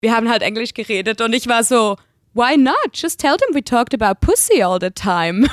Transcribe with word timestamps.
wir 0.00 0.14
haben 0.14 0.28
halt 0.28 0.42
Englisch 0.42 0.74
geredet 0.74 1.20
und 1.20 1.32
ich 1.32 1.48
war 1.48 1.64
so, 1.64 1.96
why 2.34 2.56
not? 2.56 2.76
Just 2.92 3.20
tell 3.20 3.36
them 3.36 3.54
we 3.54 3.62
talked 3.62 3.94
about 3.94 4.20
pussy 4.20 4.62
all 4.62 4.78
the 4.80 4.90
time. 4.90 5.48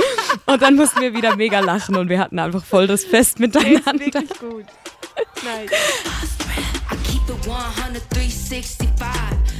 und 0.46 0.60
dann 0.60 0.76
mussten 0.76 1.00
wir 1.00 1.14
wieder 1.14 1.36
mega 1.36 1.60
lachen 1.60 1.96
und 1.96 2.08
wir 2.08 2.18
hatten 2.18 2.38
einfach 2.38 2.64
voll 2.64 2.86
das 2.86 3.04
Fest 3.04 3.38
miteinander. 3.40 3.82
Der 3.82 3.96
ist 3.96 4.00
wirklich 4.00 4.38
gut. 4.38 4.66
Nice. 5.42 5.70
I 6.90 6.96
keep 7.04 7.22
it 7.28 7.48
100, 7.48 8.02
365. 8.10 8.86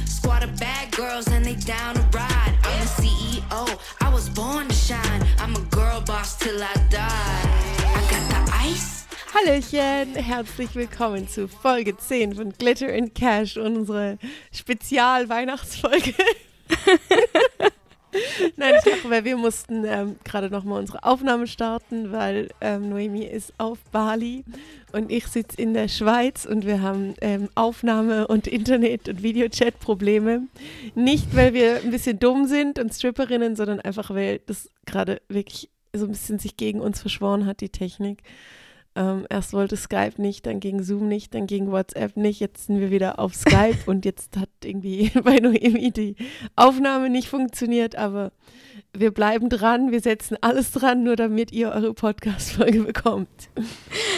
Squad 0.05 0.43
of 0.43 0.55
bad 0.59 0.91
girls 0.91 1.27
and 1.27 1.43
they 1.43 1.55
down 1.55 1.95
to 1.95 2.01
ride. 2.15 2.53
I'm 2.63 2.79
the 2.81 3.01
CEO, 3.01 3.79
I 4.01 4.13
was 4.13 4.29
born 4.29 4.67
to 4.67 4.75
shine. 4.75 5.25
I'm 5.39 5.55
a 5.55 5.61
girl 5.75 6.01
boss 6.01 6.37
till 6.37 6.61
I 6.61 6.73
die. 6.89 7.46
Hallöchen, 9.45 10.15
herzlich 10.15 10.73
willkommen 10.73 11.27
zu 11.27 11.47
Folge 11.47 11.95
10 11.95 12.35
von 12.35 12.53
Glitter 12.53 12.91
and 12.93 13.13
Cash, 13.13 13.57
unsere 13.57 14.17
Spezial-Weihnachtsfolge. 14.51 16.09
Nein, 18.55 18.73
ich 18.79 18.91
mache, 18.91 19.09
weil 19.09 19.25
wir 19.25 19.37
mussten 19.37 19.83
ähm, 19.85 20.15
gerade 20.23 20.49
nochmal 20.49 20.79
unsere 20.79 21.03
Aufnahme 21.03 21.45
starten, 21.45 22.11
weil 22.11 22.49
ähm, 22.61 22.89
Noemi 22.89 23.25
ist 23.25 23.53
auf 23.59 23.77
Bali 23.91 24.43
und 24.91 25.11
ich 25.11 25.27
sitze 25.27 25.61
in 25.61 25.73
der 25.73 25.87
Schweiz 25.87 26.45
und 26.45 26.65
wir 26.65 26.81
haben 26.81 27.13
ähm, 27.21 27.49
Aufnahme 27.53 28.27
und 28.27 28.47
Internet- 28.47 29.07
und 29.07 29.21
Videochat-Probleme. 29.21 30.47
Nicht, 30.95 31.35
weil 31.35 31.53
wir 31.53 31.81
ein 31.83 31.91
bisschen 31.91 32.17
dumm 32.17 32.47
sind 32.47 32.79
und 32.79 32.93
Stripperinnen, 32.93 33.55
sondern 33.55 33.81
einfach, 33.81 34.09
weil 34.09 34.39
das 34.47 34.71
gerade 34.85 35.21
wirklich 35.27 35.69
so 35.93 36.05
ein 36.05 36.11
bisschen 36.11 36.39
sich 36.39 36.57
gegen 36.57 36.79
uns 36.79 37.01
verschworen 37.01 37.45
hat, 37.45 37.61
die 37.61 37.69
Technik. 37.69 38.23
Ähm, 38.97 39.27
erst 39.29 39.53
wollte 39.53 39.77
Skype 39.77 40.19
nicht, 40.19 40.47
dann 40.47 40.59
ging 40.59 40.81
Zoom 40.81 41.07
nicht, 41.07 41.35
dann 41.35 41.45
ging 41.45 41.69
WhatsApp 41.69 42.17
nicht. 42.17 42.39
Jetzt 42.39 42.65
sind 42.65 42.79
wir 42.79 42.89
wieder 42.89 43.19
auf 43.19 43.35
Skype 43.35 43.77
und 43.85 44.05
jetzt 44.05 44.35
hat 44.37 44.49
irgendwie 44.63 45.11
bei 45.23 45.37
Noemi 45.37 45.91
die 45.91 46.15
Aufnahme 46.55 47.11
nicht 47.11 47.29
funktioniert, 47.29 47.95
aber 47.95 48.31
wir 48.93 49.11
bleiben 49.11 49.49
dran, 49.49 49.91
wir 49.91 50.01
setzen 50.01 50.35
alles 50.41 50.71
dran, 50.71 51.03
nur 51.03 51.15
damit 51.15 51.51
ihr 51.51 51.69
eure 51.69 51.93
Podcast-Folge 51.93 52.81
bekommt. 52.85 53.29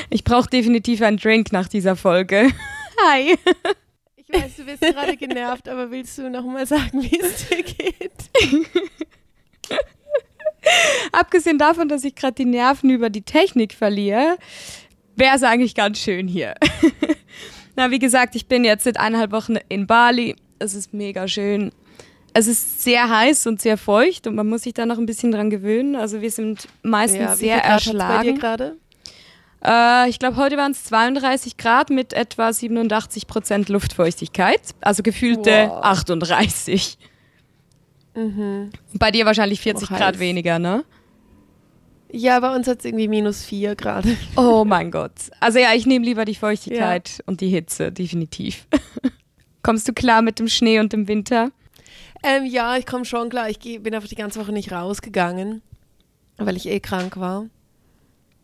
Ich 0.10 0.24
brauche 0.24 0.50
definitiv 0.50 1.02
einen 1.02 1.18
Drink 1.18 1.52
nach 1.52 1.68
dieser 1.68 1.98
Folge. 1.98 2.50
Hi. 3.06 3.38
Ich 4.32 4.44
weiß, 4.44 4.58
du 4.58 4.66
bist 4.66 4.82
gerade 4.82 5.18
genervt, 5.18 5.68
aber 5.68 5.90
willst 5.90 6.16
du 6.20 6.30
nochmal 6.30 6.68
sagen, 6.68 7.02
wie 7.02 7.20
es 7.20 7.50
dir 7.50 7.64
geht? 7.64 8.12
Abgesehen 11.12 11.58
davon, 11.58 11.90
dass 11.90 12.04
ich 12.04 12.16
gerade 12.16 12.34
die 12.34 12.46
Nerven 12.46 12.90
über 12.90 13.10
die 13.10 13.22
Technik 13.22 13.74
verliere, 13.74 14.38
wäre 15.16 15.36
es 15.36 15.44
eigentlich 15.44 15.76
ganz 15.76 16.00
schön 16.00 16.28
hier. 16.28 16.56
Na, 17.76 17.92
wie 17.92 18.00
gesagt, 18.00 18.36
ich 18.36 18.48
bin 18.48 18.64
jetzt 18.64 18.84
seit 18.84 19.00
eineinhalb 19.00 19.32
Wochen 19.32 19.56
in 19.70 19.88
Bali. 19.88 20.36
Es 20.60 20.74
ist 20.76 20.94
mega 20.94 21.28
schön. 21.28 21.72
Es 22.34 22.48
ist 22.48 22.84
sehr 22.84 23.10
heiß 23.10 23.48
und 23.48 23.62
sehr 23.62 23.78
feucht 23.78 24.28
und 24.28 24.36
man 24.36 24.48
muss 24.48 24.62
sich 24.64 24.74
da 24.74 24.86
noch 24.86 24.98
ein 24.98 25.06
bisschen 25.06 25.32
dran 25.32 25.50
gewöhnen. 25.50 25.96
Also 25.96 26.22
wir 26.22 26.30
sind 26.32 26.68
meistens 26.84 27.20
Ja, 27.22 27.36
sehr 27.36 27.64
erschlagen. 27.64 28.38
gerade? 28.38 28.78
Äh, 29.66 30.10
ich 30.10 30.20
glaube, 30.20 30.38
heute 30.38 30.56
waren 30.56 30.72
es 30.72 30.84
32 30.86 31.58
Grad 31.58 31.90
mit 31.90 32.14
etwa 32.14 32.54
87 32.54 33.28
Prozent 33.28 33.68
Luftfeuchtigkeit. 33.70 34.62
Also 34.82 35.02
gefühlte 35.04 35.68
Wow. 35.70 35.84
38. 35.84 36.98
Mhm. 38.16 38.70
Bei 38.94 39.12
dir 39.12 39.26
wahrscheinlich 39.26 39.62
40 39.62 39.90
Auch 39.92 39.98
Grad 39.98 40.14
heiß. 40.16 40.20
weniger, 40.20 40.60
ne? 40.60 40.84
Ja, 42.12 42.40
bei 42.40 42.56
uns 42.56 42.68
hat 42.68 42.80
es 42.80 42.86
irgendwie 42.86 43.08
minus 43.08 43.46
vier 43.46 43.76
gerade. 43.76 44.18
Oh 44.36 44.66
mein 44.66 44.90
Gott. 44.90 45.12
Also 45.40 45.60
ja, 45.60 45.74
ich 45.76 45.86
nehme 45.86 46.04
lieber 46.06 46.26
die 46.26 46.36
Feuchtigkeit 46.36 47.24
und 47.28 47.42
die 47.42 47.50
Hitze, 47.50 47.92
definitiv. 47.92 48.68
Kommst 49.62 49.88
du 49.88 49.94
klar 49.94 50.22
mit 50.24 50.40
dem 50.40 50.48
Schnee 50.48 50.80
und 50.80 50.92
dem 50.92 51.08
Winter? 51.08 51.52
Ähm, 52.24 52.46
ja, 52.46 52.78
ich 52.78 52.86
komme 52.88 53.06
schon 53.06 53.30
klar. 53.30 53.50
Ich 53.50 53.60
geh, 53.60 53.78
bin 53.78 53.94
einfach 53.94 54.10
die 54.10 54.16
ganze 54.16 54.40
Woche 54.40 54.52
nicht 54.52 54.72
rausgegangen, 54.72 55.62
weil 56.38 56.58
ich 56.58 56.68
eh 56.68 56.80
krank 56.80 57.18
war 57.18 57.46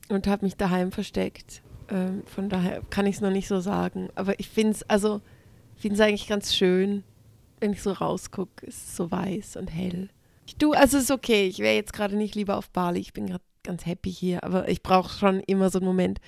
und 0.09 0.28
habe 0.28 0.46
mich 0.46 0.56
daheim 0.56 0.92
versteckt. 0.92 1.64
Ähm, 1.90 2.24
von 2.28 2.50
daher 2.50 2.81
kann 2.92 3.08
ich 3.08 3.16
es 3.16 3.22
noch 3.22 3.31
nicht 3.31 3.48
so 3.48 3.59
sagen. 3.59 4.09
Aber 4.14 4.40
ich 4.40 4.48
finde 4.48 4.72
es 4.74 4.90
also, 4.90 5.22
finde 5.75 5.96
es 5.96 6.02
eigentlich 6.02 6.28
ganz 6.28 6.54
schön, 6.56 7.04
wenn 7.60 7.74
ich 7.74 7.82
so 7.82 7.92
rausgucke. 7.92 8.68
Es 8.68 8.76
ist 8.76 8.96
so 8.96 9.12
weiß 9.12 9.58
und 9.58 9.68
hell. 9.68 10.10
Ich, 10.46 10.58
du, 10.58 10.74
also 10.74 10.98
ist 10.98 11.12
okay. 11.12 11.48
Ich 11.48 11.60
wäre 11.60 11.76
jetzt 11.76 11.94
gerade 11.94 12.16
nicht 12.16 12.36
lieber 12.36 12.58
auf 12.58 12.70
Bali. 12.70 13.00
Ich 13.00 13.14
bin 13.14 13.28
gerade 13.28 13.44
ganz 13.64 13.86
happy 13.86 14.12
hier. 14.12 14.44
Aber 14.44 14.70
ich 14.70 14.84
brauche 14.84 15.10
schon 15.10 15.40
immer 15.42 15.70
so 15.70 15.80
einen 15.80 15.88
Moment, 15.88 16.20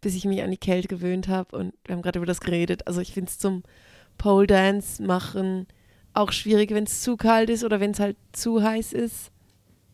bis 0.00 0.14
ich 0.14 0.24
mich 0.24 0.42
an 0.42 0.50
die 0.50 0.56
Kälte 0.56 0.88
gewöhnt 0.88 1.28
habe. 1.28 1.56
Und 1.56 1.74
wir 1.84 1.94
haben 1.94 2.02
gerade 2.02 2.18
über 2.18 2.26
das 2.26 2.40
geredet. 2.40 2.86
Also 2.86 3.00
ich 3.00 3.12
finde 3.12 3.30
es 3.30 3.38
zum 3.38 3.62
Pole 4.18 4.46
Dance 4.46 5.02
machen 5.02 5.66
auch 6.14 6.32
schwierig, 6.32 6.70
wenn 6.70 6.84
es 6.84 7.02
zu 7.02 7.16
kalt 7.16 7.50
ist 7.50 7.64
oder 7.64 7.80
wenn 7.80 7.90
es 7.90 8.00
halt 8.00 8.16
zu 8.32 8.62
heiß 8.62 8.92
ist. 8.92 9.30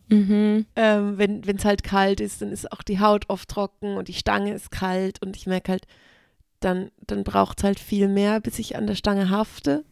Mhm. 0.07 0.65
Ähm, 0.75 1.17
wenn 1.17 1.55
es 1.55 1.65
halt 1.65 1.83
kalt 1.83 2.19
ist, 2.19 2.41
dann 2.41 2.51
ist 2.51 2.71
auch 2.71 2.83
die 2.83 2.99
Haut 2.99 3.25
oft 3.29 3.49
trocken 3.49 3.97
und 3.97 4.07
die 4.07 4.13
Stange 4.13 4.53
ist 4.53 4.71
kalt 4.71 5.21
und 5.21 5.35
ich 5.35 5.47
merke 5.47 5.71
halt, 5.71 5.87
dann, 6.59 6.91
dann 7.07 7.23
braucht 7.23 7.59
es 7.59 7.63
halt 7.63 7.79
viel 7.79 8.07
mehr, 8.07 8.39
bis 8.39 8.59
ich 8.59 8.75
an 8.75 8.87
der 8.87 8.95
Stange 8.95 9.29
hafte. 9.29 9.83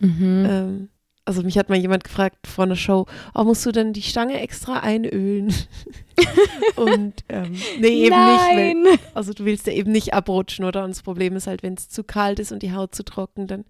Mhm. 0.00 0.46
Ähm, 0.48 0.88
also 1.24 1.42
mich 1.42 1.58
hat 1.58 1.68
mal 1.68 1.76
jemand 1.78 2.04
gefragt 2.04 2.46
vor 2.46 2.64
einer 2.64 2.76
Show, 2.76 3.06
oh, 3.34 3.44
musst 3.44 3.66
du 3.66 3.72
dann 3.72 3.92
die 3.92 4.02
Stange 4.02 4.40
extra 4.40 4.80
einölen? 4.80 5.52
und 6.76 7.14
ähm, 7.28 7.52
nee, 7.78 7.88
eben 8.06 8.16
nicht. 8.16 8.48
Weil, 8.50 8.74
Nein. 8.74 8.98
also 9.14 9.32
du 9.32 9.44
willst 9.44 9.66
ja 9.66 9.72
eben 9.72 9.92
nicht 9.92 10.14
abrutschen, 10.14 10.64
oder? 10.64 10.84
Und 10.84 10.90
das 10.90 11.02
Problem 11.02 11.36
ist 11.36 11.46
halt, 11.46 11.62
wenn 11.62 11.74
es 11.74 11.88
zu 11.88 12.04
kalt 12.04 12.38
ist 12.38 12.52
und 12.52 12.62
die 12.62 12.72
Haut 12.72 12.94
zu 12.94 13.04
trocken, 13.04 13.46
dann 13.46 13.64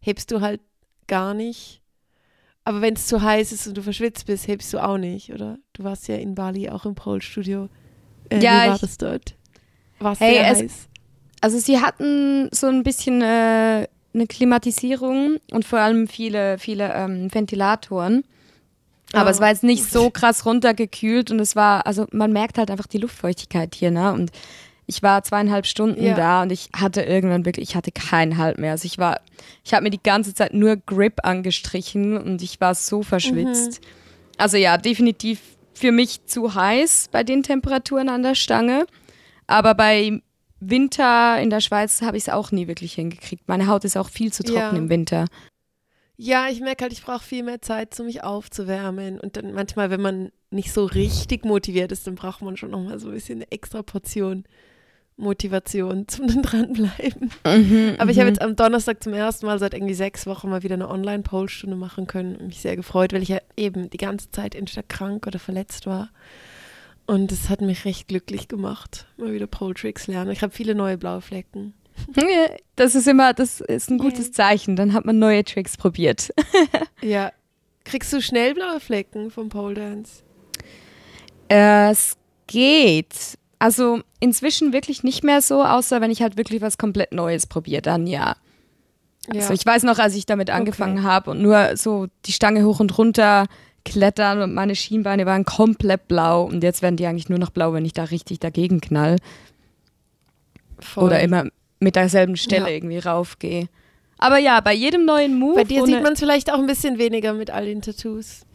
hebst 0.00 0.30
du 0.30 0.40
halt 0.40 0.60
gar 1.06 1.34
nicht. 1.34 1.80
Aber 2.64 2.80
wenn 2.80 2.94
es 2.94 3.06
zu 3.06 3.20
heiß 3.22 3.52
ist 3.52 3.66
und 3.66 3.76
du 3.76 3.82
verschwitzt 3.82 4.26
bist, 4.26 4.48
hebst 4.48 4.72
du 4.72 4.78
auch 4.82 4.96
nicht, 4.98 5.32
oder? 5.32 5.58
Du 5.74 5.84
warst 5.84 6.08
ja 6.08 6.16
in 6.16 6.34
Bali 6.34 6.68
auch 6.70 6.86
im 6.86 6.94
Pole-Studio. 6.94 7.68
Äh, 8.30 8.40
Ja, 8.40 8.64
wie 8.64 8.68
war 8.68 8.74
ich- 8.76 8.80
das 8.80 8.96
dort? 8.98 9.36
War 9.98 10.16
Hey, 10.16 10.38
es- 10.38 10.58
heiß? 10.62 10.88
Also 11.42 11.58
sie 11.58 11.78
hatten 11.78 12.48
so 12.52 12.68
ein 12.68 12.82
bisschen 12.82 13.20
äh, 13.20 13.86
eine 14.14 14.26
Klimatisierung 14.26 15.38
und 15.50 15.64
vor 15.64 15.80
allem 15.80 16.06
viele, 16.08 16.58
viele 16.58 16.92
ähm, 16.94 17.32
Ventilatoren. 17.32 18.24
Aber 19.12 19.28
Ah, 19.28 19.30
es 19.30 19.40
war 19.40 19.48
jetzt 19.48 19.62
nicht 19.62 19.84
so 19.90 20.10
krass 20.10 20.44
runtergekühlt 20.46 21.30
und 21.30 21.38
es 21.40 21.54
war, 21.54 21.86
also 21.86 22.06
man 22.12 22.32
merkt 22.32 22.58
halt 22.58 22.70
einfach 22.70 22.86
die 22.86 22.98
Luftfeuchtigkeit 22.98 23.74
hier, 23.74 23.90
ne? 23.90 24.12
Und 24.12 24.32
ich 24.86 25.02
war 25.02 25.22
zweieinhalb 25.22 25.66
Stunden 25.66 26.04
Ja. 26.04 26.14
da 26.14 26.42
und 26.42 26.52
ich 26.52 26.68
hatte 26.76 27.02
irgendwann 27.02 27.44
wirklich, 27.44 27.70
ich 27.70 27.76
hatte 27.76 27.90
keinen 27.92 28.38
Halt 28.38 28.58
mehr. 28.58 28.72
Also 28.72 28.86
ich 28.86 28.98
war, 28.98 29.20
ich 29.64 29.72
habe 29.72 29.84
mir 29.84 29.90
die 29.90 30.02
ganze 30.02 30.34
Zeit 30.34 30.52
nur 30.52 30.76
Grip 30.76 31.20
angestrichen 31.24 32.16
und 32.16 32.42
ich 32.42 32.60
war 32.60 32.74
so 32.74 33.02
verschwitzt. 33.02 33.80
Mhm. 33.80 33.86
Also 34.36 34.56
ja, 34.56 34.76
definitiv 34.78 35.40
für 35.74 35.92
mich 35.92 36.26
zu 36.26 36.54
heiß 36.54 37.08
bei 37.12 37.22
den 37.24 37.42
Temperaturen 37.42 38.08
an 38.08 38.22
der 38.22 38.34
Stange. 38.34 38.86
Aber 39.46 39.74
bei 39.74 40.20
Winter 40.70 41.40
in 41.40 41.50
der 41.50 41.60
Schweiz 41.60 42.02
habe 42.02 42.16
ich 42.16 42.24
es 42.24 42.28
auch 42.28 42.52
nie 42.52 42.68
wirklich 42.68 42.94
hingekriegt. 42.94 43.48
Meine 43.48 43.66
Haut 43.66 43.84
ist 43.84 43.96
auch 43.96 44.08
viel 44.08 44.32
zu 44.32 44.42
trocken 44.42 44.58
Ja. 44.58 44.70
im 44.70 44.88
Winter. 44.88 45.26
Ja, 46.16 46.46
ich 46.48 46.60
merke 46.60 46.84
halt, 46.84 46.92
ich 46.92 47.02
brauche 47.02 47.24
viel 47.24 47.42
mehr 47.42 47.60
Zeit, 47.60 47.98
um 47.98 48.06
mich 48.06 48.22
aufzuwärmen. 48.22 49.18
Und 49.18 49.36
dann 49.36 49.52
manchmal, 49.52 49.90
wenn 49.90 50.00
man 50.00 50.30
nicht 50.50 50.72
so 50.72 50.84
richtig 50.84 51.44
motiviert 51.44 51.90
ist, 51.90 52.06
dann 52.06 52.14
braucht 52.14 52.40
man 52.42 52.56
schon 52.56 52.70
nochmal 52.70 52.98
so 53.00 53.08
ein 53.08 53.14
bisschen 53.14 53.38
eine 53.40 53.50
extra 53.50 53.82
Portion 53.82 54.44
Motivation 55.16 56.08
zum 56.08 56.26
dranbleiben. 56.42 57.30
Aber 57.98 58.10
ich 58.10 58.18
habe 58.18 58.28
jetzt 58.28 58.42
am 58.42 58.56
Donnerstag 58.56 59.02
zum 59.02 59.12
ersten 59.14 59.46
Mal 59.46 59.58
seit 59.58 59.74
irgendwie 59.74 59.94
sechs 59.94 60.26
Wochen 60.26 60.50
mal 60.50 60.62
wieder 60.64 60.74
eine 60.74 60.88
Online-Pole-Stunde 60.88 61.76
machen 61.76 62.06
können 62.06 62.36
und 62.36 62.46
mich 62.48 62.60
sehr 62.60 62.74
gefreut, 62.76 63.12
weil 63.12 63.22
ich 63.22 63.28
ja 63.28 63.38
eben 63.56 63.90
die 63.90 63.96
ganze 63.96 64.30
Zeit 64.30 64.54
entweder 64.56 64.82
krank 64.82 65.26
oder 65.26 65.38
verletzt 65.38 65.86
war. 65.86 66.10
Und 67.06 67.32
es 67.32 67.50
hat 67.50 67.60
mich 67.60 67.84
recht 67.84 68.08
glücklich 68.08 68.48
gemacht, 68.48 69.06
mal 69.18 69.32
wieder 69.32 69.46
Pole-Tricks 69.46 70.06
lernen. 70.06 70.30
Ich 70.30 70.42
habe 70.42 70.52
viele 70.52 70.74
neue 70.74 70.96
blaue 70.96 71.20
Flecken. 71.20 71.74
Das 72.76 72.94
ist 72.94 73.06
immer, 73.06 73.34
das 73.34 73.60
ist 73.60 73.90
ein 73.90 73.98
gutes 73.98 74.32
Zeichen. 74.32 74.74
Dann 74.76 74.92
hat 74.94 75.04
man 75.04 75.18
neue 75.18 75.44
Tricks 75.44 75.76
probiert. 75.76 76.32
Ja. 77.02 77.32
Kriegst 77.84 78.10
du 78.14 78.22
schnell 78.22 78.54
blaue 78.54 78.80
Flecken 78.80 79.30
vom 79.30 79.50
Pole 79.50 79.74
Dance? 79.74 80.22
Es 81.48 82.16
geht. 82.46 83.38
Also 83.58 84.00
inzwischen 84.20 84.72
wirklich 84.72 85.02
nicht 85.04 85.22
mehr 85.22 85.42
so, 85.42 85.62
außer 85.62 86.00
wenn 86.00 86.10
ich 86.10 86.22
halt 86.22 86.38
wirklich 86.38 86.62
was 86.62 86.78
komplett 86.78 87.12
Neues 87.12 87.46
probiere, 87.46 87.82
dann 87.82 88.06
ja. 88.06 88.36
Also 89.28 89.52
ich 89.52 89.66
weiß 89.66 89.82
noch, 89.82 89.98
als 89.98 90.14
ich 90.14 90.24
damit 90.24 90.48
angefangen 90.48 91.02
habe 91.02 91.30
und 91.30 91.42
nur 91.42 91.76
so 91.76 92.06
die 92.24 92.32
Stange 92.32 92.64
hoch 92.64 92.80
und 92.80 92.96
runter 92.96 93.46
klettern 93.84 94.40
und 94.42 94.54
meine 94.54 94.74
Schienbeine 94.74 95.26
waren 95.26 95.44
komplett 95.44 96.08
blau 96.08 96.44
und 96.44 96.62
jetzt 96.62 96.82
werden 96.82 96.96
die 96.96 97.06
eigentlich 97.06 97.28
nur 97.28 97.38
noch 97.38 97.50
blau, 97.50 97.72
wenn 97.72 97.84
ich 97.84 97.92
da 97.92 98.04
richtig 98.04 98.40
dagegen 98.40 98.80
knall 98.80 99.16
Voll. 100.78 101.04
oder 101.04 101.20
immer 101.20 101.44
mit 101.80 101.96
derselben 101.96 102.36
Stelle 102.36 102.66
Ja. 102.68 102.74
irgendwie 102.74 102.98
raufgehe. 102.98 103.68
Aber 104.18 104.38
ja, 104.38 104.60
bei 104.60 104.72
jedem 104.72 105.04
neuen 105.04 105.38
Move. 105.38 105.56
Bei 105.56 105.64
dir 105.64 105.84
sieht 105.84 106.02
man 106.02 106.14
es 106.14 106.20
vielleicht 106.20 106.50
auch 106.52 106.58
ein 106.58 106.66
bisschen 106.66 106.98
weniger 106.98 107.34
mit 107.34 107.50
all 107.50 107.66
den 107.66 107.82
Tattoos. 107.82 108.46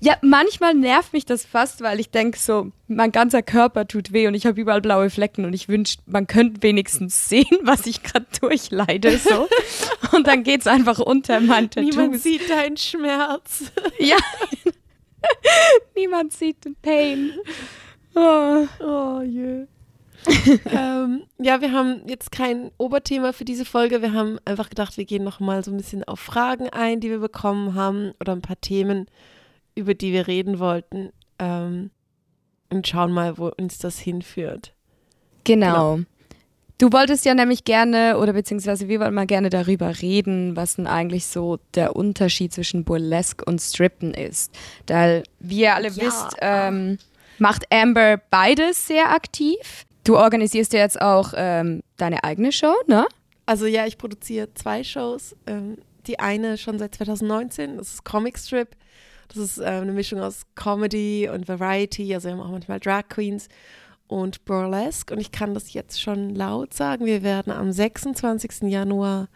Ja, 0.00 0.16
manchmal 0.22 0.74
nervt 0.74 1.12
mich 1.12 1.24
das 1.24 1.44
fast, 1.44 1.82
weil 1.82 2.00
ich 2.00 2.10
denke 2.10 2.38
so, 2.38 2.70
mein 2.88 3.12
ganzer 3.12 3.42
Körper 3.42 3.86
tut 3.86 4.12
weh 4.12 4.26
und 4.26 4.34
ich 4.34 4.46
habe 4.46 4.60
überall 4.60 4.80
blaue 4.80 5.10
Flecken 5.10 5.44
und 5.44 5.52
ich 5.52 5.68
wünsche, 5.68 5.98
man 6.06 6.26
könnte 6.26 6.62
wenigstens 6.62 7.28
sehen, 7.28 7.58
was 7.62 7.86
ich 7.86 8.02
gerade 8.02 8.26
durchleide. 8.40 9.18
So. 9.18 9.48
und 10.12 10.26
dann 10.26 10.42
geht 10.42 10.62
es 10.62 10.66
einfach 10.66 10.98
unter 10.98 11.40
mein 11.40 11.70
Tattoo. 11.70 11.88
Niemand 11.88 12.20
sieht 12.20 12.48
deinen 12.48 12.76
Schmerz. 12.76 13.72
ja. 13.98 14.16
Niemand 15.96 16.32
sieht 16.32 16.64
den 16.64 16.76
Pain. 16.76 17.32
Oh, 18.14 18.66
oh 18.80 19.22
je. 19.22 19.66
ähm, 20.70 21.24
ja, 21.38 21.60
wir 21.60 21.72
haben 21.72 22.02
jetzt 22.06 22.32
kein 22.32 22.70
Oberthema 22.78 23.32
für 23.32 23.44
diese 23.44 23.64
Folge. 23.64 24.00
Wir 24.00 24.12
haben 24.12 24.38
einfach 24.44 24.70
gedacht, 24.70 24.96
wir 24.96 25.04
gehen 25.04 25.24
noch 25.24 25.40
mal 25.40 25.62
so 25.62 25.70
ein 25.70 25.76
bisschen 25.76 26.04
auf 26.04 26.20
Fragen 26.20 26.68
ein, 26.70 27.00
die 27.00 27.10
wir 27.10 27.18
bekommen 27.18 27.74
haben 27.74 28.12
oder 28.20 28.32
ein 28.32 28.40
paar 28.40 28.60
Themen, 28.60 29.06
über 29.74 29.94
die 29.94 30.12
wir 30.12 30.26
reden 30.26 30.58
wollten 30.58 31.10
ähm, 31.38 31.90
und 32.70 32.86
schauen 32.86 33.12
mal, 33.12 33.38
wo 33.38 33.48
uns 33.48 33.78
das 33.78 33.98
hinführt. 33.98 34.74
Genau. 35.44 35.96
genau. 35.96 36.04
Du 36.78 36.92
wolltest 36.92 37.24
ja 37.24 37.34
nämlich 37.34 37.64
gerne, 37.64 38.18
oder 38.18 38.32
beziehungsweise 38.32 38.88
wir 38.88 38.98
wollten 38.98 39.14
mal 39.14 39.26
gerne 39.26 39.48
darüber 39.48 40.02
reden, 40.02 40.56
was 40.56 40.74
denn 40.74 40.88
eigentlich 40.88 41.26
so 41.26 41.58
der 41.74 41.94
Unterschied 41.94 42.52
zwischen 42.52 42.84
Burlesque 42.84 43.44
und 43.44 43.60
Strippen 43.60 44.12
ist. 44.12 44.52
Da, 44.86 45.22
wie 45.38 45.60
ihr 45.60 45.74
alle 45.74 45.88
ja. 45.88 45.96
wisst, 45.96 46.36
ähm, 46.40 46.98
macht 47.38 47.72
Amber 47.72 48.20
beides 48.28 48.88
sehr 48.88 49.10
aktiv. 49.10 49.86
Du 50.02 50.16
organisierst 50.16 50.72
ja 50.72 50.80
jetzt 50.80 51.00
auch 51.00 51.32
ähm, 51.36 51.82
deine 51.96 52.24
eigene 52.24 52.50
Show, 52.50 52.74
ne? 52.88 53.06
Also 53.46 53.66
ja, 53.66 53.86
ich 53.86 53.96
produziere 53.96 54.52
zwei 54.54 54.82
Shows. 54.82 55.36
Ähm, 55.46 55.78
die 56.06 56.18
eine 56.18 56.58
schon 56.58 56.78
seit 56.78 56.94
2019, 56.96 57.78
das 57.78 57.94
ist 57.94 58.04
Comic 58.04 58.38
Strip. 58.38 58.76
Das 59.28 59.38
ist 59.38 59.58
äh, 59.58 59.64
eine 59.64 59.92
Mischung 59.92 60.20
aus 60.20 60.42
Comedy 60.54 61.28
und 61.28 61.48
Variety, 61.48 62.14
also 62.14 62.28
wir 62.28 62.32
haben 62.34 62.40
auch 62.40 62.50
manchmal 62.50 62.80
Drag 62.80 63.08
Queens 63.08 63.48
und 64.06 64.44
Burlesque. 64.44 65.12
Und 65.12 65.20
ich 65.20 65.32
kann 65.32 65.54
das 65.54 65.72
jetzt 65.72 66.00
schon 66.00 66.34
laut 66.34 66.74
sagen. 66.74 67.04
Wir 67.04 67.22
werden 67.22 67.52
am 67.52 67.72
26. 67.72 68.62
Januar 68.62 69.28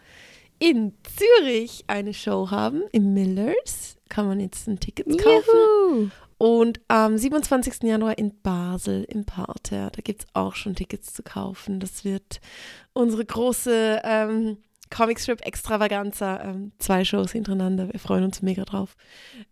in 0.59 0.93
Zürich 1.03 1.85
eine 1.87 2.13
Show 2.13 2.51
haben, 2.51 2.83
im 2.91 3.13
Millers. 3.13 3.97
Kann 4.09 4.27
man 4.27 4.39
jetzt 4.39 4.67
ein 4.67 4.79
Ticket 4.79 5.07
kaufen. 5.07 5.49
Juhu. 5.91 6.09
Und 6.37 6.79
am 6.87 7.17
27. 7.17 7.83
Januar 7.83 8.17
in 8.17 8.33
Basel 8.41 9.03
im 9.03 9.25
Parterre. 9.25 9.91
Da 9.91 10.01
gibt 10.01 10.21
es 10.21 10.27
auch 10.33 10.55
schon 10.55 10.75
Tickets 10.75 11.13
zu 11.13 11.21
kaufen. 11.21 11.81
Das 11.81 12.05
wird 12.05 12.39
unsere 12.93 13.25
große 13.25 14.01
ähm, 14.03 14.57
Comicstrip 14.89 15.45
Extravaganza. 15.45 16.41
Ähm, 16.43 16.71
zwei 16.79 17.05
Shows 17.05 17.31
hintereinander. 17.31 17.91
Wir 17.91 17.99
freuen 17.99 18.23
uns 18.23 18.41
mega 18.41 18.63
drauf. 18.65 18.95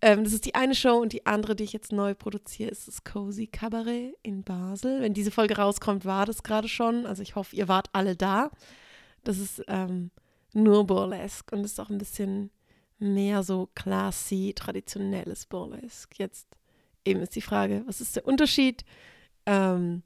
Ähm, 0.01 0.23
das 0.23 0.33
ist 0.33 0.45
die 0.45 0.55
eine 0.55 0.75
Show 0.75 0.97
und 0.97 1.13
die 1.13 1.25
andere, 1.25 1.55
die 1.55 1.63
ich 1.63 1.73
jetzt 1.73 1.91
neu 1.91 2.15
produziere, 2.15 2.71
ist 2.71 2.87
das 2.87 3.03
Cozy 3.03 3.47
Cabaret 3.47 4.15
in 4.23 4.43
Basel. 4.43 5.01
Wenn 5.01 5.13
diese 5.13 5.31
Folge 5.31 5.57
rauskommt, 5.57 6.05
war 6.05 6.25
das 6.25 6.43
gerade 6.43 6.67
schon. 6.67 7.05
Also 7.05 7.21
ich 7.21 7.35
hoffe, 7.35 7.55
ihr 7.55 7.67
wart 7.67 7.89
alle 7.93 8.15
da. 8.15 8.49
Das 9.23 9.37
ist 9.37 9.63
ähm, 9.67 10.11
nur 10.53 10.85
Burlesque 10.85 11.55
und 11.55 11.63
ist 11.63 11.79
auch 11.79 11.89
ein 11.89 11.97
bisschen 11.97 12.49
mehr 12.99 13.43
so 13.43 13.69
classy, 13.75 14.53
traditionelles 14.55 15.45
Burlesque. 15.45 16.15
Jetzt 16.17 16.47
eben 17.05 17.21
ist 17.21 17.35
die 17.35 17.41
Frage, 17.41 17.83
was 17.85 18.01
ist 18.01 18.15
der 18.15 18.25
Unterschied? 18.25 18.83
Ähm, 19.45 20.01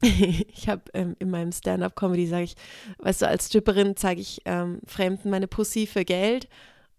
ich 0.54 0.68
habe 0.68 0.82
ähm, 0.94 1.16
in 1.18 1.30
meinem 1.30 1.52
Stand-up-Comedy, 1.52 2.26
sage 2.26 2.44
ich, 2.44 2.54
weißt 2.98 3.22
du, 3.22 3.28
als 3.28 3.46
Stripperin 3.46 3.96
zeige 3.96 4.20
ich 4.20 4.40
ähm, 4.44 4.80
Fremden 4.86 5.30
meine 5.30 5.48
Pussy 5.48 5.86
für 5.86 6.04
Geld 6.04 6.48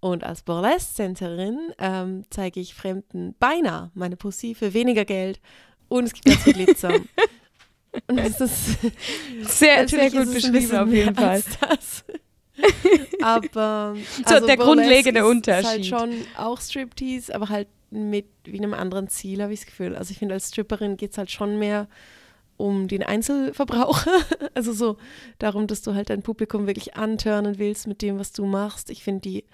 und 0.02 0.24
als 0.24 0.42
Burlesque-Centerin 0.42 1.60
ähm, 1.78 2.24
zeige 2.30 2.60
ich 2.60 2.74
Fremden 2.74 3.36
beinahe 3.40 3.92
meine 3.94 4.18
Pussy 4.18 4.56
für 4.56 4.74
weniger 4.74 5.06
Geld 5.06 5.40
und 5.88 6.06
es 6.06 6.14
gibt 6.14 6.26
ganz 6.26 6.44
viel 6.44 6.54
Glitzer. 6.54 6.94
und 8.08 8.18
das 8.18 8.42
ist 8.42 8.80
sehr, 9.42 9.88
sehr 9.88 10.12
gut 10.12 10.34
beschrieben 10.34 10.76
auf 10.76 10.90
jeden 10.90 11.16
Fall. 11.16 11.42
aber 13.22 13.96
also 14.26 14.40
so 14.40 14.46
der 14.46 14.58
grundlegende 14.58 15.26
Unterschied. 15.26 15.82
Ist 15.82 15.92
halt 15.92 16.02
schon 16.02 16.26
auch 16.38 16.60
Striptease, 16.60 17.34
aber 17.34 17.50
halt 17.50 17.68
mit 17.92 18.28
wie 18.44 18.58
einem 18.58 18.74
anderen 18.74 19.08
Ziel, 19.08 19.42
habe 19.42 19.54
ich 19.54 19.62
das 19.62 19.68
Gefühl. 19.68 19.96
Also 19.96 20.12
ich 20.12 20.20
finde, 20.20 20.36
als 20.36 20.50
Stripperin 20.50 20.98
geht 20.98 21.12
es 21.12 21.18
halt 21.18 21.32
schon 21.32 21.58
mehr 21.58 21.88
um 22.60 22.88
den 22.88 23.04
Einzelverbraucher. 23.04 24.12
Also 24.56 24.74
so 24.74 24.98
darum, 25.38 25.68
dass 25.68 25.84
du 25.84 25.94
halt 25.94 26.10
dein 26.10 26.22
Publikum 26.22 26.68
wirklich 26.68 26.98
antörnen 26.98 27.60
willst 27.60 27.88
mit 27.88 28.02
dem, 28.02 28.20
was 28.20 28.34
du 28.34 28.46
machst. 28.46 28.90
Ich 28.90 29.04
finde, 29.04 29.22
die 29.22 29.46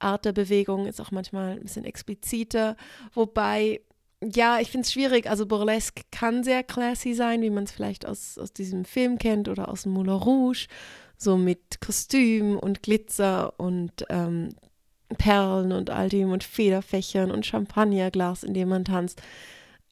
Art 0.00 0.24
der 0.24 0.32
Bewegung 0.32 0.86
ist 0.86 1.00
auch 1.00 1.12
manchmal 1.12 1.52
ein 1.52 1.60
bisschen 1.60 1.84
expliziter. 1.84 2.76
Wobei, 3.14 3.82
ja, 4.20 4.58
ich 4.58 4.70
finde 4.70 4.84
es 4.84 4.92
schwierig. 4.92 5.30
Also 5.30 5.46
Burlesque 5.46 6.02
kann 6.10 6.42
sehr 6.42 6.64
classy 6.64 7.14
sein, 7.14 7.42
wie 7.42 7.50
man 7.50 7.64
es 7.64 7.72
vielleicht 7.72 8.04
aus, 8.04 8.36
aus 8.36 8.52
diesem 8.52 8.84
Film 8.84 9.18
kennt 9.18 9.48
oder 9.48 9.68
aus 9.68 9.82
dem 9.82 9.92
Moulin 9.92 10.14
Rouge. 10.14 10.66
So 11.16 11.36
mit 11.36 11.80
Kostüm 11.80 12.58
und 12.58 12.82
Glitzer 12.82 13.54
und 13.58 14.06
ähm, 14.08 14.48
Perlen 15.18 15.70
und 15.70 15.90
all 15.90 16.08
dem 16.08 16.32
und 16.32 16.42
Federfächern 16.42 17.30
und 17.30 17.46
Champagnerglas, 17.46 18.42
in 18.42 18.54
dem 18.54 18.68
man 18.70 18.84
tanzt. 18.84 19.22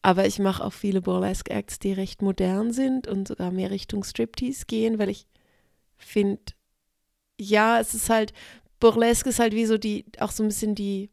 Aber 0.06 0.24
ich 0.24 0.38
mache 0.38 0.62
auch 0.62 0.72
viele 0.72 1.02
Burlesque 1.02 1.50
Acts, 1.50 1.80
die 1.80 1.92
recht 1.92 2.22
modern 2.22 2.72
sind 2.72 3.08
und 3.08 3.26
sogar 3.26 3.50
mehr 3.50 3.72
Richtung 3.72 4.04
Striptease 4.04 4.66
gehen, 4.66 5.00
weil 5.00 5.08
ich 5.08 5.26
finde, 5.96 6.40
ja, 7.40 7.80
es 7.80 7.92
ist 7.92 8.08
halt, 8.08 8.32
Burlesque 8.78 9.28
ist 9.28 9.40
halt 9.40 9.52
wie 9.52 9.66
so 9.66 9.78
die, 9.78 10.04
auch 10.20 10.30
so 10.30 10.44
ein 10.44 10.48
bisschen 10.48 10.76
die, 10.76 11.10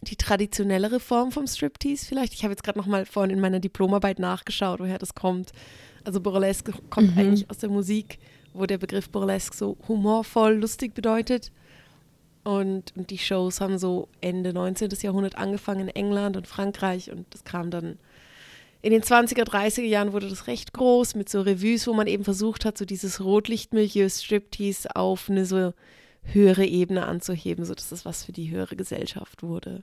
die 0.00 0.16
traditionellere 0.16 0.98
Form 0.98 1.30
vom 1.30 1.46
Striptease 1.46 2.04
vielleicht. 2.04 2.32
Ich 2.32 2.42
habe 2.42 2.50
jetzt 2.50 2.64
gerade 2.64 2.80
nochmal 2.80 3.06
vorhin 3.06 3.30
in 3.30 3.40
meiner 3.40 3.60
Diplomarbeit 3.60 4.18
nachgeschaut, 4.18 4.80
woher 4.80 4.98
das 4.98 5.14
kommt. 5.14 5.52
Also 6.02 6.20
Burlesque 6.20 6.72
kommt 6.90 7.14
mhm. 7.14 7.18
eigentlich 7.20 7.48
aus 7.48 7.58
der 7.58 7.70
Musik, 7.70 8.18
wo 8.52 8.66
der 8.66 8.78
Begriff 8.78 9.08
Burlesque 9.10 9.54
so 9.54 9.78
humorvoll, 9.86 10.54
lustig 10.54 10.94
bedeutet. 10.94 11.52
Und, 12.42 12.96
und 12.96 13.10
die 13.10 13.18
Shows 13.18 13.60
haben 13.60 13.78
so 13.78 14.08
Ende 14.20 14.52
19. 14.52 14.90
Jahrhundert 15.02 15.36
angefangen 15.36 15.88
in 15.88 15.94
England 15.94 16.36
und 16.36 16.46
Frankreich 16.46 17.10
und 17.10 17.26
das 17.34 17.44
kam 17.44 17.70
dann 17.70 17.98
in 18.82 18.92
den 18.92 19.02
20er, 19.02 19.44
30er 19.44 19.82
Jahren 19.82 20.12
wurde 20.14 20.28
das 20.28 20.46
recht 20.46 20.72
groß 20.72 21.14
mit 21.14 21.28
so 21.28 21.42
Revues, 21.42 21.86
wo 21.86 21.92
man 21.92 22.06
eben 22.06 22.24
versucht 22.24 22.64
hat, 22.64 22.78
so 22.78 22.86
dieses 22.86 23.20
Rotlichtmilieu 23.22 24.08
Striptease 24.08 24.96
auf 24.96 25.28
eine 25.28 25.44
so 25.44 25.74
höhere 26.22 26.64
Ebene 26.64 27.06
anzuheben, 27.06 27.64
sodass 27.64 27.90
das 27.90 28.06
was 28.06 28.24
für 28.24 28.32
die 28.32 28.50
höhere 28.50 28.76
Gesellschaft 28.76 29.42
wurde. 29.42 29.82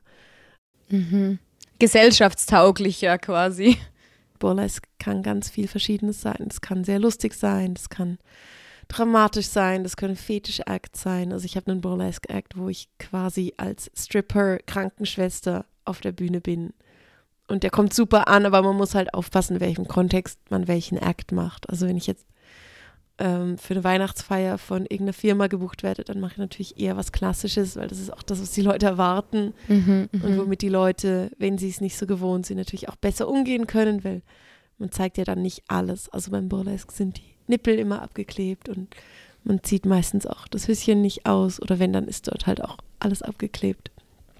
Mhm. 0.89 1.37
Gesellschaftstauglicher 1.77 3.19
quasi. 3.19 3.77
Burlesque 4.39 4.87
kann 4.99 5.21
ganz 5.21 5.49
viel 5.49 5.67
Verschiedenes 5.67 6.21
sein. 6.21 6.47
Es 6.49 6.61
kann 6.61 6.83
sehr 6.83 6.99
lustig 6.99 7.33
sein, 7.33 7.73
es 7.75 7.89
kann 7.89 8.17
dramatisch 8.87 9.47
sein, 9.47 9.83
das 9.83 9.97
können 9.97 10.15
Fetisch-Acts 10.15 11.01
sein. 11.01 11.33
Also 11.33 11.45
ich 11.45 11.55
habe 11.55 11.71
einen 11.71 11.81
Burlesque-Act, 11.81 12.57
wo 12.57 12.69
ich 12.69 12.89
quasi 12.99 13.53
als 13.57 13.91
Stripper, 13.95 14.57
Krankenschwester 14.59 15.65
auf 15.85 16.01
der 16.01 16.11
Bühne 16.11 16.41
bin. 16.41 16.73
Und 17.47 17.63
der 17.63 17.69
kommt 17.69 17.93
super 17.93 18.27
an, 18.27 18.45
aber 18.45 18.61
man 18.61 18.75
muss 18.75 18.95
halt 18.95 19.13
aufpassen, 19.13 19.55
in 19.55 19.61
welchem 19.61 19.87
Kontext 19.87 20.39
man 20.49 20.67
welchen 20.67 20.97
Act 20.97 21.31
macht. 21.31 21.69
Also 21.69 21.87
wenn 21.87 21.97
ich 21.97 22.07
jetzt 22.07 22.25
ähm, 23.19 23.57
für 23.57 23.73
eine 23.73 23.83
Weihnachtsfeier 23.83 24.57
von 24.57 24.81
irgendeiner 24.81 25.13
Firma 25.13 25.47
gebucht 25.47 25.81
werde, 25.81 26.03
dann 26.03 26.19
mache 26.19 26.33
ich 26.33 26.37
natürlich 26.37 26.79
eher 26.79 26.97
was 26.97 27.11
Klassisches, 27.11 27.75
weil 27.75 27.87
das 27.87 27.99
ist 27.99 28.11
auch 28.11 28.23
das, 28.23 28.41
was 28.41 28.51
die 28.51 28.61
Leute 28.61 28.85
erwarten 28.85 29.53
mhm, 29.67 30.09
und 30.11 30.23
mhm. 30.23 30.37
womit 30.37 30.61
die 30.61 30.69
Leute, 30.69 31.31
wenn 31.37 31.57
sie 31.57 31.69
es 31.69 31.81
nicht 31.81 31.97
so 31.97 32.05
gewohnt 32.05 32.45
sind, 32.45 32.57
natürlich 32.57 32.89
auch 32.89 32.95
besser 32.95 33.27
umgehen 33.27 33.65
können, 33.65 34.03
weil 34.03 34.21
man 34.77 34.91
zeigt 34.91 35.17
ja 35.17 35.23
dann 35.23 35.41
nicht 35.41 35.63
alles. 35.67 36.09
Also 36.09 36.31
beim 36.31 36.49
Burlesque 36.49 36.93
sind 36.93 37.17
die 37.17 37.36
Nippel 37.47 37.79
immer 37.79 38.01
abgeklebt 38.01 38.69
und 38.69 38.95
man 39.43 39.63
zieht 39.63 39.85
meistens 39.85 40.25
auch 40.25 40.47
das 40.47 40.67
Höschen 40.67 41.01
nicht 41.01 41.25
aus 41.25 41.61
oder 41.61 41.79
wenn, 41.79 41.93
dann 41.93 42.07
ist 42.07 42.27
dort 42.27 42.47
halt 42.47 42.63
auch 42.63 42.77
alles 42.99 43.21
abgeklebt. 43.21 43.91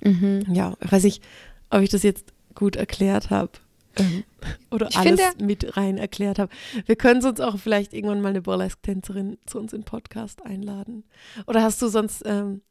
Mhm. 0.01 0.45
Ja, 0.51 0.75
ich 0.83 0.91
weiß 0.91 1.03
nicht, 1.03 1.23
ob 1.69 1.81
ich 1.81 1.89
das 1.89 2.03
jetzt 2.03 2.33
gut 2.55 2.75
erklärt 2.75 3.29
habe. 3.29 3.51
Ähm, 3.97 4.23
oder 4.71 4.89
ich 4.89 4.97
alles 4.97 5.21
finde, 5.21 5.45
mit 5.45 5.77
rein 5.77 5.97
erklärt 5.97 6.39
habe. 6.39 6.51
Wir 6.85 6.95
können 6.95 7.23
uns 7.23 7.39
auch 7.39 7.57
vielleicht 7.57 7.93
irgendwann 7.93 8.21
mal 8.21 8.29
eine 8.29 8.41
Burlesque-Tänzerin 8.41 9.37
zu 9.45 9.59
uns 9.59 9.73
in 9.73 9.83
Podcast 9.83 10.45
einladen. 10.45 11.03
Oder 11.47 11.63
hast 11.63 11.81
du 11.81 11.87
sonst 11.87 12.23
ähm, 12.25 12.61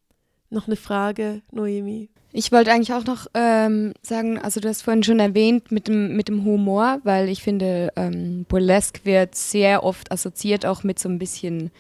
noch 0.50 0.66
eine 0.66 0.76
Frage, 0.76 1.42
Noemi? 1.50 2.08
Ich 2.32 2.52
wollte 2.52 2.70
eigentlich 2.70 2.92
auch 2.92 3.04
noch 3.04 3.26
ähm, 3.32 3.94
sagen, 4.02 4.38
also 4.38 4.60
du 4.60 4.68
hast 4.68 4.82
vorhin 4.82 5.02
schon 5.02 5.20
erwähnt 5.20 5.72
mit 5.72 5.88
dem, 5.88 6.16
mit 6.16 6.28
dem 6.28 6.44
Humor, 6.44 7.00
weil 7.02 7.30
ich 7.30 7.42
finde, 7.42 7.92
ähm, 7.96 8.44
Burlesque 8.46 9.00
wird 9.04 9.34
sehr 9.34 9.82
oft 9.82 10.12
assoziiert 10.12 10.66
auch 10.66 10.82
mit 10.82 10.98
so 10.98 11.08
ein 11.08 11.18
bisschen 11.18 11.70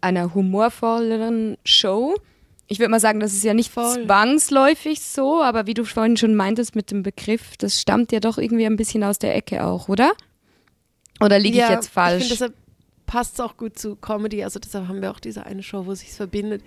einer 0.00 0.34
humorvolleren 0.34 1.58
Show. 1.64 2.14
Ich 2.68 2.78
würde 2.78 2.90
mal 2.90 3.00
sagen, 3.00 3.20
das 3.20 3.34
ist 3.34 3.44
ja 3.44 3.52
nicht 3.52 3.70
Voll. 3.70 4.04
zwangsläufig 4.06 5.02
so, 5.02 5.42
aber 5.42 5.66
wie 5.66 5.74
du 5.74 5.84
vorhin 5.84 6.16
schon 6.16 6.34
meintest 6.34 6.74
mit 6.74 6.90
dem 6.90 7.02
Begriff, 7.02 7.58
das 7.58 7.78
stammt 7.78 8.12
ja 8.12 8.20
doch 8.20 8.38
irgendwie 8.38 8.64
ein 8.64 8.76
bisschen 8.76 9.04
aus 9.04 9.18
der 9.18 9.34
Ecke 9.36 9.62
auch, 9.62 9.90
oder? 9.90 10.12
Oder 11.20 11.38
liege 11.38 11.58
ja, 11.58 11.66
ich 11.66 11.70
jetzt 11.70 11.88
falsch? 11.88 12.22
Ich 12.22 12.28
finde, 12.28 12.34
deshalb 12.34 12.54
passt 13.04 13.34
es 13.34 13.40
auch 13.40 13.58
gut 13.58 13.78
zu 13.78 13.96
Comedy. 13.96 14.42
Also 14.42 14.58
deshalb 14.58 14.88
haben 14.88 15.02
wir 15.02 15.10
auch 15.10 15.20
diese 15.20 15.44
eine 15.44 15.62
Show, 15.62 15.84
wo 15.84 15.94
sich 15.94 16.12
verbindet 16.12 16.62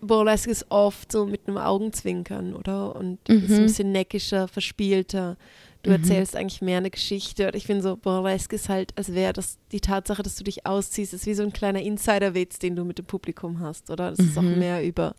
Burlesque 0.00 0.50
ist 0.50 0.66
oft 0.70 1.10
so 1.12 1.26
mit 1.26 1.46
einem 1.46 1.58
Augenzwinkern, 1.58 2.54
oder? 2.54 2.94
Und 2.96 3.26
mhm. 3.28 3.44
ist 3.44 3.52
ein 3.52 3.62
bisschen 3.62 3.92
neckischer, 3.92 4.48
verspielter. 4.48 5.36
Du 5.82 5.90
mhm. 5.90 5.96
erzählst 5.96 6.36
eigentlich 6.36 6.62
mehr 6.62 6.78
eine 6.78 6.90
Geschichte. 6.90 7.46
Und 7.46 7.56
ich 7.56 7.66
finde 7.66 7.82
so, 7.82 7.96
Burlesque 7.96 8.54
ist 8.54 8.68
halt, 8.68 8.96
als 8.96 9.14
wäre 9.14 9.32
das 9.32 9.58
die 9.72 9.80
Tatsache, 9.80 10.22
dass 10.22 10.36
du 10.36 10.44
dich 10.44 10.66
ausziehst, 10.66 11.14
ist 11.14 11.26
wie 11.26 11.34
so 11.34 11.42
ein 11.42 11.52
kleiner 11.52 11.82
Insiderwitz, 11.82 12.58
den 12.58 12.76
du 12.76 12.84
mit 12.84 12.98
dem 12.98 13.06
Publikum 13.06 13.60
hast, 13.60 13.90
oder? 13.90 14.10
Das 14.10 14.18
mhm. 14.18 14.28
ist 14.28 14.38
auch 14.38 14.42
mhm. 14.42 14.58
mehr 14.58 14.84
über 14.84 15.14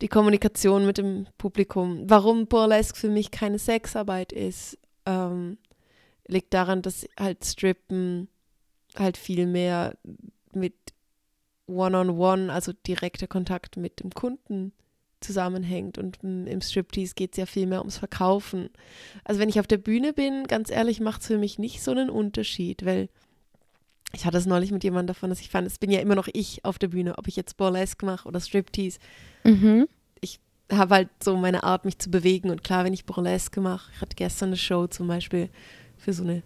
die 0.00 0.08
Kommunikation 0.08 0.86
mit 0.86 0.98
dem 0.98 1.26
Publikum. 1.36 2.04
Warum 2.08 2.46
Burlesque 2.46 2.96
für 2.96 3.10
mich 3.10 3.30
keine 3.30 3.58
Sexarbeit 3.58 4.32
ist, 4.32 4.78
ähm, 5.06 5.58
liegt 6.26 6.54
daran, 6.54 6.82
dass 6.82 7.06
halt 7.18 7.44
Strippen 7.44 8.28
halt 8.96 9.16
viel 9.16 9.46
mehr 9.46 9.94
mit 10.52 10.74
One-on-One, 11.70 12.42
-on 12.42 12.46
-one, 12.46 12.50
also 12.50 12.72
direkter 12.86 13.26
Kontakt 13.26 13.76
mit 13.76 14.00
dem 14.00 14.10
Kunden 14.10 14.72
zusammenhängt. 15.20 15.98
Und 15.98 16.18
im 16.22 16.60
Striptease 16.60 17.14
geht 17.14 17.32
es 17.32 17.38
ja 17.38 17.46
viel 17.46 17.66
mehr 17.66 17.80
ums 17.80 17.98
Verkaufen. 17.98 18.70
Also 19.24 19.40
wenn 19.40 19.48
ich 19.48 19.60
auf 19.60 19.66
der 19.66 19.78
Bühne 19.78 20.12
bin, 20.12 20.44
ganz 20.44 20.70
ehrlich, 20.70 21.00
macht 21.00 21.20
es 21.20 21.26
für 21.28 21.38
mich 21.38 21.58
nicht 21.58 21.82
so 21.82 21.90
einen 21.90 22.10
Unterschied, 22.10 22.84
weil 22.84 23.08
ich 24.12 24.24
hatte 24.24 24.38
es 24.38 24.46
neulich 24.46 24.72
mit 24.72 24.82
jemandem 24.82 25.14
davon, 25.14 25.30
dass 25.30 25.40
ich 25.40 25.50
fand, 25.50 25.66
es 25.66 25.78
bin 25.78 25.90
ja 25.90 26.00
immer 26.00 26.16
noch 26.16 26.28
ich 26.32 26.64
auf 26.64 26.78
der 26.78 26.88
Bühne, 26.88 27.16
ob 27.18 27.28
ich 27.28 27.36
jetzt 27.36 27.56
Burlesque 27.56 28.04
mache 28.04 28.26
oder 28.26 28.40
Striptease. 28.40 28.98
Mhm. 29.44 29.86
Ich 30.20 30.40
habe 30.72 30.94
halt 30.94 31.08
so 31.22 31.36
meine 31.36 31.62
Art, 31.62 31.84
mich 31.84 31.98
zu 31.98 32.10
bewegen. 32.10 32.50
Und 32.50 32.64
klar, 32.64 32.84
wenn 32.84 32.92
ich 32.92 33.04
Burlesque 33.04 33.60
mache, 33.60 33.90
ich 33.94 34.00
hatte 34.00 34.16
gestern 34.16 34.48
eine 34.48 34.56
Show 34.56 34.86
zum 34.88 35.06
Beispiel 35.06 35.48
für 35.96 36.12
so 36.12 36.24
eine 36.24 36.42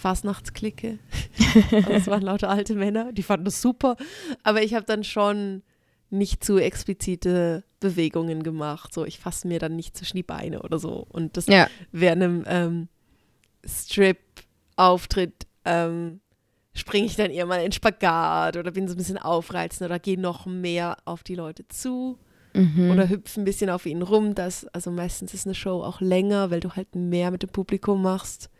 Fasnachtsklicke. 0.00 0.98
also 1.70 1.90
es 1.90 2.06
waren 2.06 2.22
lauter 2.22 2.48
alte 2.48 2.74
Männer, 2.74 3.12
die 3.12 3.22
fanden 3.22 3.44
das 3.44 3.60
super. 3.60 3.96
Aber 4.42 4.62
ich 4.62 4.74
habe 4.74 4.86
dann 4.86 5.04
schon 5.04 5.62
nicht 6.10 6.42
zu 6.42 6.58
explizite 6.58 7.64
Bewegungen 7.78 8.42
gemacht. 8.42 8.92
So, 8.92 9.04
ich 9.04 9.18
fasse 9.18 9.46
mir 9.46 9.58
dann 9.58 9.76
nicht 9.76 9.96
zwischen 9.96 10.16
die 10.16 10.22
Beine 10.22 10.62
oder 10.62 10.78
so. 10.78 11.06
Und 11.08 11.36
das 11.36 11.46
ja. 11.46 11.68
während 11.92 12.22
einem 12.22 12.44
ähm, 12.46 12.88
Strip-Auftritt 13.64 15.46
ähm, 15.64 16.20
springe 16.72 17.06
ich 17.06 17.16
dann 17.16 17.30
eher 17.30 17.46
mal 17.46 17.62
in 17.62 17.72
Spagat 17.72 18.56
oder 18.56 18.70
bin 18.70 18.88
so 18.88 18.94
ein 18.94 18.98
bisschen 18.98 19.18
aufreizend 19.18 19.88
oder 19.88 19.98
gehe 19.98 20.18
noch 20.18 20.46
mehr 20.46 20.96
auf 21.04 21.22
die 21.22 21.34
Leute 21.34 21.66
zu 21.68 22.18
mhm. 22.54 22.90
oder 22.90 23.08
hüpfe 23.08 23.40
ein 23.40 23.44
bisschen 23.44 23.70
auf 23.70 23.86
ihnen 23.86 24.02
rum. 24.02 24.34
Das, 24.34 24.66
also 24.68 24.90
meistens 24.90 25.34
ist 25.34 25.46
eine 25.46 25.54
Show 25.54 25.82
auch 25.82 26.00
länger, 26.00 26.50
weil 26.50 26.60
du 26.60 26.70
halt 26.70 26.94
mehr 26.94 27.30
mit 27.30 27.42
dem 27.42 27.50
Publikum 27.50 28.02
machst. 28.02 28.50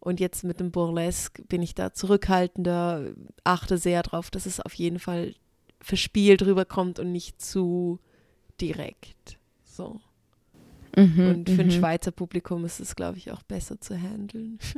Und 0.00 0.18
jetzt 0.18 0.44
mit 0.44 0.60
dem 0.60 0.70
Burlesque 0.70 1.42
bin 1.44 1.62
ich 1.62 1.74
da 1.74 1.92
zurückhaltender, 1.92 3.12
achte 3.44 3.76
sehr 3.76 4.02
darauf, 4.02 4.30
dass 4.30 4.46
es 4.46 4.58
auf 4.60 4.72
jeden 4.74 4.98
Fall 4.98 5.34
verspielt 5.80 6.42
rüberkommt 6.42 6.98
und 6.98 7.12
nicht 7.12 7.40
zu 7.40 8.00
direkt. 8.60 9.38
So. 9.62 10.00
Mhm, 10.96 11.28
und 11.28 11.50
für 11.50 11.60
ein 11.60 11.66
mhm. 11.68 11.72
Schweizer 11.72 12.10
Publikum 12.10 12.64
ist 12.64 12.80
es, 12.80 12.96
glaube 12.96 13.18
ich, 13.18 13.30
auch 13.30 13.42
besser 13.42 13.80
zu 13.80 13.94
handeln. 13.94 14.58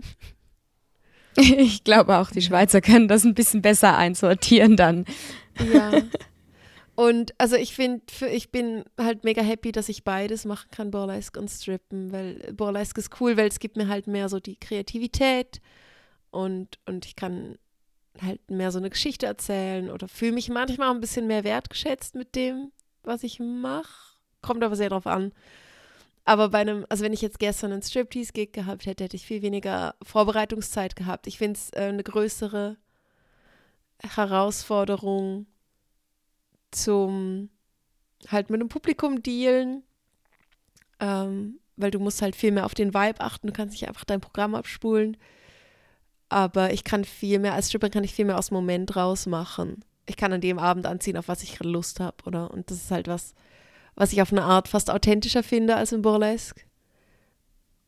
Ich 1.34 1.82
glaube 1.82 2.18
auch, 2.18 2.30
die 2.30 2.42
Schweizer 2.42 2.82
können 2.82 3.08
das 3.08 3.24
ein 3.24 3.32
bisschen 3.32 3.62
besser 3.62 3.96
einsortieren 3.96 4.76
dann. 4.76 5.06
Ja. 5.72 5.92
Und 6.94 7.32
also 7.38 7.56
ich 7.56 7.74
finde, 7.74 8.02
ich 8.30 8.50
bin 8.50 8.84
halt 8.98 9.24
mega 9.24 9.42
happy, 9.42 9.72
dass 9.72 9.88
ich 9.88 10.04
beides 10.04 10.44
machen 10.44 10.68
kann, 10.70 10.90
Burlesque 10.90 11.40
und 11.40 11.48
Strippen, 11.48 12.12
weil 12.12 12.52
Burlesque 12.52 13.00
ist 13.00 13.20
cool, 13.20 13.36
weil 13.36 13.48
es 13.48 13.60
gibt 13.60 13.76
mir 13.76 13.88
halt 13.88 14.06
mehr 14.06 14.28
so 14.28 14.40
die 14.40 14.56
Kreativität 14.56 15.60
und, 16.30 16.78
und 16.84 17.06
ich 17.06 17.16
kann 17.16 17.58
halt 18.20 18.50
mehr 18.50 18.70
so 18.70 18.78
eine 18.78 18.90
Geschichte 18.90 19.24
erzählen 19.24 19.90
oder 19.90 20.06
fühle 20.06 20.32
mich 20.32 20.50
manchmal 20.50 20.88
auch 20.88 20.94
ein 20.94 21.00
bisschen 21.00 21.26
mehr 21.26 21.44
wertgeschätzt 21.44 22.14
mit 22.14 22.34
dem, 22.34 22.72
was 23.04 23.22
ich 23.22 23.40
mache. 23.40 24.18
Kommt 24.42 24.62
aber 24.62 24.76
sehr 24.76 24.90
drauf 24.90 25.06
an. 25.06 25.32
Aber 26.24 26.50
bei 26.50 26.58
einem, 26.58 26.86
also 26.88 27.04
wenn 27.04 27.12
ich 27.12 27.22
jetzt 27.22 27.38
gestern 27.38 27.72
einen 27.72 27.82
Striptease-Gig 27.82 28.52
gehabt 28.52 28.86
hätte, 28.86 29.04
hätte 29.04 29.16
ich 29.16 29.26
viel 29.26 29.42
weniger 29.42 29.94
Vorbereitungszeit 30.02 30.94
gehabt. 30.94 31.26
Ich 31.26 31.38
finde 31.38 31.58
es 31.58 31.70
äh, 31.70 31.88
eine 31.88 32.02
größere 32.02 32.76
Herausforderung, 33.98 35.46
zum 36.72 37.50
halt 38.28 38.50
mit 38.50 38.60
dem 38.60 38.68
Publikum 38.68 39.22
dealen, 39.22 39.82
ähm, 41.00 41.58
weil 41.76 41.90
du 41.90 41.98
musst 41.98 42.22
halt 42.22 42.36
viel 42.36 42.52
mehr 42.52 42.66
auf 42.66 42.74
den 42.74 42.94
Vibe 42.94 43.20
achten, 43.20 43.48
du 43.48 43.52
kannst 43.52 43.72
nicht 43.72 43.88
einfach 43.88 44.04
dein 44.04 44.20
Programm 44.20 44.54
abspulen. 44.54 45.16
Aber 46.28 46.72
ich 46.72 46.84
kann 46.84 47.04
viel 47.04 47.38
mehr, 47.38 47.54
als 47.54 47.68
Stripper 47.68 47.90
kann 47.90 48.04
ich 48.04 48.14
viel 48.14 48.24
mehr 48.24 48.38
aus 48.38 48.48
dem 48.48 48.54
Moment 48.54 48.96
rausmachen. 48.96 49.84
Ich 50.06 50.16
kann 50.16 50.32
an 50.32 50.40
dem 50.40 50.58
Abend 50.58 50.86
anziehen, 50.86 51.16
auf 51.16 51.28
was 51.28 51.42
ich 51.42 51.56
gerade 51.56 51.70
Lust 51.70 52.00
habe, 52.00 52.16
oder? 52.24 52.50
Und 52.50 52.70
das 52.70 52.78
ist 52.78 52.90
halt 52.90 53.08
was, 53.08 53.34
was 53.94 54.12
ich 54.12 54.22
auf 54.22 54.32
eine 54.32 54.44
Art 54.44 54.68
fast 54.68 54.90
authentischer 54.90 55.42
finde 55.42 55.76
als 55.76 55.92
im 55.92 56.02
Burlesque. 56.02 56.62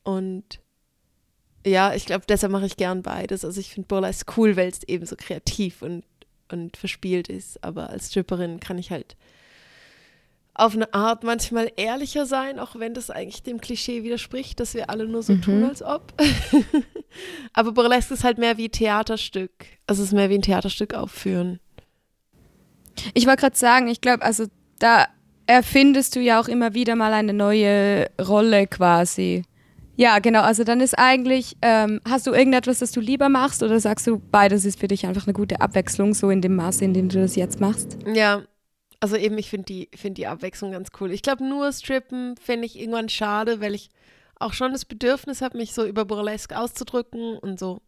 Und 0.02 0.60
ja, 1.66 1.94
ich 1.94 2.04
glaube, 2.04 2.26
deshalb 2.28 2.52
mache 2.52 2.66
ich 2.66 2.76
gern 2.76 3.02
beides. 3.02 3.44
Also 3.44 3.58
ich 3.58 3.72
finde 3.72 3.88
Burlesque 3.88 4.34
cool, 4.36 4.56
weil 4.56 4.68
es 4.68 4.82
eben 4.82 5.06
so 5.06 5.16
kreativ 5.16 5.80
und 5.82 6.04
und 6.50 6.76
verspielt 6.76 7.28
ist. 7.28 7.62
Aber 7.62 7.90
als 7.90 8.10
Stripperin 8.10 8.60
kann 8.60 8.78
ich 8.78 8.90
halt 8.90 9.16
auf 10.54 10.74
eine 10.74 10.94
Art 10.94 11.24
manchmal 11.24 11.70
ehrlicher 11.76 12.26
sein, 12.26 12.60
auch 12.60 12.76
wenn 12.78 12.94
das 12.94 13.10
eigentlich 13.10 13.42
dem 13.42 13.60
Klischee 13.60 14.04
widerspricht, 14.04 14.60
dass 14.60 14.74
wir 14.74 14.88
alle 14.88 15.06
nur 15.06 15.22
so 15.22 15.34
mhm. 15.34 15.42
tun, 15.42 15.64
als 15.64 15.82
ob. 15.82 16.14
Aber 17.52 17.72
Burlesque 17.72 18.14
ist 18.14 18.22
halt 18.22 18.38
mehr 18.38 18.56
wie 18.56 18.68
Theaterstück. 18.68 19.50
Also 19.86 20.02
es 20.02 20.08
ist 20.08 20.14
mehr 20.14 20.30
wie 20.30 20.36
ein 20.36 20.42
Theaterstück 20.42 20.94
aufführen. 20.94 21.58
Ich 23.14 23.26
wollte 23.26 23.40
gerade 23.40 23.56
sagen, 23.56 23.88
ich 23.88 24.00
glaube, 24.00 24.22
also 24.22 24.46
da 24.78 25.06
erfindest 25.46 26.14
du 26.14 26.20
ja 26.20 26.40
auch 26.40 26.46
immer 26.46 26.74
wieder 26.74 26.94
mal 26.94 27.12
eine 27.12 27.32
neue 27.32 28.08
Rolle 28.20 28.68
quasi. 28.68 29.44
Ja, 29.96 30.18
genau. 30.18 30.42
Also 30.42 30.64
dann 30.64 30.80
ist 30.80 30.98
eigentlich, 30.98 31.56
ähm, 31.62 32.00
hast 32.08 32.26
du 32.26 32.32
irgendetwas, 32.32 32.80
das 32.80 32.90
du 32.90 33.00
lieber 33.00 33.28
machst 33.28 33.62
oder 33.62 33.78
sagst 33.78 34.06
du, 34.06 34.18
beides 34.18 34.64
ist 34.64 34.80
für 34.80 34.88
dich 34.88 35.06
einfach 35.06 35.26
eine 35.26 35.34
gute 35.34 35.60
Abwechslung, 35.60 36.14
so 36.14 36.30
in 36.30 36.40
dem 36.40 36.56
Maße, 36.56 36.84
in 36.84 36.94
dem 36.94 37.08
du 37.08 37.20
das 37.20 37.36
jetzt 37.36 37.60
machst? 37.60 37.96
Ja, 38.12 38.42
also 39.00 39.16
eben, 39.16 39.38
ich 39.38 39.50
finde 39.50 39.66
die, 39.66 39.88
find 39.94 40.18
die 40.18 40.26
Abwechslung 40.26 40.72
ganz 40.72 40.88
cool. 41.00 41.12
Ich 41.12 41.22
glaube, 41.22 41.44
nur 41.44 41.72
Strippen 41.72 42.36
fände 42.38 42.66
ich 42.66 42.78
irgendwann 42.78 43.08
schade, 43.08 43.60
weil 43.60 43.74
ich 43.74 43.90
auch 44.36 44.52
schon 44.52 44.72
das 44.72 44.84
Bedürfnis 44.84 45.42
habe, 45.42 45.58
mich 45.58 45.72
so 45.74 45.84
über 45.84 46.04
Burlesque 46.04 46.58
auszudrücken 46.58 47.38
und 47.38 47.60
so. 47.60 47.80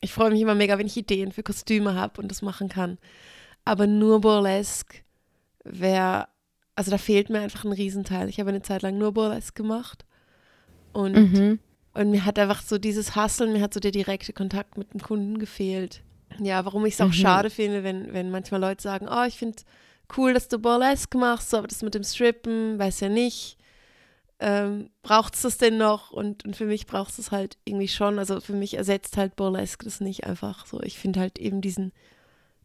Ich 0.00 0.12
freue 0.12 0.30
mich 0.30 0.40
immer 0.40 0.54
mega, 0.54 0.78
wenn 0.78 0.86
ich 0.86 0.96
Ideen 0.96 1.32
für 1.32 1.42
Kostüme 1.42 1.94
habe 1.94 2.20
und 2.20 2.30
das 2.30 2.40
machen 2.40 2.68
kann. 2.68 2.98
Aber 3.66 3.86
nur 3.86 4.20
Burlesque 4.20 5.02
wäre, 5.62 6.28
also 6.74 6.90
da 6.90 6.98
fehlt 6.98 7.28
mir 7.28 7.40
einfach 7.40 7.64
ein 7.64 7.72
Riesenteil. 7.72 8.28
Ich 8.28 8.40
habe 8.40 8.50
eine 8.50 8.62
Zeit 8.62 8.82
lang 8.82 8.96
nur 8.96 9.12
Burlesque 9.12 9.62
gemacht 9.62 10.04
und, 10.94 11.12
mhm. 11.14 11.58
und 11.92 12.10
mir 12.10 12.24
hat 12.24 12.38
einfach 12.38 12.62
so 12.62 12.78
dieses 12.78 13.16
Hasseln, 13.16 13.52
mir 13.52 13.60
hat 13.60 13.74
so 13.74 13.80
der 13.80 13.90
direkte 13.90 14.32
Kontakt 14.32 14.78
mit 14.78 14.94
dem 14.94 15.02
Kunden 15.02 15.38
gefehlt. 15.38 16.02
Ja, 16.40 16.64
warum 16.64 16.86
ich 16.86 16.94
es 16.94 17.00
auch 17.00 17.08
mhm. 17.08 17.12
schade 17.12 17.50
finde, 17.50 17.84
wenn, 17.84 18.12
wenn 18.12 18.30
manchmal 18.30 18.60
Leute 18.60 18.82
sagen, 18.82 19.08
oh, 19.10 19.24
ich 19.24 19.36
finde 19.36 19.62
cool, 20.16 20.34
dass 20.34 20.48
du 20.48 20.58
Burlesque 20.58 21.18
machst, 21.18 21.54
aber 21.54 21.66
das 21.66 21.82
mit 21.82 21.94
dem 21.94 22.04
Strippen, 22.04 22.78
weiß 22.78 23.00
ja 23.00 23.08
nicht. 23.08 23.58
Ähm, 24.40 24.90
braucht 25.02 25.34
es 25.34 25.42
das 25.42 25.58
denn 25.58 25.78
noch? 25.78 26.10
Und, 26.10 26.44
und 26.44 26.56
für 26.56 26.66
mich 26.66 26.86
braucht 26.86 27.18
es 27.18 27.30
halt 27.30 27.56
irgendwie 27.64 27.88
schon. 27.88 28.18
Also 28.18 28.40
für 28.40 28.52
mich 28.52 28.74
ersetzt 28.76 29.16
halt 29.16 29.36
Burlesque 29.36 29.84
das 29.84 30.00
nicht 30.00 30.24
einfach 30.24 30.66
so. 30.66 30.80
Ich 30.82 30.98
finde 30.98 31.20
halt 31.20 31.38
eben 31.38 31.60
diesen 31.60 31.92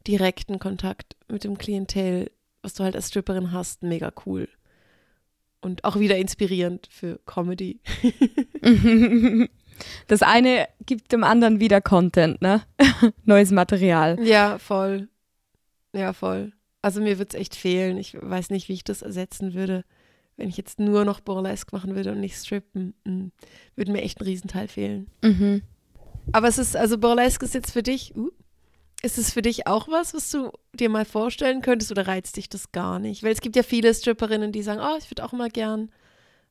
direkten 0.08 0.60
Kontakt 0.60 1.16
mit 1.28 1.44
dem 1.44 1.58
Klientel, 1.58 2.32
was 2.62 2.74
du 2.74 2.84
halt 2.84 2.96
als 2.96 3.10
Stripperin 3.10 3.52
hast, 3.52 3.84
mega 3.84 4.12
cool 4.26 4.48
und 5.62 5.84
auch 5.84 6.00
wieder 6.00 6.18
inspirierend 6.18 6.88
für 6.92 7.20
Comedy. 7.26 7.80
Das 10.08 10.22
eine 10.22 10.68
gibt 10.86 11.12
dem 11.12 11.24
anderen 11.24 11.60
wieder 11.60 11.82
Content, 11.82 12.42
ne? 12.42 12.64
Neues 13.26 13.52
Material. 13.52 14.20
Ja, 14.22 14.58
voll. 14.58 15.08
Ja, 15.94 16.14
voll. 16.14 16.54
Also 16.82 17.02
mir 17.02 17.18
würde 17.18 17.30
es 17.30 17.40
echt 17.40 17.56
fehlen. 17.56 17.98
Ich 17.98 18.18
weiß 18.20 18.50
nicht, 18.50 18.70
wie 18.70 18.74
ich 18.74 18.84
das 18.84 19.02
ersetzen 19.02 19.54
würde, 19.54 19.84
wenn 20.38 20.50
ich 20.50 20.58
jetzt 20.58 20.80
nur 20.80 21.06
noch 21.06 21.20
Burlesque 21.20 21.76
machen 21.76 21.96
würde 21.96 22.12
und 22.12 22.20
nicht 22.20 22.36
strippen. 22.36 22.94
Hm, 23.06 23.32
würde 23.76 23.92
mir 23.92 24.02
echt 24.02 24.20
ein 24.20 24.26
Riesenteil 24.26 24.68
fehlen. 24.68 25.08
Mhm. 25.24 25.62
Aber 26.32 26.48
es 26.48 26.58
ist, 26.58 26.76
also 26.76 26.98
Burlesque 26.98 27.44
ist 27.44 27.54
jetzt 27.54 27.72
für 27.72 27.84
dich, 27.84 28.16
uh, 28.16 28.30
ist 29.02 29.18
es 29.18 29.32
für 29.34 29.42
dich 29.42 29.68
auch 29.68 29.88
was, 29.88 30.14
was 30.14 30.30
du 30.30 30.52
dir 30.74 30.90
mal 30.90 31.06
vorstellen 31.06 31.62
könntest 31.62 31.92
oder 31.92 32.08
reizt 32.08 32.38
dich 32.38 32.50
das 32.50 32.72
gar 32.72 33.00
nicht? 33.00 33.24
Weil 33.24 33.32
es 33.32 33.42
gibt 33.42 33.56
ja 33.56 33.64
viele 33.64 33.94
Stripperinnen, 33.94 34.52
die 34.52 34.62
sagen, 34.62 34.82
oh, 34.82 34.98
ich 34.98 35.10
würde 35.10 35.24
auch 35.24 35.32
mal 35.32 35.50
gern 35.50 35.90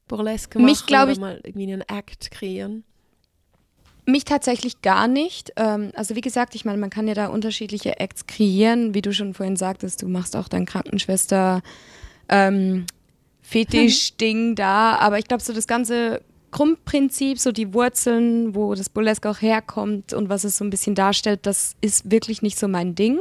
Burlesque 0.06 0.58
machen 0.58 0.66
Mich, 0.66 0.84
oder 0.84 1.10
ich, 1.10 1.18
mal 1.18 1.40
irgendwie 1.44 1.70
einen 1.70 1.82
Act 1.82 2.30
kreieren. 2.30 2.84
Mich 4.06 4.24
tatsächlich 4.24 4.80
gar 4.80 5.06
nicht. 5.06 5.52
Ähm, 5.56 5.92
also 5.94 6.16
wie 6.16 6.22
gesagt, 6.22 6.54
ich 6.54 6.64
meine, 6.64 6.78
man 6.78 6.88
kann 6.88 7.06
ja 7.06 7.14
da 7.14 7.26
unterschiedliche 7.26 8.00
Acts 8.00 8.26
kreieren, 8.26 8.94
wie 8.94 9.02
du 9.02 9.12
schon 9.12 9.34
vorhin 9.34 9.56
sagtest, 9.56 10.00
du 10.00 10.08
machst 10.08 10.34
auch 10.34 10.48
dein 10.48 10.64
Krankenschwester 10.64 11.62
ähm, 12.30 12.86
Fetisch-Ding 13.42 14.54
da, 14.54 14.96
aber 14.96 15.18
ich 15.18 15.26
glaube, 15.26 15.42
so 15.42 15.52
das 15.52 15.66
ganze 15.66 16.22
Grundprinzip, 16.50 17.38
so 17.38 17.52
die 17.52 17.72
Wurzeln, 17.74 18.54
wo 18.54 18.74
das 18.74 18.88
Burlesque 18.88 19.28
auch 19.28 19.40
herkommt 19.42 20.12
und 20.12 20.28
was 20.28 20.44
es 20.44 20.56
so 20.58 20.64
ein 20.64 20.70
bisschen 20.70 20.94
darstellt, 20.94 21.40
das 21.44 21.74
ist 21.80 22.10
wirklich 22.10 22.42
nicht 22.42 22.58
so 22.58 22.68
mein 22.68 22.94
Ding. 22.94 23.18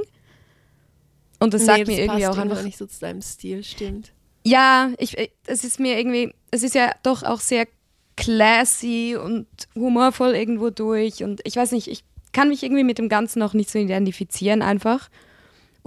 Und 1.39 1.53
das 1.53 1.61
Nee, 1.61 1.67
sagt 1.67 1.79
das 1.81 1.87
mir 1.87 1.99
irgendwie 2.03 2.27
auch 2.27 2.37
einfach. 2.37 2.63
nicht 2.63 2.77
so 2.77 2.85
zu 2.85 2.99
deinem 2.99 3.21
Stil, 3.21 3.63
stimmt. 3.63 4.11
Ja, 4.45 4.91
ich, 4.97 5.17
ich- 5.17 5.31
es 5.45 5.63
ist 5.63 5.79
mir 5.79 5.97
irgendwie, 5.99 6.33
es 6.51 6.63
ist 6.63 6.73
ja 6.73 6.91
doch 7.03 7.23
auch 7.23 7.39
sehr 7.41 7.67
classy 8.15 9.15
und 9.21 9.45
humorvoll 9.75 10.33
irgendwo 10.35 10.69
durch. 10.71 11.23
Und 11.23 11.41
ich 11.43 11.55
weiß 11.55 11.71
nicht, 11.73 11.87
ich 11.87 12.03
kann 12.33 12.49
mich 12.49 12.63
irgendwie 12.63 12.83
mit 12.83 12.97
dem 12.97 13.09
Ganzen 13.09 13.39
noch 13.39 13.53
nicht 13.53 13.69
so 13.69 13.77
identifizieren 13.77 14.61
einfach. 14.61 15.09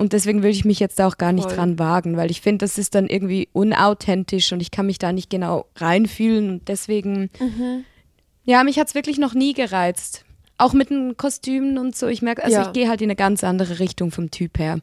Und 0.01 0.15
deswegen 0.15 0.43
will 0.43 0.51
ich 0.51 0.65
mich 0.65 0.81
jetzt 0.81 0.99
da 0.99 1.07
auch 1.07 1.19
gar 1.19 1.33
nicht 1.33 1.45
Voll. 1.49 1.57
dran 1.57 1.79
wagen, 1.79 2.17
weil 2.17 2.31
ich 2.31 2.41
finde, 2.41 2.65
das 2.65 2.79
ist 2.79 2.95
dann 2.95 3.07
irgendwie 3.07 3.51
unauthentisch 3.53 4.51
und 4.51 4.61
ich 4.61 4.71
kann 4.71 4.87
mich 4.87 4.99
da 4.99 5.13
nicht 5.13 5.29
genau 5.29 5.67
reinfühlen. 5.77 6.49
Und 6.51 6.69
deswegen, 6.69 7.29
ja, 8.45 8.65
mich 8.65 8.79
hat 8.79 8.89
es 8.89 8.95
wirklich 8.95 9.19
noch 9.19 9.35
nie 9.35 9.53
gereizt. 9.53 10.25
Auch 10.57 10.73
mit 10.73 10.89
den 10.89 11.19
Kostümen 11.19 11.77
und 11.77 11.95
so. 11.97 12.07
Ich 12.07 12.23
merke, 12.23 12.43
also 12.43 12.57
Ja. 12.57 12.67
ich 12.67 12.73
gehe 12.73 12.89
halt 12.89 13.03
in 13.03 13.09
eine 13.09 13.17
ganz 13.17 13.45
andere 13.45 13.79
Richtung 13.79 14.11
vom 14.11 14.31
Typ 14.31 14.59
her. 14.59 14.79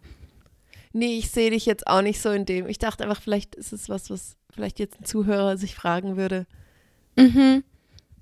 Nee, 0.93 1.17
ich 1.17 1.31
sehe 1.31 1.49
dich 1.49 1.65
jetzt 1.65 1.87
auch 1.87 2.03
nicht 2.03 2.21
so 2.21 2.29
in 2.29 2.45
dem. 2.45 2.67
Ich 2.67 2.77
dachte 2.77 3.03
einfach, 3.03 3.21
vielleicht 3.21 3.55
ist 3.55 3.73
es 3.73 3.89
was, 3.89 4.11
was 4.11 4.35
vielleicht 4.53 4.77
jetzt 4.77 5.01
ein 5.01 5.05
Zuhörer 5.05 5.57
sich 5.57 5.73
fragen 5.73 6.15
würde. 6.15 6.45
Mhm. 7.15 7.63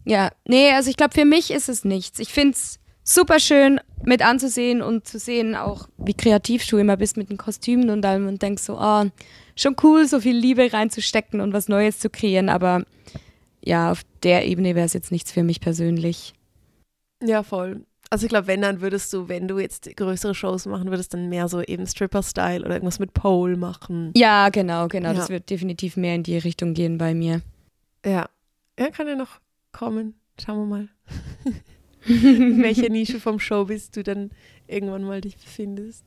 Ja, 0.06 0.32
nee, 0.48 0.72
also 0.72 0.90
ich 0.90 0.96
glaube, 0.98 1.14
für 1.14 1.26
mich 1.26 1.52
ist 1.52 1.68
es 1.68 1.84
nichts. 1.84 2.20
Ich 2.20 2.30
finde 2.30 2.56
es 2.56 2.80
super 3.06 3.40
schön 3.40 3.80
mit 4.04 4.22
anzusehen 4.26 4.82
und 4.82 5.08
zu 5.08 5.18
sehen 5.20 5.56
auch, 5.56 5.88
wie 5.98 6.14
kreativ 6.14 6.68
du 6.68 6.78
immer 6.78 6.98
bist 6.98 7.16
mit 7.16 7.30
den 7.30 7.38
Kostümen 7.38 7.90
und 7.90 8.04
allem 8.06 8.28
und 8.28 8.42
denkst 8.42 8.64
so, 8.64 8.78
oh, 8.80 9.06
schon 9.56 9.76
cool, 9.84 10.06
so 10.08 10.20
viel 10.20 10.36
Liebe 10.36 10.74
reinzustecken 10.74 11.40
und 11.40 11.54
was 11.54 11.70
Neues 11.70 12.00
zu 12.00 12.10
kreieren, 12.10 12.50
aber 12.50 12.84
ja, 13.64 13.92
auf 13.92 14.02
der 14.24 14.46
Ebene 14.46 14.76
wäre 14.76 14.86
es 14.86 14.94
jetzt 14.94 15.12
nichts 15.12 15.32
für 15.32 15.44
mich 15.44 15.62
persönlich. 15.62 16.34
Ja, 17.24 17.42
voll. 17.44 17.86
Also 18.12 18.26
ich 18.26 18.30
glaube, 18.30 18.46
wenn, 18.48 18.62
dann 18.62 18.82
würdest 18.82 19.12
du, 19.14 19.28
wenn 19.30 19.48
du 19.48 19.58
jetzt 19.58 19.90
größere 19.96 20.36
Shows 20.36 20.66
machen 20.68 20.90
würdest, 20.90 21.14
dann 21.14 21.30
mehr 21.30 21.48
so 21.48 21.62
eben 21.64 21.88
Stripper-Style 21.88 22.64
oder 22.64 22.76
irgendwas 22.76 23.00
mit 23.00 23.14
Pole 23.14 23.58
machen. 23.58 24.12
Ja, 24.16 24.50
genau, 24.50 24.88
genau. 24.88 25.14
Das 25.14 25.30
Ja. 25.30 25.34
wird 25.36 25.50
definitiv 25.50 25.98
mehr 25.98 26.14
in 26.16 26.22
die 26.24 26.38
Richtung 26.38 26.74
gehen 26.76 26.98
bei 27.00 27.16
mir. 27.16 27.42
Ja. 28.06 28.30
Ja, 28.78 28.90
kann 28.92 29.08
ja 29.08 29.16
noch 29.16 29.40
kommen. 29.72 30.14
Schauen 30.40 30.58
wir 30.70 30.78
mal. 30.78 30.90
in 32.08 32.62
welcher 32.62 32.90
Nische 32.90 33.20
vom 33.20 33.40
Showbiz 33.40 33.92
du 33.92 34.04
dann 34.04 34.32
irgendwann 34.68 35.04
mal 35.04 35.22
dich 35.22 35.38
befindest. 35.38 36.04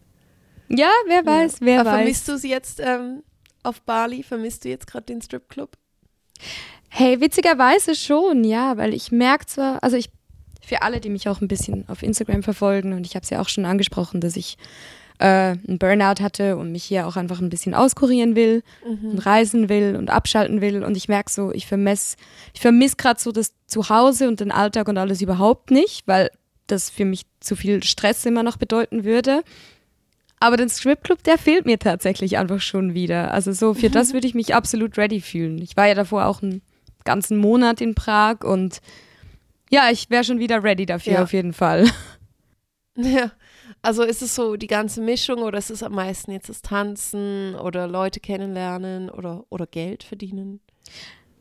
Ja, 0.68 0.90
wer 1.06 1.24
weiß, 1.24 1.60
wer 1.60 1.80
Aber 1.80 1.90
weiß. 1.90 1.96
vermisst 1.96 2.28
du 2.28 2.32
es 2.32 2.42
jetzt 2.42 2.80
ähm, 2.80 3.22
auf 3.62 3.80
Bali? 3.82 4.22
Vermisst 4.22 4.64
du 4.64 4.68
jetzt 4.68 4.86
gerade 4.86 5.06
den 5.06 5.22
Stripclub? 5.22 5.76
Hey, 6.90 7.20
witzigerweise 7.20 7.94
schon, 7.94 8.44
ja, 8.44 8.76
weil 8.76 8.94
ich 8.94 9.10
merke 9.12 9.46
zwar, 9.46 9.82
also 9.82 9.96
ich, 9.96 10.10
für 10.64 10.82
alle, 10.82 11.00
die 11.00 11.10
mich 11.10 11.28
auch 11.28 11.40
ein 11.40 11.48
bisschen 11.48 11.88
auf 11.88 12.02
Instagram 12.02 12.42
verfolgen, 12.42 12.92
und 12.92 13.06
ich 13.06 13.14
habe 13.14 13.24
es 13.24 13.30
ja 13.30 13.40
auch 13.40 13.48
schon 13.48 13.64
angesprochen, 13.64 14.20
dass 14.20 14.36
ich 14.36 14.56
äh, 15.18 15.56
einen 15.66 15.78
Burnout 15.78 16.22
hatte 16.22 16.56
und 16.56 16.70
mich 16.72 16.84
hier 16.84 17.06
auch 17.06 17.16
einfach 17.16 17.40
ein 17.40 17.48
bisschen 17.48 17.74
auskurieren 17.74 18.36
will 18.36 18.62
und 18.84 19.18
reisen 19.26 19.68
will 19.68 19.96
und 19.96 20.10
abschalten 20.10 20.60
will. 20.60 20.84
Und 20.84 20.96
ich 20.96 21.08
merke 21.08 21.30
so, 21.30 21.52
ich 21.52 21.66
vermisse 21.66 22.16
ich 22.54 22.60
vermiss 22.60 22.96
gerade 22.96 23.20
so 23.20 23.32
das 23.32 23.52
Zuhause 23.66 24.28
und 24.28 24.40
den 24.40 24.52
Alltag 24.52 24.88
und 24.88 24.96
alles 24.98 25.20
überhaupt 25.20 25.70
nicht, 25.70 26.06
weil 26.06 26.30
das 26.68 26.90
für 26.90 27.04
mich 27.04 27.22
zu 27.40 27.56
viel 27.56 27.82
Stress 27.82 28.24
immer 28.26 28.42
noch 28.42 28.56
bedeuten 28.58 29.04
würde. 29.04 29.42
Aber 30.40 30.56
den 30.56 30.68
Stripclub, 30.68 31.22
der 31.24 31.36
fehlt 31.36 31.66
mir 31.66 31.80
tatsächlich 31.80 32.38
einfach 32.38 32.60
schon 32.60 32.94
wieder. 32.94 33.34
Also 33.34 33.52
so 33.52 33.74
für 33.74 33.90
das 33.90 34.12
würde 34.14 34.26
ich 34.28 34.34
mich 34.34 34.54
absolut 34.54 34.96
ready 34.98 35.20
fühlen. 35.20 35.58
Ich 35.60 35.76
war 35.76 35.88
ja 35.88 35.94
davor 35.94 36.26
auch 36.26 36.42
einen 36.42 36.62
ganzen 37.04 37.38
Monat 37.38 37.80
in 37.80 37.94
Prag 37.96 38.44
und 38.44 38.80
ja, 39.70 39.90
ich 39.90 40.10
wäre 40.10 40.22
schon 40.24 40.38
wieder 40.38 40.62
ready 40.62 40.86
dafür 40.86 41.14
Ja. 41.14 41.22
auf 41.24 41.32
jeden 41.32 41.52
Fall. 41.52 41.86
Ja. 43.00 43.30
Also 43.88 44.02
ist 44.02 44.20
es 44.20 44.34
so 44.34 44.56
die 44.56 44.66
ganze 44.66 45.00
Mischung 45.00 45.38
oder 45.38 45.56
ist 45.56 45.70
es 45.70 45.82
am 45.82 45.92
meisten 45.94 46.30
jetzt 46.30 46.50
das 46.50 46.60
Tanzen 46.60 47.54
oder 47.54 47.88
Leute 47.88 48.20
kennenlernen 48.20 49.08
oder, 49.08 49.46
oder 49.48 49.66
Geld 49.66 50.02
verdienen? 50.02 50.60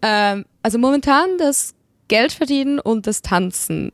Ähm, 0.02 0.46
also 0.64 0.78
momentan 0.78 1.38
das 1.40 1.76
Geld 2.08 2.32
verdienen 2.32 2.80
und 2.80 3.06
das 3.06 3.22
Tanzen. 3.22 3.92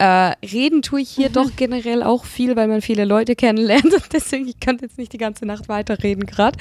Äh, 0.00 0.32
reden 0.44 0.82
tue 0.82 1.02
ich 1.02 1.10
hier 1.10 1.28
doch 1.30 1.54
generell 1.54 2.02
auch 2.02 2.24
viel, 2.24 2.56
weil 2.56 2.66
man 2.66 2.82
viele 2.82 3.04
Leute 3.04 3.36
kennenlernt 3.36 3.94
und 3.94 4.02
deswegen, 4.12 4.48
ich 4.48 4.58
kann 4.58 4.78
jetzt 4.82 4.98
nicht 4.98 5.12
die 5.12 5.18
ganze 5.18 5.46
Nacht 5.46 5.68
weiterreden 5.68 6.26
gerade. 6.26 6.58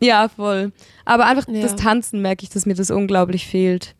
Ja, 0.00 0.28
voll. 0.28 0.70
Aber 1.04 1.26
einfach 1.26 1.48
Ja. 1.48 1.60
das 1.60 1.74
Tanzen 1.74 2.22
merke 2.22 2.44
ich, 2.44 2.50
dass 2.50 2.66
mir 2.66 2.74
das 2.74 2.92
unglaublich 2.92 3.48
fehlt. 3.48 3.96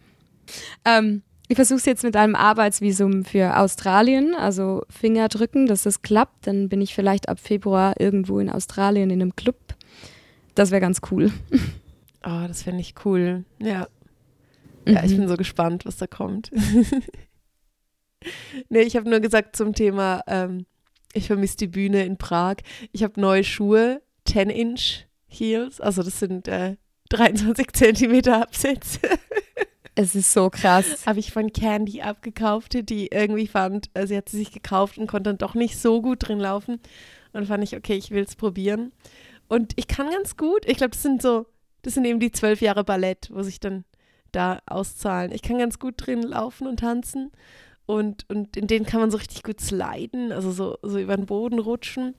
Ähm, 0.85 1.23
ich 1.49 1.57
versuche 1.57 1.78
es 1.78 1.85
jetzt 1.85 2.05
mit 2.05 2.17
einem 2.17 2.35
Arbeitsvisum 2.35 3.25
für 3.25 3.59
Australien, 3.59 4.35
also 4.35 4.85
Finger 4.89 5.28
drücken, 5.28 5.67
dass 5.67 5.83
das 5.83 6.02
klappt. 6.02 6.47
Dann 6.47 6.69
bin 6.69 6.81
ich 6.81 6.95
vielleicht 6.95 7.28
ab 7.28 7.41
Februar 7.41 7.95
irgendwo 8.00 8.39
in 8.39 8.49
Australien 8.50 9.11
in 9.11 9.21
einem 9.21 9.37
Club. 9.37 9.57
Das 10.55 10.71
wäre 10.71 10.81
ganz 10.81 11.00
cool. 11.11 11.31
Oh, 12.25 12.45
das 12.49 12.63
fände 12.63 12.81
ich 12.81 12.95
cool. 13.05 13.45
Ja. 13.59 13.87
Ja, 14.87 15.05
ich 15.05 15.13
Mhm. 15.13 15.19
bin 15.19 15.28
so 15.28 15.37
gespannt, 15.37 15.85
was 15.85 15.97
da 15.99 16.07
kommt. 16.07 16.50
nee, 18.69 18.81
ich 18.83 18.97
habe 18.97 19.09
nur 19.11 19.21
gesagt 19.21 19.57
zum 19.57 19.75
Thema, 19.75 20.23
ähm, 20.26 20.67
ich 21.13 21.26
vermisse 21.26 21.57
die 21.59 21.67
Bühne 21.69 22.05
in 22.05 22.17
Prag. 22.17 22.57
Ich 22.93 23.02
habe 23.02 23.21
neue 23.21 23.45
Schuhe, 23.45 24.02
10-Inch 24.26 25.07
Heels, 25.26 25.81
also 25.81 26.02
das 26.02 26.19
sind 26.19 26.49
äh, 26.49 26.76
23 27.11 27.73
Zentimeter 27.73 28.43
Absätze. 28.43 29.00
Es 29.95 30.15
ist 30.15 30.33
so 30.33 30.49
krass. 30.50 30.87
habe 31.07 31.21
ich 31.21 31.33
von 31.33 31.52
Candy 31.52 32.00
abgekauft, 32.00 32.89
die 32.89 33.09
irgendwie 33.09 33.47
fand, 33.47 33.91
äh, 33.95 34.07
sie 34.07 34.17
hat 34.17 34.28
sie 34.28 34.39
sich 34.39 34.52
gekauft 34.52 34.99
und 34.99 35.07
konnte 35.07 35.31
dann 35.31 35.39
doch 35.39 35.55
nicht 35.55 35.78
so 35.78 36.00
gut 36.00 36.28
drin 36.28 36.41
laufen. 36.41 36.75
Und 36.75 36.81
dann 37.33 37.47
fand 37.47 37.65
ich, 37.65 37.76
okay, 37.76 37.95
ich 37.95 38.11
will 38.11 38.25
es 38.25 38.37
probieren. 38.37 38.93
Und 39.49 39.73
ich 39.76 39.87
kann 39.87 40.11
ganz 40.11 40.37
gut, 40.37 40.65
ich 40.67 40.78
glaube, 40.78 40.93
das 40.93 41.02
sind 41.02 41.21
so, 41.21 41.47
das 41.83 41.95
sind 41.95 42.05
eben 42.05 42.21
die 42.21 42.31
zwölf 42.31 42.61
Jahre 42.61 42.85
Ballett, 42.85 43.28
wo 43.33 43.43
sich 43.43 43.61
dann 43.61 43.85
da 44.31 44.61
auszahlen. 44.67 45.33
Ich 45.33 45.43
kann 45.43 45.59
ganz 45.59 45.78
gut 45.78 45.95
drin 45.99 46.23
laufen 46.23 46.67
und 46.67 46.81
tanzen. 46.81 47.31
Und, 47.85 48.28
und 48.31 48.57
in 48.57 48.67
denen 48.67 48.87
kann 48.87 49.00
man 49.00 49.11
so 49.11 49.19
richtig 49.19 49.43
gut 49.43 49.61
sliden, 49.61 50.33
also 50.33 50.52
so, 50.52 50.78
so 50.83 50.99
über 50.99 51.17
den 51.17 51.26
Boden 51.26 51.59
rutschen. 51.59 52.15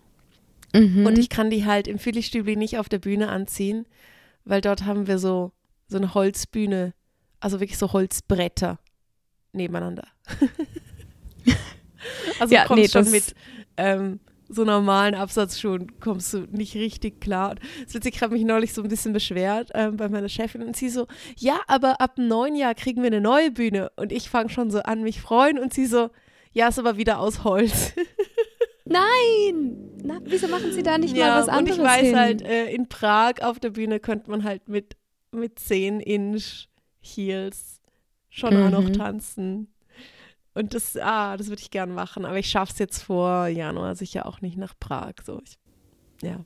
Mhm. 0.76 1.06
Und 1.06 1.18
ich 1.18 1.30
kann 1.30 1.50
die 1.50 1.66
halt 1.66 1.88
im 1.88 2.00
Philly-Stübli 2.00 2.56
nicht 2.56 2.78
auf 2.78 2.90
der 2.90 3.00
Bühne 3.00 3.30
anziehen, 3.30 3.86
weil 4.46 4.62
dort 4.62 4.86
haben 4.86 5.08
wir 5.08 5.20
so, 5.20 5.52
so 5.88 5.98
eine 5.98 6.14
Holzbühne, 6.14 6.94
also 7.44 7.60
wirklich 7.60 7.78
so 7.78 7.92
Holzbretter 7.92 8.80
nebeneinander. 9.52 10.08
also 12.40 12.54
Ja, 12.54 12.66
kommst 12.66 12.82
nee, 12.82 12.90
schon 12.90 13.04
das- 13.04 13.12
mit 13.12 13.36
ähm, 13.78 14.20
so 14.50 14.64
normalen 14.66 15.16
Absatzschuhen 15.16 16.00
kommst 16.00 16.34
du 16.34 16.42
nicht 16.52 16.76
richtig 16.76 17.20
klar. 17.22 17.56
Das 17.56 17.88
ist 17.88 17.96
witzig, 17.96 18.16
ich 18.16 18.22
habe 18.22 18.34
mich 18.34 18.44
neulich 18.46 18.74
so 18.74 18.84
ein 18.84 18.90
bisschen 18.90 19.12
beschwert 19.12 19.72
ähm, 19.74 19.98
bei 19.98 20.10
meiner 20.10 20.30
Chefin 20.30 20.62
und 20.62 20.76
sie 20.76 20.90
so, 20.90 21.08
ja, 21.38 21.60
aber 21.68 22.00
ab 22.02 22.18
dem 22.18 22.28
neuen 22.28 22.56
Jahr 22.56 22.76
kriegen 22.76 23.02
wir 23.02 23.08
eine 23.08 23.22
neue 23.22 23.50
Bühne. 23.52 23.90
Und 23.96 24.12
ich 24.12 24.30
fange 24.30 24.50
schon 24.50 24.70
so 24.70 24.80
an, 24.80 25.02
mich 25.02 25.22
freuen 25.22 25.58
und 25.58 25.74
sie 25.74 25.88
so, 25.88 26.12
ja, 26.52 26.68
ist 26.68 26.78
aber 26.78 26.98
wieder 26.98 27.20
aus 27.20 27.44
Holz. 27.44 27.94
Nein! 28.86 29.78
Na, 30.04 30.20
wieso 30.24 30.48
machen 30.50 30.72
sie 30.72 30.84
da 30.84 31.00
nicht 31.00 31.16
ja, 31.16 31.30
mal 31.30 31.40
was 31.42 31.48
und 31.48 31.54
anderes 31.54 31.78
ich 31.80 31.84
weiß 31.84 32.02
hin? 32.06 32.20
halt, 32.20 32.42
äh, 32.44 32.66
in 32.72 32.90
Prag 32.90 33.36
auf 33.42 33.60
der 33.60 33.72
Bühne 33.72 34.00
könnte 34.00 34.30
man 34.30 34.44
halt 34.44 34.68
mit, 34.68 34.98
mit 35.32 35.58
10-Inch 35.58 36.68
Heels 37.04 37.80
schon 38.30 38.56
auch 38.58 38.70
noch 38.72 38.90
Mhm. 38.90 38.94
tanzen. 38.94 39.68
Und 40.56 40.74
das, 40.74 40.98
ah, 40.98 41.36
das 41.38 41.48
würde 41.50 41.62
ich 41.62 41.72
gern 41.72 41.94
machen, 41.94 42.26
aber 42.26 42.38
ich 42.38 42.50
schaffe 42.50 42.74
es 42.74 42.80
jetzt 42.80 43.02
vor 43.04 43.48
Januar 43.48 43.96
sicher 43.96 44.26
auch 44.26 44.42
nicht 44.42 44.58
nach 44.58 44.74
Prag. 44.80 45.14
So, 45.26 45.42
ich, 45.44 45.58
ja. 46.22 46.40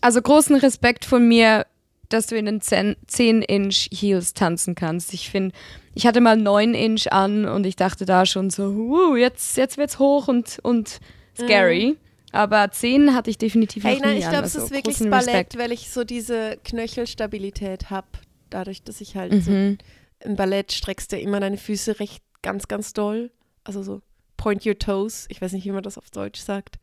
Also 0.00 0.20
großen 0.22 0.56
Respekt 0.56 1.04
von 1.04 1.26
mir, 1.26 1.66
dass 2.08 2.28
du 2.28 2.36
in 2.36 2.46
den 2.46 2.60
10-Inch 2.60 3.88
Heels 3.92 4.32
tanzen 4.34 4.74
kannst. 4.74 5.12
Ich 5.12 5.28
finde, 5.30 5.54
ich 5.94 6.06
hatte 6.06 6.20
mal 6.20 6.36
9-Inch 6.36 7.08
an 7.12 7.46
und 7.46 7.66
ich 7.66 7.76
dachte 7.76 8.04
da 8.06 8.26
schon 8.26 8.48
so, 8.50 8.68
uh, 8.68 9.16
jetzt, 9.16 9.56
jetzt 9.56 9.76
wird's 9.76 9.98
hoch 9.98 10.28
und, 10.28 10.58
und 10.62 11.00
scary. 11.36 11.96
Aber 12.32 12.70
10 12.70 13.14
hatte 13.14 13.30
ich 13.30 13.38
definitiv 13.38 13.84
Mhm. 13.84 13.88
Hey, 13.88 13.96
noch 13.96 14.04
nein, 14.04 14.14
nie 14.14 14.20
ich 14.20 14.28
glaube, 14.28 14.46
es 14.46 14.54
also 14.54 14.66
ist 14.66 14.72
wirklich 14.72 14.98
Ballett, 14.98 15.26
Respekt. 15.28 15.58
weil 15.58 15.72
ich 15.72 15.90
so 15.90 16.04
diese 16.04 16.58
Knöchelstabilität 16.64 17.90
habe. 17.90 18.06
Dadurch, 18.50 18.82
dass 18.82 19.00
ich 19.00 19.16
halt 19.16 19.42
so 19.42 19.50
Mhm. 19.50 19.78
im 20.20 20.36
Ballett 20.36 20.72
streckst 20.72 21.12
du 21.12 21.18
immer 21.18 21.40
deine 21.40 21.56
Füße 21.58 21.98
recht 22.00 22.22
ganz, 22.42 22.68
ganz 22.68 22.92
doll. 22.92 23.30
Also 23.64 23.82
so 23.82 24.02
point 24.36 24.64
your 24.66 24.78
toes. 24.78 25.26
Ich 25.28 25.40
weiß 25.42 25.52
nicht, 25.52 25.64
wie 25.64 25.72
man 25.72 25.82
das 25.82 25.98
auf 25.98 26.10
Deutsch 26.10 26.40
sagt. 26.40 26.76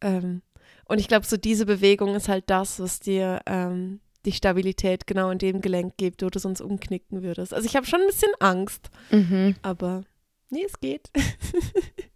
Ähm, 0.00 0.42
und 0.86 0.98
ich 0.98 1.08
glaube, 1.08 1.24
so 1.26 1.36
diese 1.36 1.64
Bewegung 1.66 2.14
ist 2.14 2.28
halt 2.28 2.44
das, 2.50 2.80
was 2.80 3.00
dir 3.00 3.40
ähm, 3.46 4.00
die 4.24 4.32
Stabilität 4.32 5.06
genau 5.06 5.30
in 5.30 5.38
dem 5.38 5.60
Gelenk 5.60 5.96
gibt, 5.96 6.22
wo 6.22 6.28
du 6.30 6.38
sonst 6.38 6.60
umknicken 6.60 7.22
würdest. 7.22 7.54
Also 7.54 7.66
ich 7.66 7.76
habe 7.76 7.86
schon 7.86 8.00
ein 8.00 8.06
bisschen 8.06 8.32
Angst, 8.40 8.90
Mhm. 9.10 9.54
aber 9.62 10.02
nee, 10.50 10.64
es 10.66 10.78
geht. 10.80 11.10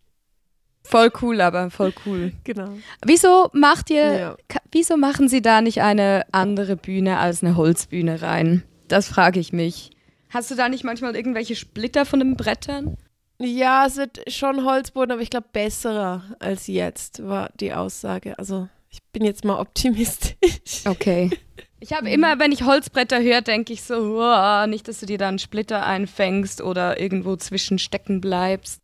Voll 0.89 1.11
cool, 1.23 1.41
aber 1.41 1.71
voll 1.71 1.93
cool. 2.07 2.33
genau. 2.45 2.71
Wieso 3.05 3.51
macht 3.53 3.91
ihr, 3.91 4.19
Ja. 4.19 4.37
wieso 4.73 4.97
machen 4.97 5.29
sie 5.29 5.43
da 5.43 5.61
nicht 5.61 5.83
eine 5.83 6.25
andere 6.33 6.77
Bühne 6.77 7.19
als 7.19 7.43
eine 7.43 7.57
Holzbühne 7.57 8.23
rein? 8.23 8.63
Das 8.89 9.09
frage 9.09 9.41
ich 9.41 9.53
mich. 9.53 9.91
Hast 10.31 10.51
du 10.51 10.55
da 10.55 10.69
nicht 10.69 10.85
manchmal 10.85 11.17
irgendwelche 11.17 11.57
Splitter 11.57 12.05
von 12.05 12.21
den 12.21 12.37
Brettern? 12.37 12.97
Ja, 13.39 13.87
es 13.87 13.97
wird 13.97 14.21
schon 14.33 14.65
Holzboden, 14.65 15.13
aber 15.13 15.21
ich 15.23 15.31
glaube 15.31 15.49
besserer 15.53 16.23
als 16.39 16.67
jetzt, 16.69 17.27
war 17.27 17.51
die 17.61 17.73
Aussage. 17.75 18.39
Also 18.39 18.69
ich 18.89 19.03
bin 19.13 19.25
jetzt 19.25 19.45
mal 19.45 19.59
optimistisch. 19.59 20.83
Okay. 20.87 21.31
Ich 21.79 21.93
habe 21.93 22.09
immer, 22.09 22.39
wenn 22.39 22.53
ich 22.53 22.63
Holzbretter 22.65 23.21
höre, 23.23 23.43
denke 23.43 23.75
ich 23.75 23.83
so, 23.83 24.19
oh, 24.19 24.67
nicht, 24.67 24.89
dass 24.89 24.99
du 25.01 25.07
dir 25.07 25.19
da 25.19 25.29
einen 25.29 25.39
Splitter 25.39 25.85
einfängst 25.85 26.63
oder 26.63 26.99
irgendwo 26.99 27.37
zwischen 27.37 27.79
stecken 27.79 28.23
bleibst. 28.23 28.81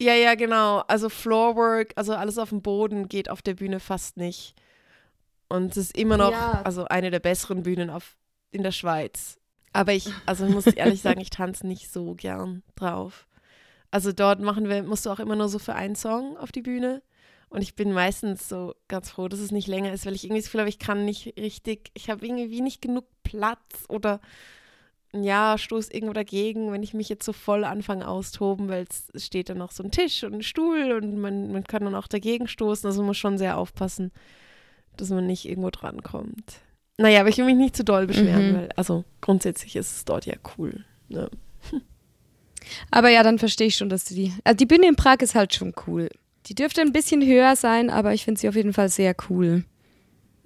Ja, 0.00 0.14
ja, 0.14 0.34
genau. 0.34 0.78
Also 0.86 1.08
Floorwork, 1.08 1.92
also 1.96 2.14
alles 2.14 2.38
auf 2.38 2.50
dem 2.50 2.62
Boden 2.62 3.08
geht 3.08 3.28
auf 3.30 3.42
der 3.42 3.54
Bühne 3.54 3.80
fast 3.80 4.16
nicht. 4.16 4.54
Und 5.48 5.72
es 5.72 5.76
ist 5.76 5.96
immer 5.96 6.16
noch 6.16 6.30
Ja. 6.30 6.62
also 6.62 6.84
eine 6.84 7.10
der 7.10 7.20
besseren 7.20 7.62
Bühnen 7.62 7.90
auf, 7.90 8.16
in 8.50 8.62
der 8.62 8.72
Schweiz. 8.72 9.38
Aber 9.72 9.92
ich, 9.92 10.08
also 10.26 10.46
ich 10.46 10.52
muss 10.54 10.66
ehrlich 10.66 11.02
sagen, 11.02 11.20
ich 11.20 11.30
tanze 11.30 11.66
nicht 11.66 11.90
so 11.90 12.14
gern 12.14 12.62
drauf. 12.76 13.26
Also 13.90 14.12
dort 14.12 14.40
machen 14.40 14.68
wir, 14.68 14.82
musst 14.82 15.06
du 15.06 15.10
auch 15.10 15.18
immer 15.20 15.36
nur 15.36 15.48
so 15.48 15.58
für 15.58 15.74
einen 15.74 15.96
Song 15.96 16.36
auf 16.36 16.52
die 16.52 16.62
Bühne. 16.62 17.02
Und 17.50 17.62
ich 17.62 17.74
bin 17.74 17.92
meistens 17.92 18.48
so 18.48 18.74
ganz 18.88 19.08
froh, 19.10 19.28
dass 19.28 19.40
es 19.40 19.50
nicht 19.50 19.66
länger 19.68 19.92
ist, 19.92 20.04
weil 20.04 20.14
ich 20.14 20.24
irgendwie 20.24 20.40
das 20.42 20.46
Gefühl 20.46 20.60
habe, 20.60 20.68
ich 20.68 20.78
kann 20.78 21.06
nicht 21.06 21.34
richtig, 21.38 21.90
ich 21.94 22.10
habe 22.10 22.26
irgendwie 22.26 22.60
nicht 22.60 22.82
genug 22.82 23.06
Platz 23.22 23.84
oder 23.88 24.20
ja, 25.14 25.56
stoß 25.56 25.88
irgendwo 25.90 26.12
dagegen, 26.12 26.70
wenn 26.72 26.82
ich 26.82 26.92
mich 26.94 27.08
jetzt 27.08 27.24
so 27.24 27.32
voll 27.32 27.64
anfange 27.64 28.06
austoben, 28.06 28.68
weil 28.68 28.84
es 29.14 29.24
steht 29.24 29.48
dann 29.48 29.58
noch 29.58 29.72
so 29.72 29.82
ein 29.82 29.90
Tisch 29.90 30.22
und 30.24 30.34
ein 30.34 30.42
Stuhl 30.42 30.92
und 30.92 31.16
man, 31.18 31.50
man 31.52 31.64
kann 31.64 31.84
dann 31.84 31.94
auch 31.94 32.06
dagegen 32.08 32.46
stoßen. 32.48 32.86
Also 32.86 33.00
man 33.00 33.08
muss 33.08 33.16
schon 33.16 33.38
sehr 33.38 33.56
aufpassen, 33.56 34.12
dass 34.96 35.08
man 35.10 35.26
nicht 35.26 35.48
irgendwo 35.48 35.70
drankommt. 35.70 36.60
Naja, 36.98 37.20
aber 37.20 37.28
ich 37.28 37.38
will 37.38 37.44
mich 37.46 37.56
nicht 37.56 37.76
zu 37.76 37.84
doll 37.84 38.06
beschweren, 38.06 38.50
Mhm. 38.52 38.54
weil, 38.56 38.68
also 38.76 39.04
grundsätzlich 39.20 39.76
ist 39.76 39.96
es 39.96 40.04
dort 40.04 40.26
ja 40.26 40.34
cool. 40.58 40.84
Ne? 41.08 41.30
Aber 42.90 43.08
ja, 43.08 43.22
dann 43.22 43.38
verstehe 43.38 43.68
ich 43.68 43.76
schon, 43.76 43.88
dass 43.88 44.04
du 44.04 44.14
die. 44.14 44.32
Also 44.44 44.56
die 44.56 44.66
Bühne 44.66 44.88
in 44.88 44.96
Prag 44.96 45.18
ist 45.20 45.34
halt 45.34 45.54
schon 45.54 45.72
cool. 45.86 46.08
Die 46.46 46.54
dürfte 46.54 46.80
ein 46.80 46.92
bisschen 46.92 47.24
höher 47.24 47.56
sein, 47.56 47.88
aber 47.90 48.14
ich 48.14 48.24
finde 48.24 48.40
sie 48.40 48.48
auf 48.48 48.56
jeden 48.56 48.72
Fall 48.72 48.88
sehr 48.88 49.14
cool. 49.30 49.64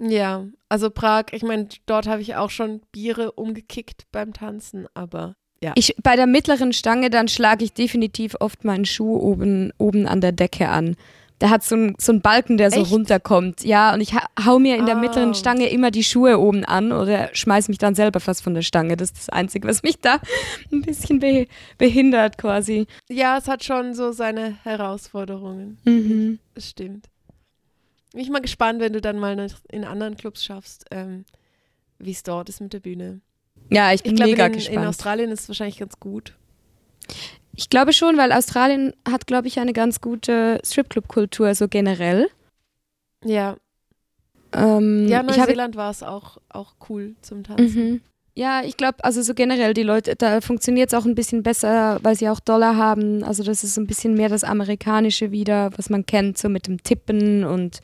Ja, 0.04 0.46
also 0.68 0.90
Prag, 0.90 1.26
ich 1.30 1.42
meine, 1.42 1.68
dort 1.86 2.08
habe 2.08 2.22
ich 2.22 2.34
auch 2.34 2.50
schon 2.50 2.80
Biere 2.90 3.32
umgekickt 3.32 4.06
beim 4.10 4.32
Tanzen, 4.32 4.86
aber 4.94 5.36
ja. 5.62 5.72
Ich, 5.76 5.94
bei 6.02 6.16
der 6.16 6.26
mittleren 6.26 6.72
Stange, 6.72 7.08
dann 7.08 7.28
schlage 7.28 7.64
ich 7.64 7.72
definitiv 7.72 8.34
oft 8.40 8.64
meinen 8.64 8.84
Schuh 8.84 9.16
oben, 9.16 9.72
oben 9.78 10.08
an 10.08 10.20
der 10.20 10.32
Decke 10.32 10.68
an. 10.68 10.96
Der 11.40 11.50
hat 11.50 11.62
so 11.62 11.76
einen 11.76 11.94
so 11.98 12.18
Balken, 12.18 12.56
der 12.56 12.72
so 12.72 12.80
Echt? 12.82 12.90
runterkommt. 12.90 13.64
Ja, 13.64 13.94
und 13.94 14.00
ich 14.00 14.12
ha 14.14 14.26
hau 14.44 14.58
mir 14.58 14.76
in 14.76 14.86
der 14.86 14.96
Oh. 14.96 15.00
mittleren 15.00 15.34
Stange 15.34 15.68
immer 15.68 15.90
die 15.92 16.02
Schuhe 16.04 16.38
oben 16.40 16.64
an 16.64 16.90
oder 16.92 17.30
schmeiß 17.32 17.68
mich 17.68 17.78
dann 17.78 17.94
selber 17.94 18.18
fast 18.20 18.42
von 18.42 18.54
der 18.54 18.62
Stange. 18.62 18.96
Das 18.96 19.10
ist 19.10 19.18
das 19.18 19.28
Einzige, 19.28 19.68
was 19.68 19.82
mich 19.84 20.00
da 20.00 20.18
ein 20.72 20.82
bisschen 20.82 21.20
be 21.20 21.46
behindert 21.78 22.38
quasi. 22.38 22.86
Ja, 23.08 23.38
es 23.38 23.46
hat 23.48 23.62
schon 23.64 23.94
so 23.94 24.10
seine 24.12 24.56
Herausforderungen. 24.64 25.78
Mhm. 25.84 26.38
Das 26.54 26.68
stimmt. 26.70 27.06
Bin 28.12 28.20
ich 28.20 28.30
mal 28.30 28.40
gespannt, 28.40 28.80
wenn 28.80 28.92
du 28.92 29.00
dann 29.00 29.18
mal 29.18 29.48
in 29.70 29.84
anderen 29.84 30.16
Clubs 30.16 30.44
schaffst, 30.44 30.84
ähm, 30.90 31.24
wie 31.98 32.10
es 32.10 32.22
dort 32.22 32.48
ist 32.48 32.60
mit 32.60 32.72
der 32.72 32.80
Bühne. 32.80 33.20
Ja, 33.70 33.92
ich 33.92 34.02
bin 34.02 34.12
Ich 34.12 34.16
glaube, 34.16 34.30
mega 34.32 34.46
in, 34.46 34.52
in 34.52 34.58
gespannt. 34.58 34.86
Australien 34.86 35.30
ist 35.30 35.40
es 35.42 35.48
wahrscheinlich 35.48 35.78
ganz 35.78 35.98
gut. 35.98 36.34
Ich 37.54 37.70
glaube 37.70 37.92
schon, 37.92 38.16
weil 38.16 38.32
Australien 38.32 38.94
hat, 39.08 39.26
glaube 39.26 39.48
ich, 39.48 39.58
eine 39.58 39.72
ganz 39.72 40.00
gute 40.00 40.60
Stripclub-Kultur, 40.64 41.54
so 41.54 41.68
generell. 41.68 42.28
Ja, 43.24 43.56
Ähm, 44.52 45.06
ja 45.08 45.22
Neuseeland 45.22 45.76
war 45.76 45.90
es 45.90 46.02
auch, 46.02 46.38
auch 46.48 46.74
cool 46.88 47.14
zum 47.22 47.44
Tanzen. 47.44 47.88
Mhm. 47.92 48.00
Ja, 48.34 48.62
ich 48.64 48.78
glaube, 48.78 49.04
also 49.04 49.20
so 49.20 49.34
generell, 49.34 49.74
die 49.74 49.82
Leute, 49.82 50.16
da 50.16 50.40
funktioniert 50.40 50.90
es 50.90 50.98
auch 50.98 51.04
ein 51.04 51.14
bisschen 51.14 51.42
besser, 51.42 51.98
weil 52.02 52.16
sie 52.16 52.30
auch 52.30 52.40
Dollar 52.40 52.76
haben. 52.76 53.22
Also 53.24 53.42
das 53.42 53.62
ist 53.62 53.74
so 53.74 53.80
ein 53.80 53.86
bisschen 53.86 54.14
mehr 54.14 54.30
das 54.30 54.42
Amerikanische 54.42 55.30
wieder, 55.32 55.70
was 55.76 55.90
man 55.90 56.06
kennt, 56.06 56.38
so 56.38 56.48
mit 56.48 56.66
dem 56.66 56.82
Tippen 56.82 57.44
und 57.44 57.80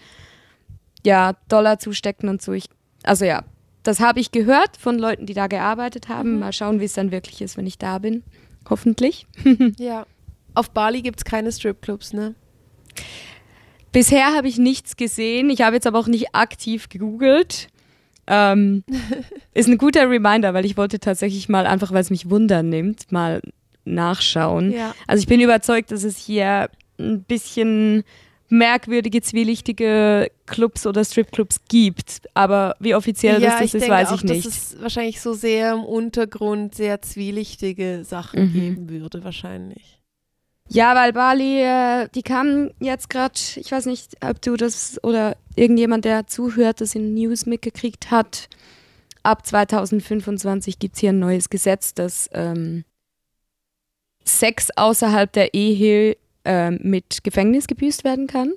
ja, 1.04 1.34
Dollar 1.48 1.78
zustecken 1.78 2.30
und 2.30 2.40
so. 2.40 2.52
Ich, 2.52 2.64
also 3.02 3.26
ja, 3.26 3.44
das 3.82 4.00
habe 4.00 4.20
ich 4.20 4.32
gehört 4.32 4.78
von 4.78 4.98
Leuten, 4.98 5.26
die 5.26 5.34
da 5.34 5.48
gearbeitet 5.48 6.08
haben. 6.08 6.34
Mhm. 6.34 6.38
Mal 6.40 6.52
schauen, 6.52 6.80
wie 6.80 6.86
es 6.86 6.94
dann 6.94 7.12
wirklich 7.12 7.42
ist, 7.42 7.58
wenn 7.58 7.66
ich 7.66 7.78
da 7.78 7.98
bin. 7.98 8.22
Hoffentlich. 8.68 9.26
Ja. 9.78 10.06
Auf 10.54 10.70
Bali 10.70 11.02
gibt 11.02 11.20
es 11.20 11.24
keine 11.24 11.52
Stripclubs, 11.52 12.12
ne? 12.14 12.34
Bisher 13.92 14.34
habe 14.34 14.48
ich 14.48 14.58
nichts 14.58 14.96
gesehen. 14.96 15.50
Ich 15.50 15.60
habe 15.60 15.76
jetzt 15.76 15.86
aber 15.86 15.98
auch 15.98 16.08
nicht 16.08 16.34
aktiv 16.34 16.88
gegoogelt. 16.88 17.68
Ähm, 18.28 18.84
ist 19.54 19.68
ein 19.68 19.78
guter 19.78 20.08
Reminder, 20.08 20.54
weil 20.54 20.64
ich 20.64 20.76
wollte 20.76 21.00
tatsächlich 21.00 21.48
mal, 21.48 21.66
einfach 21.66 21.92
weil 21.92 22.02
es 22.02 22.10
mich 22.10 22.28
wundern 22.30 22.68
nimmt, 22.68 23.10
mal 23.10 23.40
nachschauen. 23.84 24.72
Ja. 24.72 24.94
Also 25.06 25.20
ich 25.22 25.26
bin 25.26 25.40
überzeugt, 25.40 25.90
dass 25.90 26.04
es 26.04 26.16
hier 26.18 26.68
ein 26.98 27.22
bisschen 27.22 28.04
merkwürdige, 28.50 29.20
zwielichtige 29.20 30.30
Clubs 30.46 30.86
oder 30.86 31.04
Stripclubs 31.04 31.60
gibt. 31.68 32.22
Aber 32.34 32.76
wie 32.80 32.94
offiziell 32.94 33.42
ja, 33.42 33.50
das 33.60 33.74
ist, 33.74 33.82
das 33.82 33.88
weiß 33.88 34.08
auch, 34.08 34.16
ich 34.16 34.24
nicht. 34.24 34.46
dass 34.46 34.52
es 34.72 34.76
wahrscheinlich 34.80 35.20
so 35.20 35.34
sehr 35.34 35.72
im 35.74 35.84
Untergrund 35.84 36.74
sehr 36.74 37.02
zwielichtige 37.02 38.04
Sachen 38.04 38.44
Mhm. 38.44 38.52
geben 38.52 38.88
würde, 38.88 39.22
wahrscheinlich. 39.24 39.97
Ja, 40.68 40.94
weil 40.94 41.12
Bali, 41.12 41.62
äh, 41.62 42.08
die 42.14 42.22
kamen 42.22 42.72
jetzt 42.78 43.08
gerade, 43.08 43.34
ich 43.56 43.72
weiß 43.72 43.86
nicht, 43.86 44.16
ob 44.22 44.40
du 44.42 44.56
das 44.56 45.02
oder 45.02 45.36
irgendjemand, 45.56 46.04
der 46.04 46.26
zuhört, 46.26 46.80
das 46.80 46.94
in 46.94 47.14
News 47.14 47.46
mitgekriegt 47.46 48.10
hat. 48.10 48.48
Ab 49.22 49.46
2025 49.46 50.78
gibt 50.78 50.94
es 50.94 51.00
hier 51.00 51.10
ein 51.10 51.18
neues 51.18 51.48
Gesetz, 51.50 51.94
das 51.94 52.28
ähm, 52.32 52.84
Sex 54.24 54.68
außerhalb 54.76 55.32
der 55.32 55.54
Ehe 55.54 56.16
ähm, 56.44 56.78
mit 56.82 57.24
Gefängnis 57.24 57.66
gebüßt 57.66 58.04
werden 58.04 58.26
kann. 58.26 58.52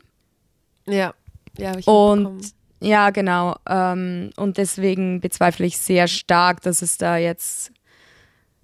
Ja, 0.85 1.13
ja, 1.57 1.69
habe 1.69 1.79
ich 1.79 1.87
Und 1.87 2.53
ja, 2.81 3.11
genau. 3.11 3.55
Ähm, 3.67 4.31
und 4.37 4.57
deswegen 4.57 5.21
bezweifle 5.21 5.65
ich 5.65 5.77
sehr 5.77 6.07
stark, 6.07 6.61
dass 6.61 6.81
es 6.81 6.97
da 6.97 7.17
jetzt, 7.17 7.71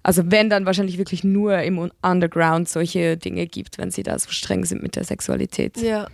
also 0.02 0.22
wenn 0.30 0.48
dann 0.50 0.64
wahrscheinlich 0.66 0.98
wirklich 0.98 1.24
nur 1.24 1.58
im 1.60 1.78
Un- 1.78 1.92
Underground 2.02 2.68
solche 2.68 3.16
Dinge 3.16 3.46
gibt, 3.46 3.78
wenn 3.78 3.90
sie 3.90 4.02
da 4.02 4.18
so 4.18 4.30
streng 4.30 4.64
sind 4.64 4.82
mit 4.82 4.96
der 4.96 5.04
Sexualität. 5.04 5.76
Ja. 5.78 6.08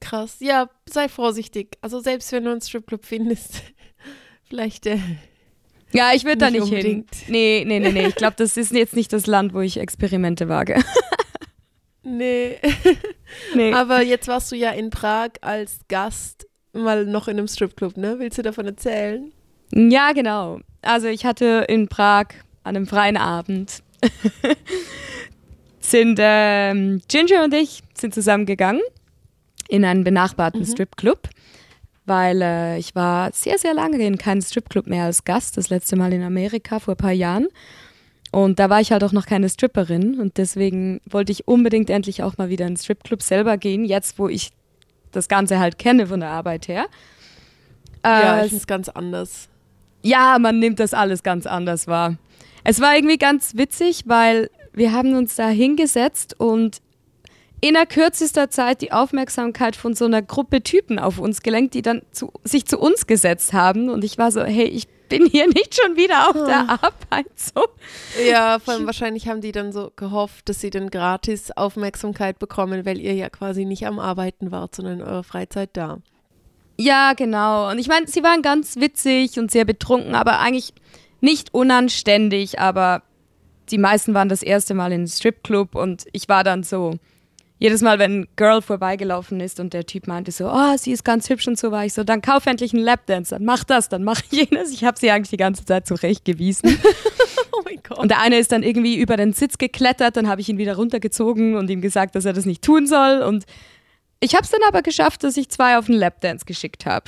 Krass. 0.00 0.36
Ja, 0.40 0.68
sei 0.88 1.08
vorsichtig. 1.08 1.76
Also 1.80 2.00
selbst 2.00 2.30
wenn 2.32 2.44
du 2.44 2.50
einen 2.52 2.60
Stripclub 2.60 3.04
findest, 3.04 3.62
vielleicht 4.48 4.86
äh, 4.86 4.98
Ja, 5.92 6.10
ich 6.14 6.24
würde 6.24 6.38
da 6.38 6.50
Nicht 6.50 6.60
nicht 6.60 6.68
hin. 6.68 6.76
unbedingt. 6.78 7.28
Nee, 7.28 7.64
nee, 7.66 7.78
nee, 7.80 7.92
nee. 7.92 8.06
Ich 8.08 8.14
glaube, 8.14 8.34
das 8.36 8.56
ist 8.56 8.72
jetzt 8.72 8.94
nicht 8.96 9.12
das 9.12 9.26
Land, 9.26 9.54
wo 9.54 9.60
ich 9.60 9.78
Experimente 9.78 10.48
wage. 10.48 10.76
nee. 12.02 12.56
nee. 13.54 13.72
Aber 13.72 14.02
jetzt 14.02 14.28
warst 14.28 14.52
du 14.52 14.56
ja 14.56 14.70
in 14.70 14.90
Prag 14.90 15.30
als 15.40 15.80
Gast 15.88 16.46
mal 16.72 17.06
noch 17.06 17.26
in 17.28 17.38
einem 17.38 17.48
Stripclub, 17.48 17.96
ne? 17.96 18.16
Willst 18.18 18.38
du 18.38 18.42
davon 18.42 18.66
erzählen? 18.66 19.32
Ja, 19.72 20.12
genau. 20.12 20.60
Also 20.82 21.08
ich 21.08 21.24
hatte 21.24 21.64
in 21.68 21.88
Prag 21.88 22.26
an 22.66 22.76
einem 22.76 22.86
freien 22.86 23.16
Abend 23.16 23.82
sind 25.80 26.18
ähm, 26.20 27.00
Ginger 27.08 27.44
und 27.44 27.54
ich 27.54 27.82
sind 27.94 28.14
zusammengegangen 28.14 28.82
in 29.68 29.84
einen 29.84 30.04
benachbarten 30.04 30.60
Mhm. 30.60 30.66
Stripclub, 30.66 31.28
weil 32.04 32.42
äh, 32.42 32.78
ich 32.78 32.94
war 32.94 33.32
sehr, 33.32 33.58
sehr 33.58 33.74
lange 33.74 33.98
in 34.04 34.18
keinem 34.18 34.42
Stripclub 34.42 34.86
mehr 34.86 35.04
als 35.04 35.24
Gast, 35.24 35.56
das 35.56 35.70
letzte 35.70 35.96
Mal 35.96 36.12
in 36.12 36.22
Amerika 36.22 36.78
vor 36.78 36.94
ein 36.94 36.98
paar 36.98 37.12
Jahren. 37.12 37.48
Und 38.32 38.58
da 38.58 38.68
war 38.68 38.80
ich 38.80 38.92
halt 38.92 39.02
auch 39.04 39.12
noch 39.12 39.26
keine 39.26 39.48
Stripperin 39.48 40.20
und 40.20 40.36
deswegen 40.36 41.00
wollte 41.08 41.32
ich 41.32 41.46
unbedingt 41.48 41.88
endlich 41.88 42.22
auch 42.22 42.36
mal 42.36 42.48
wieder 42.48 42.64
in 42.64 42.70
einen 42.70 42.76
Stripclub 42.76 43.22
selber 43.22 43.56
gehen, 43.56 43.84
jetzt 43.84 44.18
wo 44.18 44.28
ich 44.28 44.50
das 45.12 45.28
Ganze 45.28 45.58
halt 45.58 45.78
kenne 45.78 46.08
von 46.08 46.20
der 46.20 46.30
Arbeit 46.30 46.68
her. 46.68 46.86
ja, 48.04 48.38
Äh, 48.38 48.42
finde 48.42 48.56
es 48.56 48.66
ganz 48.66 48.88
anders. 48.88 49.48
ja, 50.02 50.38
man 50.40 50.58
nimmt 50.58 50.80
das 50.80 50.92
alles 50.94 51.22
ganz 51.22 51.46
anders 51.46 51.86
wahr. 51.86 52.16
Es 52.68 52.80
war 52.80 52.96
irgendwie 52.96 53.16
ganz 53.16 53.54
witzig, 53.54 54.02
weil 54.06 54.50
wir 54.72 54.90
haben 54.90 55.14
uns 55.14 55.36
da 55.36 55.46
hingesetzt 55.46 56.34
und 56.40 56.78
inner 57.60 57.86
kürzester 57.86 58.50
Zeit 58.50 58.82
die 58.82 58.90
Aufmerksamkeit 58.90 59.76
von 59.76 59.94
so 59.94 60.04
einer 60.04 60.20
Gruppe 60.20 60.60
Typen 60.64 60.98
auf 60.98 61.20
uns 61.20 61.42
gelenkt, 61.42 61.74
die 61.74 61.82
dann 61.82 62.02
zu, 62.10 62.32
sich 62.42 62.66
zu 62.66 62.80
uns 62.80 63.06
gesetzt 63.06 63.52
haben. 63.52 63.88
Und 63.88 64.02
ich 64.02 64.18
war 64.18 64.32
so, 64.32 64.42
hey, 64.42 64.66
ich 64.66 64.88
bin 65.08 65.26
hier 65.26 65.46
nicht 65.54 65.80
schon 65.80 65.94
wieder 65.94 66.28
auf 66.28 66.44
der 66.44 66.68
Arbeit. 66.68 67.30
So. 67.36 67.62
Ja, 68.28 68.58
vor 68.64 68.74
allem 68.74 68.86
wahrscheinlich 68.86 69.28
haben 69.28 69.42
die 69.42 69.52
dann 69.52 69.70
so 69.70 69.92
gehofft, 69.94 70.48
dass 70.48 70.60
sie 70.60 70.70
dann 70.70 70.90
gratis 70.90 71.52
Aufmerksamkeit 71.52 72.40
bekommen, 72.40 72.84
weil 72.84 72.98
ihr 73.00 73.14
ja 73.14 73.30
quasi 73.30 73.64
nicht 73.64 73.86
am 73.86 74.00
Arbeiten 74.00 74.50
wart, 74.50 74.74
sondern 74.74 74.98
in 74.98 75.06
eurer 75.06 75.22
Freizeit 75.22 75.70
da. 75.74 75.98
Ja, 76.78 77.12
genau. 77.14 77.70
Und 77.70 77.78
ich 77.78 77.86
meine, 77.86 78.08
sie 78.08 78.24
waren 78.24 78.42
ganz 78.42 78.76
witzig 78.76 79.38
und 79.38 79.52
sehr 79.52 79.64
betrunken, 79.64 80.16
aber 80.16 80.40
eigentlich 80.40 80.74
nicht 81.26 81.52
unanständig, 81.52 82.60
aber 82.60 83.02
die 83.70 83.78
meisten 83.78 84.14
waren 84.14 84.28
das 84.28 84.44
erste 84.44 84.74
Mal 84.74 84.92
in 84.92 85.00
einem 85.00 85.06
Stripclub 85.08 85.74
und 85.74 86.04
ich 86.12 86.28
war 86.28 86.44
dann 86.44 86.62
so, 86.62 86.98
jedes 87.58 87.82
Mal, 87.82 87.98
wenn 87.98 88.20
ein 88.20 88.28
Girl 88.36 88.62
vorbeigelaufen 88.62 89.40
ist 89.40 89.58
und 89.58 89.72
der 89.72 89.86
Typ 89.86 90.06
meinte 90.06 90.30
so, 90.30 90.48
oh, 90.48 90.76
sie 90.76 90.92
ist 90.92 91.04
ganz 91.04 91.28
hübsch 91.28 91.48
und 91.48 91.58
so, 91.58 91.72
war 91.72 91.84
ich 91.84 91.94
so, 91.94 92.04
dann 92.04 92.22
kauf 92.22 92.46
endlich 92.46 92.74
einen 92.74 92.84
Lapdance, 92.84 93.34
dann 93.34 93.44
mach 93.44 93.64
das, 93.64 93.88
dann 93.88 94.04
mach 94.04 94.20
jenes. 94.30 94.72
Ich 94.72 94.84
habe 94.84 94.98
sie 94.98 95.10
eigentlich 95.10 95.30
die 95.30 95.36
ganze 95.36 95.64
Zeit 95.64 95.86
zurechtgewiesen. 95.86 96.78
Oh 97.58 97.62
mein 97.64 97.80
Gott. 97.82 97.98
Und 97.98 98.10
der 98.10 98.20
eine 98.20 98.36
ist 98.38 98.52
dann 98.52 98.62
irgendwie 98.62 98.98
über 98.98 99.16
den 99.16 99.32
Sitz 99.32 99.56
geklettert, 99.56 100.18
dann 100.18 100.28
habe 100.28 100.42
ich 100.42 100.50
ihn 100.50 100.58
wieder 100.58 100.76
runtergezogen 100.76 101.56
und 101.56 101.70
ihm 101.70 101.80
gesagt, 101.80 102.14
dass 102.14 102.26
er 102.26 102.34
das 102.34 102.44
nicht 102.44 102.62
tun 102.62 102.86
soll. 102.86 103.22
Und 103.22 103.46
Ich 104.20 104.34
habe 104.34 104.44
es 104.44 104.50
dann 104.50 104.60
aber 104.68 104.82
geschafft, 104.82 105.24
dass 105.24 105.38
ich 105.38 105.48
zwei 105.48 105.78
auf 105.78 105.86
den 105.86 105.94
Lapdance 105.94 106.44
geschickt 106.44 106.84
habe. 106.84 107.06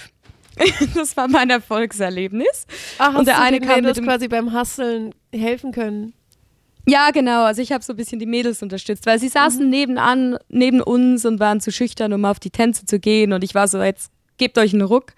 das 0.95 1.17
war 1.17 1.29
mein 1.29 1.51
Erfolgserlebnis. 1.51 2.67
Ach, 2.99 3.15
und 3.19 3.27
der 3.27 3.41
eine 3.41 3.61
kam 3.61 3.77
Mädels 3.77 4.03
quasi 4.03 4.29
beim 4.29 4.53
Hustlen 4.53 5.15
helfen 5.33 5.73
können? 5.73 6.15
Ja, 6.87 7.11
genau. 7.11 7.45
Also 7.45 7.61
ich 7.61 7.73
habe 7.73 7.85
so 7.85 7.93
ein 7.93 7.97
bisschen 7.97 8.19
die 8.19 8.27
Mädels 8.27 8.63
unterstützt, 8.63 9.05
weil 9.05 9.19
sie 9.19 9.29
saßen 9.29 9.69
nebenan, 9.69 10.39
neben 10.49 10.81
uns 10.81 11.27
und 11.27 11.39
waren 11.39 11.61
zu 11.61 11.71
schüchtern, 11.71 12.13
um 12.15 12.25
auf 12.25 12.41
die 12.41 12.51
Tänze 12.51 12.87
zu 12.87 12.99
gehen. 12.99 13.33
Und 13.33 13.45
ich 13.45 13.55
war 13.55 13.69
so, 13.69 13.83
jetzt 13.83 14.11
gebt 14.39 14.57
euch 14.57 14.73
einen 14.73 14.83
Ruck. 14.83 15.13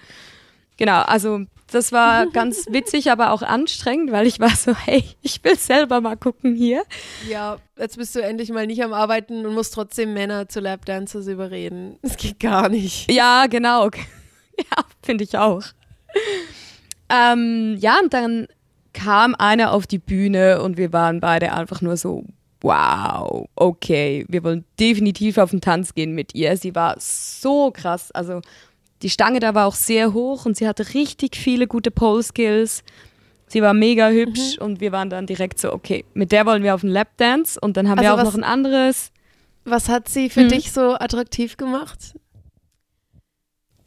Genau, 0.76 1.02
also 1.02 1.42
das 1.70 1.92
war 1.92 2.26
ganz 2.32 2.66
witzig, 2.68 3.12
aber 3.12 3.30
auch 3.30 3.42
anstrengend, 3.42 4.10
weil 4.10 4.26
ich 4.26 4.40
war 4.40 4.50
so, 4.50 4.74
hey, 4.74 5.04
ich 5.22 5.44
will 5.44 5.56
selber 5.56 6.00
mal 6.00 6.16
gucken 6.16 6.56
hier. 6.56 6.82
Ja, 7.28 7.58
jetzt 7.78 7.96
bist 7.96 8.16
du 8.16 8.20
endlich 8.20 8.50
mal 8.50 8.66
nicht 8.66 8.82
am 8.82 8.92
Arbeiten 8.92 9.46
und 9.46 9.54
musst 9.54 9.74
trotzdem 9.74 10.12
Männer 10.12 10.48
zu 10.48 10.58
Lapdancers 10.58 11.28
überreden. 11.28 11.98
Das 12.02 12.16
geht 12.16 12.40
gar 12.40 12.68
nicht. 12.68 13.10
Ja, 13.12 13.46
genau. 13.46 13.90
Ja, 14.70 14.84
finde 15.02 15.24
ich 15.24 15.36
auch. 15.38 15.62
Ähm, 17.08 17.76
ja, 17.80 17.98
und 18.02 18.12
dann 18.14 18.46
kam 18.92 19.34
einer 19.34 19.72
auf 19.72 19.86
die 19.86 19.98
Bühne 19.98 20.62
und 20.62 20.76
wir 20.76 20.92
waren 20.92 21.20
beide 21.20 21.52
einfach 21.52 21.80
nur 21.80 21.96
so, 21.96 22.24
wow, 22.60 23.48
okay, 23.56 24.24
wir 24.28 24.44
wollen 24.44 24.64
definitiv 24.78 25.38
auf 25.38 25.50
den 25.50 25.60
Tanz 25.60 25.94
gehen 25.94 26.14
mit 26.14 26.34
ihr. 26.34 26.56
Sie 26.56 26.74
war 26.74 26.96
so 26.98 27.70
krass. 27.70 28.10
Also 28.12 28.40
die 29.02 29.10
Stange 29.10 29.40
da 29.40 29.54
war 29.54 29.66
auch 29.66 29.74
sehr 29.74 30.12
hoch 30.12 30.44
und 30.46 30.56
sie 30.56 30.68
hatte 30.68 30.94
richtig 30.94 31.36
viele 31.36 31.66
gute 31.66 31.90
Pole-Skills. 31.90 32.82
Sie 33.46 33.62
war 33.62 33.74
mega 33.74 34.10
hübsch 34.10 34.58
Mhm. 34.58 34.64
und 34.64 34.80
wir 34.80 34.92
waren 34.92 35.10
dann 35.10 35.26
direkt 35.26 35.58
so, 35.58 35.72
okay, 35.72 36.04
mit 36.14 36.30
der 36.32 36.46
wollen 36.46 36.62
wir 36.62 36.74
auf 36.74 36.82
den 36.82 36.90
Lapdance 36.90 37.58
und 37.60 37.76
dann 37.76 37.88
haben 37.88 38.00
wir 38.00 38.10
Also 38.10 38.22
auch 38.22 38.26
was- 38.26 38.34
noch 38.34 38.40
ein 38.40 38.44
anderes. 38.44 39.10
Was 39.64 39.88
hat 39.88 40.08
sie 40.08 40.30
für 40.30 40.44
Mhm. 40.44 40.48
dich 40.50 40.72
so 40.72 40.94
attraktiv 40.94 41.56
gemacht? 41.56 42.14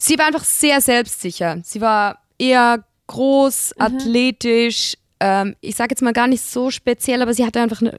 Sie 0.05 0.17
war 0.17 0.25
einfach 0.27 0.43
sehr 0.43 0.81
selbstsicher. 0.81 1.59
Sie 1.63 1.79
war 1.79 2.19
eher 2.37 2.83
groß, 3.07 3.73
Mhm. 3.77 3.81
athletisch. 3.85 4.95
Ähm, 5.21 5.55
ich 5.61 5.75
sage 5.75 5.91
jetzt 5.91 6.01
mal 6.01 6.11
gar 6.11 6.27
nicht 6.27 6.41
so 6.43 6.71
speziell, 6.71 7.21
aber 7.21 7.33
sie 7.33 7.45
hatte 7.45 7.61
einfach 7.61 7.79
eine 7.81 7.97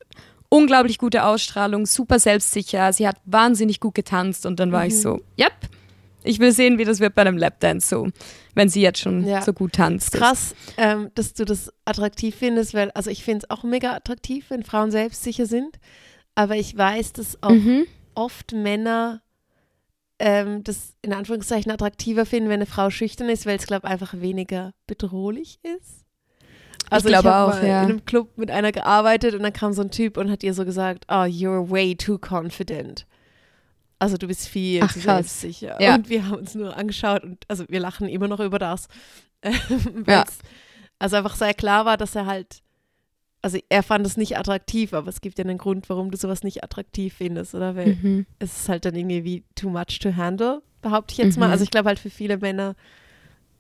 unglaublich 0.51 0.99
gute 0.99 1.25
Ausstrahlung, 1.25 1.87
super 1.87 2.19
selbstsicher. 2.19 2.93
Sie 2.93 3.09
hat 3.09 3.17
wahnsinnig 3.25 3.81
gut 3.81 3.95
getanzt 3.95 4.45
und 4.45 4.61
dann 4.61 4.71
war 4.71 4.83
Mhm. 4.83 4.89
ich 4.89 5.01
so, 5.01 5.21
yep, 5.39 5.53
ich 6.23 6.39
will 6.41 6.53
sehen, 6.53 6.77
wie 6.79 6.85
das 6.85 7.01
wird 7.01 7.15
bei 7.15 7.23
einem 7.23 7.39
Lapdance 7.39 7.89
so, 7.89 8.09
wenn 8.55 8.69
sie 8.69 8.83
jetzt 8.83 8.99
schon 9.01 9.27
Ja. 9.27 9.41
so 9.41 9.55
gut 9.55 9.73
tanzt. 9.73 10.13
Krass, 10.13 10.55
ähm, 10.77 11.11
dass 11.15 11.33
du 11.33 11.45
das 11.47 11.73
attraktiv 11.87 12.35
findest, 12.37 12.75
weil, 12.75 12.91
also 12.91 13.09
ich 13.11 13.25
finde 13.25 13.47
es 13.47 13.51
auch 13.51 13.63
mega 13.65 13.93
attraktiv, 13.95 14.47
wenn 14.51 14.63
Frauen 14.63 14.91
selbstsicher 14.91 15.47
sind. 15.47 15.79
Aber 16.35 16.57
ich 16.57 16.77
weiß, 16.77 17.15
dass 17.15 17.43
auch 17.43 17.51
Mhm. 17.51 17.87
oft 18.15 18.53
Männer 18.53 19.23
ähm, 20.19 20.63
das 20.65 20.95
in 21.03 21.13
Anführungszeichen 21.13 21.71
attraktiver 21.73 22.27
finden, 22.27 22.49
wenn 22.49 22.57
eine 22.57 22.67
Frau 22.67 22.91
schüchtern 22.91 23.29
ist, 23.29 23.47
weil 23.47 23.57
es, 23.57 23.67
glaube 23.67 23.87
ich, 23.87 23.93
einfach 23.93 24.15
weniger 24.15 24.73
bedrohlich 24.87 25.59
ist. 25.63 26.05
Also 26.91 27.09
glaube 27.09 27.33
hab 27.33 27.49
auch, 27.49 27.61
mal 27.61 27.67
ja. 27.67 27.83
in 27.83 27.91
einem 27.91 28.05
Club 28.05 28.37
mit 28.37 28.51
einer 28.51 28.73
gearbeitet 28.73 29.35
und 29.35 29.43
dann 29.43 29.53
kam 29.53 29.73
so 29.73 29.83
ein 29.83 29.91
Typ 29.91 30.17
und 30.17 30.31
hat 30.31 30.43
ihr 30.43 30.55
so 30.55 30.65
gesagt, 30.65 31.07
oh, 31.09 31.25
you're 31.25 31.71
way 31.71 31.95
too 31.95 32.19
confident. 32.19 33.07
Also 33.99 34.17
du 34.17 34.27
bist 34.27 34.49
viel 34.49 34.83
Ach, 34.83 34.93
zu 34.93 35.01
selbstsicher. 35.01 35.81
Ja. 35.81 35.95
Und 35.95 36.09
wir 36.09 36.27
haben 36.27 36.39
uns 36.39 36.55
nur 36.55 36.77
angeschaut 36.77 37.25
und 37.25 37.45
also 37.49 37.65
wir 37.69 37.81
lachen 37.81 38.09
immer 38.09 38.29
noch 38.29 38.41
über 38.41 38.59
das. 38.59 38.89
Ja. 40.07 40.25
Also 40.99 41.17
einfach 41.17 41.35
sehr 41.35 41.53
klar 41.55 41.85
war, 41.85 41.97
dass 41.97 42.15
er 42.15 42.25
halt, 42.25 42.63
also 43.45 43.59
er 43.69 43.83
fand 43.83 44.07
es 44.07 44.17
nicht 44.17 44.39
attraktiv, 44.39 44.95
aber 44.95 45.09
es 45.09 45.21
gibt 45.21 45.39
ja 45.39 45.45
einen 45.45 45.59
Grund, 45.59 45.91
warum 45.91 46.11
du 46.11 46.17
sowas 46.17 46.43
nicht 46.43 46.65
attraktiv 46.65 47.13
findest, 47.15 47.55
oder? 47.55 47.77
Weil 47.77 47.95
Mhm. 47.97 48.27
es 48.39 48.61
ist 48.61 48.69
halt 48.71 48.87
dann 48.87 48.95
irgendwie 48.95 49.23
wie 49.25 49.45
too 49.55 49.69
much 49.69 49.99
to 50.01 50.17
handle, 50.17 50.63
behaupte 50.81 51.13
ich 51.13 51.19
jetzt 51.19 51.37
mal. 51.37 51.47
Mhm. 51.47 51.53
Also 51.53 51.65
ich 51.65 51.71
glaube 51.71 51.89
halt 51.89 51.99
für 51.99 52.09
viele 52.09 52.39
Männer 52.39 52.75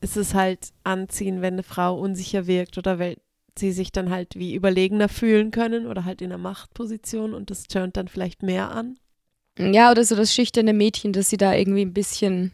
ist 0.00 0.16
es 0.16 0.32
halt 0.32 0.70
anziehen, 0.84 1.42
wenn 1.42 1.54
eine 1.54 1.62
Frau 1.62 1.98
unsicher 1.98 2.46
wirkt 2.46 2.78
oder 2.78 2.98
weil 2.98 3.18
sie 3.58 3.72
sich 3.72 3.92
dann 3.92 4.08
halt 4.10 4.36
wie 4.36 4.54
überlegener 4.54 5.08
fühlen 5.10 5.50
können 5.50 5.86
oder 5.86 6.04
halt 6.06 6.22
in 6.22 6.32
einer 6.32 6.42
Machtposition 6.42 7.34
und 7.34 7.50
das 7.50 7.64
turnt 7.64 7.96
dann 7.98 8.08
vielleicht 8.08 8.42
mehr 8.42 8.70
an. 8.70 8.98
Ja, 9.58 9.90
oder 9.90 10.02
so 10.02 10.16
das 10.16 10.34
schüchterne 10.34 10.72
Mädchen, 10.72 11.12
dass 11.12 11.28
sie 11.28 11.36
da 11.36 11.54
irgendwie 11.54 11.82
ein 11.82 11.92
bisschen, 11.92 12.52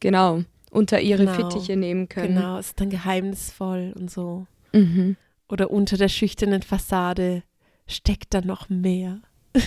genau, 0.00 0.44
unter 0.70 1.00
ihre 1.00 1.24
Genau. 1.24 1.32
Fittiche 1.36 1.76
nehmen 1.76 2.08
können. 2.08 2.34
Genau, 2.36 2.58
ist 2.58 2.78
dann 2.80 2.90
geheimnisvoll 2.90 3.94
und 3.98 4.10
so. 4.10 4.46
Mhm. 4.72 5.16
Oder 5.54 5.70
unter 5.70 5.96
der 5.96 6.08
schüchternen 6.08 6.62
Fassade 6.62 7.44
steckt 7.86 8.34
dann 8.34 8.44
noch 8.44 8.68
mehr. 8.68 9.20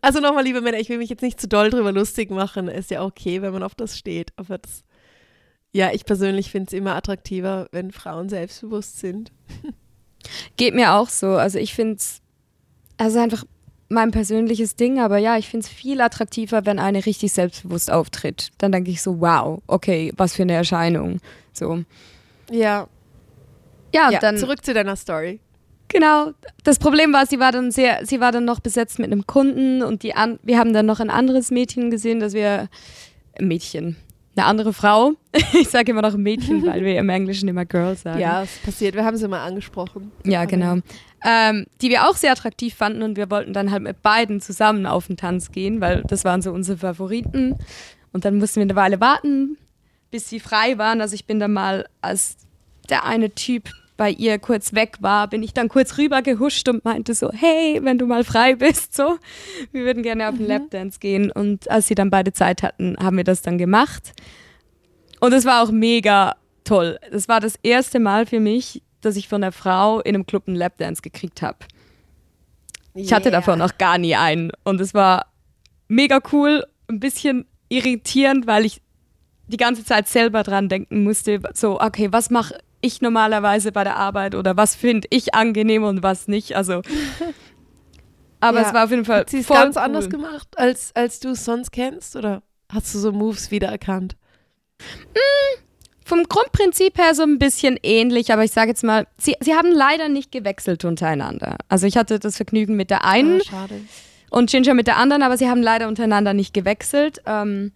also 0.00 0.18
nochmal, 0.18 0.42
liebe 0.42 0.60
Männer, 0.60 0.80
ich 0.80 0.88
will 0.88 0.98
mich 0.98 1.08
jetzt 1.08 1.22
nicht 1.22 1.40
zu 1.40 1.46
doll 1.46 1.70
drüber 1.70 1.92
lustig 1.92 2.28
machen. 2.32 2.66
Ist 2.66 2.90
ja 2.90 3.04
okay, 3.04 3.42
wenn 3.42 3.52
man 3.52 3.62
auf 3.62 3.76
das 3.76 3.96
steht. 3.96 4.32
Aber 4.34 4.58
das, 4.58 4.82
ja, 5.70 5.92
ich 5.92 6.04
persönlich 6.04 6.50
finde 6.50 6.66
es 6.66 6.72
immer 6.72 6.96
attraktiver, 6.96 7.68
wenn 7.70 7.92
Frauen 7.92 8.28
selbstbewusst 8.28 8.98
sind. 8.98 9.30
Geht 10.56 10.74
mir 10.74 10.94
auch 10.94 11.10
so. 11.10 11.34
Also 11.34 11.60
ich 11.60 11.72
finde 11.72 11.98
es, 11.98 12.20
also 12.96 13.20
einfach 13.20 13.44
mein 13.88 14.10
persönliches 14.10 14.74
Ding, 14.74 14.98
aber 14.98 15.18
ja, 15.18 15.38
ich 15.38 15.48
finde 15.48 15.64
es 15.64 15.72
viel 15.72 16.00
attraktiver, 16.00 16.66
wenn 16.66 16.80
eine 16.80 17.06
richtig 17.06 17.32
selbstbewusst 17.32 17.88
auftritt. 17.88 18.50
Dann 18.58 18.72
denke 18.72 18.90
ich 18.90 19.00
so, 19.00 19.20
wow, 19.20 19.62
okay, 19.68 20.12
was 20.16 20.34
für 20.34 20.42
eine 20.42 20.54
Erscheinung. 20.54 21.20
So. 21.52 21.84
Ja, 22.50 22.88
Ja, 23.94 24.10
ja 24.10 24.18
dann 24.18 24.36
zurück 24.36 24.64
zu 24.64 24.74
deiner 24.74 24.96
Story. 24.96 25.40
genau. 25.88 26.32
Das 26.64 26.78
Problem 26.78 27.12
war, 27.12 27.26
sie 27.26 27.38
war 27.38 27.52
dann 27.52 27.70
sehr, 27.70 28.04
sie 28.04 28.20
war 28.20 28.32
dann 28.32 28.44
noch 28.44 28.60
besetzt 28.60 28.98
mit 28.98 29.10
einem 29.10 29.26
Kunden 29.26 29.82
und 29.82 30.02
die 30.02 30.14
an, 30.14 30.38
wir 30.42 30.58
haben 30.58 30.72
dann 30.72 30.86
noch 30.86 31.00
ein 31.00 31.10
anderes 31.10 31.50
Mädchen 31.50 31.90
gesehen, 31.90 32.20
dass 32.20 32.34
wir 32.34 32.68
Mädchen, 33.40 33.96
eine 34.36 34.46
andere 34.46 34.72
Frau. 34.72 35.12
Ich 35.52 35.68
sage 35.68 35.92
immer 35.92 36.02
noch 36.02 36.16
Mädchen, 36.16 36.66
weil 36.66 36.84
wir 36.84 36.98
im 36.98 37.08
Englischen 37.08 37.48
immer 37.48 37.64
Girl 37.64 37.96
sagen. 37.96 38.18
Ja, 38.18 38.42
es 38.42 38.58
passiert. 38.58 38.94
Wir 38.94 39.04
haben 39.04 39.16
sie 39.16 39.28
mal 39.28 39.44
angesprochen. 39.44 40.12
Ja, 40.24 40.44
genau. 40.44 40.78
Ähm, 41.24 41.66
die 41.80 41.90
wir 41.90 42.08
auch 42.08 42.16
sehr 42.16 42.32
attraktiv 42.32 42.74
fanden 42.74 43.02
und 43.02 43.16
wir 43.16 43.30
wollten 43.30 43.52
dann 43.52 43.72
halt 43.72 43.82
mit 43.82 44.02
beiden 44.02 44.40
zusammen 44.40 44.86
auf 44.86 45.08
den 45.08 45.16
Tanz 45.16 45.50
gehen, 45.50 45.80
weil 45.80 46.02
das 46.06 46.24
waren 46.24 46.42
so 46.42 46.52
unsere 46.52 46.78
Favoriten. 46.78 47.56
Und 48.12 48.24
dann 48.24 48.38
mussten 48.38 48.56
wir 48.56 48.62
eine 48.62 48.76
Weile 48.76 49.00
warten, 49.00 49.58
bis 50.10 50.28
sie 50.28 50.40
frei 50.40 50.78
waren. 50.78 51.00
Also 51.00 51.14
ich 51.14 51.26
bin 51.26 51.40
dann 51.40 51.52
mal, 51.52 51.88
als 52.00 52.36
der 52.90 53.04
eine 53.04 53.34
Typ 53.34 53.70
bei 53.96 54.10
ihr 54.10 54.38
kurz 54.38 54.74
weg 54.74 54.98
war, 55.00 55.28
bin 55.28 55.42
ich 55.42 55.52
dann 55.52 55.68
kurz 55.68 55.98
rüber 55.98 56.22
gehuscht 56.22 56.68
und 56.68 56.84
meinte 56.84 57.14
so, 57.14 57.30
hey, 57.32 57.80
wenn 57.82 57.98
du 57.98 58.06
mal 58.06 58.22
frei 58.22 58.54
bist, 58.54 58.94
so, 58.94 59.18
wir 59.72 59.84
würden 59.84 60.02
gerne 60.04 60.28
auf 60.28 60.36
den 60.36 60.46
Lapdance 60.46 61.00
gehen. 61.00 61.32
Und 61.32 61.68
als 61.70 61.88
sie 61.88 61.96
dann 61.96 62.08
beide 62.08 62.32
Zeit 62.32 62.62
hatten, 62.62 62.96
haben 62.98 63.16
wir 63.16 63.24
das 63.24 63.42
dann 63.42 63.58
gemacht. 63.58 64.12
Und 65.20 65.32
es 65.32 65.44
war 65.44 65.64
auch 65.64 65.72
mega 65.72 66.36
toll. 66.62 66.98
Das 67.10 67.26
war 67.26 67.40
das 67.40 67.58
erste 67.62 67.98
Mal 67.98 68.24
für 68.24 68.38
mich, 68.38 68.82
dass 69.00 69.16
ich 69.16 69.28
von 69.28 69.40
der 69.40 69.52
Frau 69.52 70.00
in 70.00 70.14
einem 70.14 70.26
Club 70.26 70.44
einen 70.46 70.56
Lapdance 70.56 71.02
gekriegt 71.02 71.42
habe. 71.42 71.58
Ich 72.94 73.12
hatte 73.12 73.30
Yeah. 73.30 73.38
davon 73.38 73.58
noch 73.58 73.78
gar 73.78 73.98
nie 73.98 74.14
einen. 74.14 74.52
Und 74.62 74.80
es 74.80 74.94
war 74.94 75.26
mega 75.88 76.20
cool, 76.32 76.64
ein 76.88 77.00
bisschen 77.00 77.46
irritierend, 77.68 78.46
weil 78.46 78.64
ich 78.64 78.80
die 79.48 79.56
ganze 79.56 79.84
Zeit 79.84 80.06
selber 80.08 80.42
dran 80.42 80.68
denken 80.68 81.02
musste, 81.02 81.40
so, 81.54 81.80
okay, 81.80 82.08
was 82.12 82.30
mache 82.30 82.58
ich 82.80 83.00
normalerweise 83.00 83.72
bei 83.72 83.84
der 83.84 83.96
Arbeit 83.96 84.34
oder 84.34 84.56
was 84.56 84.74
finde 84.76 85.08
ich 85.10 85.34
angenehm 85.34 85.82
und 85.84 86.02
was 86.02 86.28
nicht. 86.28 86.54
Also, 86.56 86.82
aber 88.40 88.60
Ja. 88.60 88.68
es 88.68 88.74
war 88.74 88.84
auf 88.84 88.90
jeden 88.90 89.04
Fall 89.04 89.20
Hat 89.20 89.30
sie 89.30 89.38
es 89.40 89.48
ganz 89.48 89.76
cool. 89.76 89.82
anders 89.82 90.08
gemacht, 90.10 90.48
als, 90.56 90.92
als 90.94 91.20
du 91.20 91.30
es 91.30 91.44
sonst 91.44 91.72
kennst? 91.72 92.14
Oder 92.16 92.42
hast 92.72 92.94
du 92.94 92.98
so 92.98 93.12
Moves 93.12 93.50
wiedererkannt? 93.50 94.16
Vom 96.04 96.22
Grundprinzip 96.24 96.96
her 96.98 97.14
so 97.14 97.22
ein 97.22 97.38
bisschen 97.38 97.78
ähnlich, 97.82 98.32
aber 98.32 98.42
ich 98.44 98.52
sage 98.52 98.68
jetzt 98.70 98.82
mal, 98.84 99.06
sie, 99.18 99.34
sie 99.40 99.54
haben 99.54 99.70
leider 99.70 100.08
nicht 100.08 100.32
gewechselt 100.32 100.84
untereinander. 100.84 101.58
Also 101.68 101.86
ich 101.86 101.96
hatte 101.98 102.18
das 102.18 102.36
Vergnügen 102.36 102.76
mit 102.76 102.88
der 102.90 103.04
einen 103.04 103.42
Ah, 103.52 103.66
und 104.30 104.48
Ginger 104.50 104.72
mit 104.74 104.86
der 104.86 104.96
anderen, 104.96 105.22
aber 105.22 105.36
sie 105.36 105.48
haben 105.50 105.62
leider 105.62 105.86
untereinander 105.88 106.32
nicht 106.32 106.54
gewechselt. 106.54 107.20
Ähm, 107.26 107.72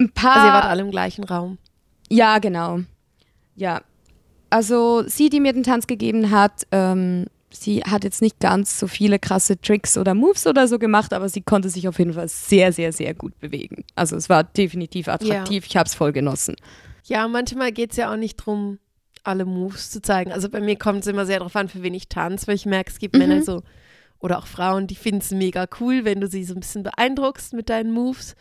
ein 0.00 0.10
paar. 0.12 0.34
Also 0.36 0.46
ihr 0.48 0.52
wart 0.52 0.64
alle 0.66 0.82
im 0.82 0.90
gleichen 0.92 1.24
Raum. 1.24 1.58
Ja, 2.10 2.38
genau. 2.38 2.80
Ja. 3.58 3.82
Also 4.50 5.04
sie, 5.06 5.28
die 5.28 5.40
mir 5.40 5.52
den 5.52 5.62
Tanz 5.64 5.86
gegeben 5.86 6.30
hat, 6.30 6.66
ähm, 6.72 7.26
sie 7.50 7.82
hat 7.82 8.04
jetzt 8.04 8.22
nicht 8.22 8.40
ganz 8.40 8.78
so 8.78 8.86
viele 8.86 9.18
krasse 9.18 9.60
Tricks 9.60 9.98
oder 9.98 10.14
Moves 10.14 10.46
oder 10.46 10.66
so 10.68 10.78
gemacht, 10.78 11.12
aber 11.12 11.28
sie 11.28 11.42
konnte 11.42 11.68
sich 11.68 11.86
auf 11.88 11.98
jeden 11.98 12.14
Fall 12.14 12.28
sehr, 12.28 12.72
sehr, 12.72 12.92
sehr 12.92 13.12
gut 13.14 13.38
bewegen. 13.40 13.84
Also 13.94 14.16
es 14.16 14.28
war 14.28 14.44
definitiv 14.44 15.08
attraktiv. 15.08 15.66
Ich 15.66 15.76
habe 15.76 15.86
es 15.86 15.94
voll 15.94 16.12
genossen. 16.12 16.56
Ja, 17.04 17.28
manchmal 17.28 17.72
geht 17.72 17.90
es 17.90 17.96
ja 17.98 18.10
auch 18.12 18.16
nicht 18.16 18.36
drum, 18.36 18.78
alle 19.24 19.44
Moves 19.44 19.90
zu 19.90 20.00
zeigen. 20.00 20.32
Also 20.32 20.48
bei 20.48 20.60
mir 20.60 20.76
kommt 20.76 21.00
es 21.00 21.06
immer 21.06 21.26
sehr 21.26 21.38
darauf 21.38 21.56
an, 21.56 21.68
für 21.68 21.82
wen 21.82 21.94
ich 21.94 22.08
tanze, 22.08 22.46
weil 22.46 22.54
ich 22.54 22.64
merke, 22.66 22.90
es 22.90 22.98
gibt 22.98 23.14
Mhm. 23.14 23.20
Männer 23.20 23.42
so 23.42 23.62
oder 24.20 24.38
auch 24.38 24.46
Frauen, 24.46 24.86
die 24.86 24.94
finden 24.94 25.20
es 25.20 25.30
mega 25.30 25.66
cool, 25.80 26.04
wenn 26.04 26.20
du 26.20 26.26
sie 26.26 26.44
so 26.44 26.54
ein 26.54 26.60
bisschen 26.60 26.82
beeindruckst 26.82 27.52
mit 27.52 27.68
deinen 27.68 27.92
Moves. 27.92 28.34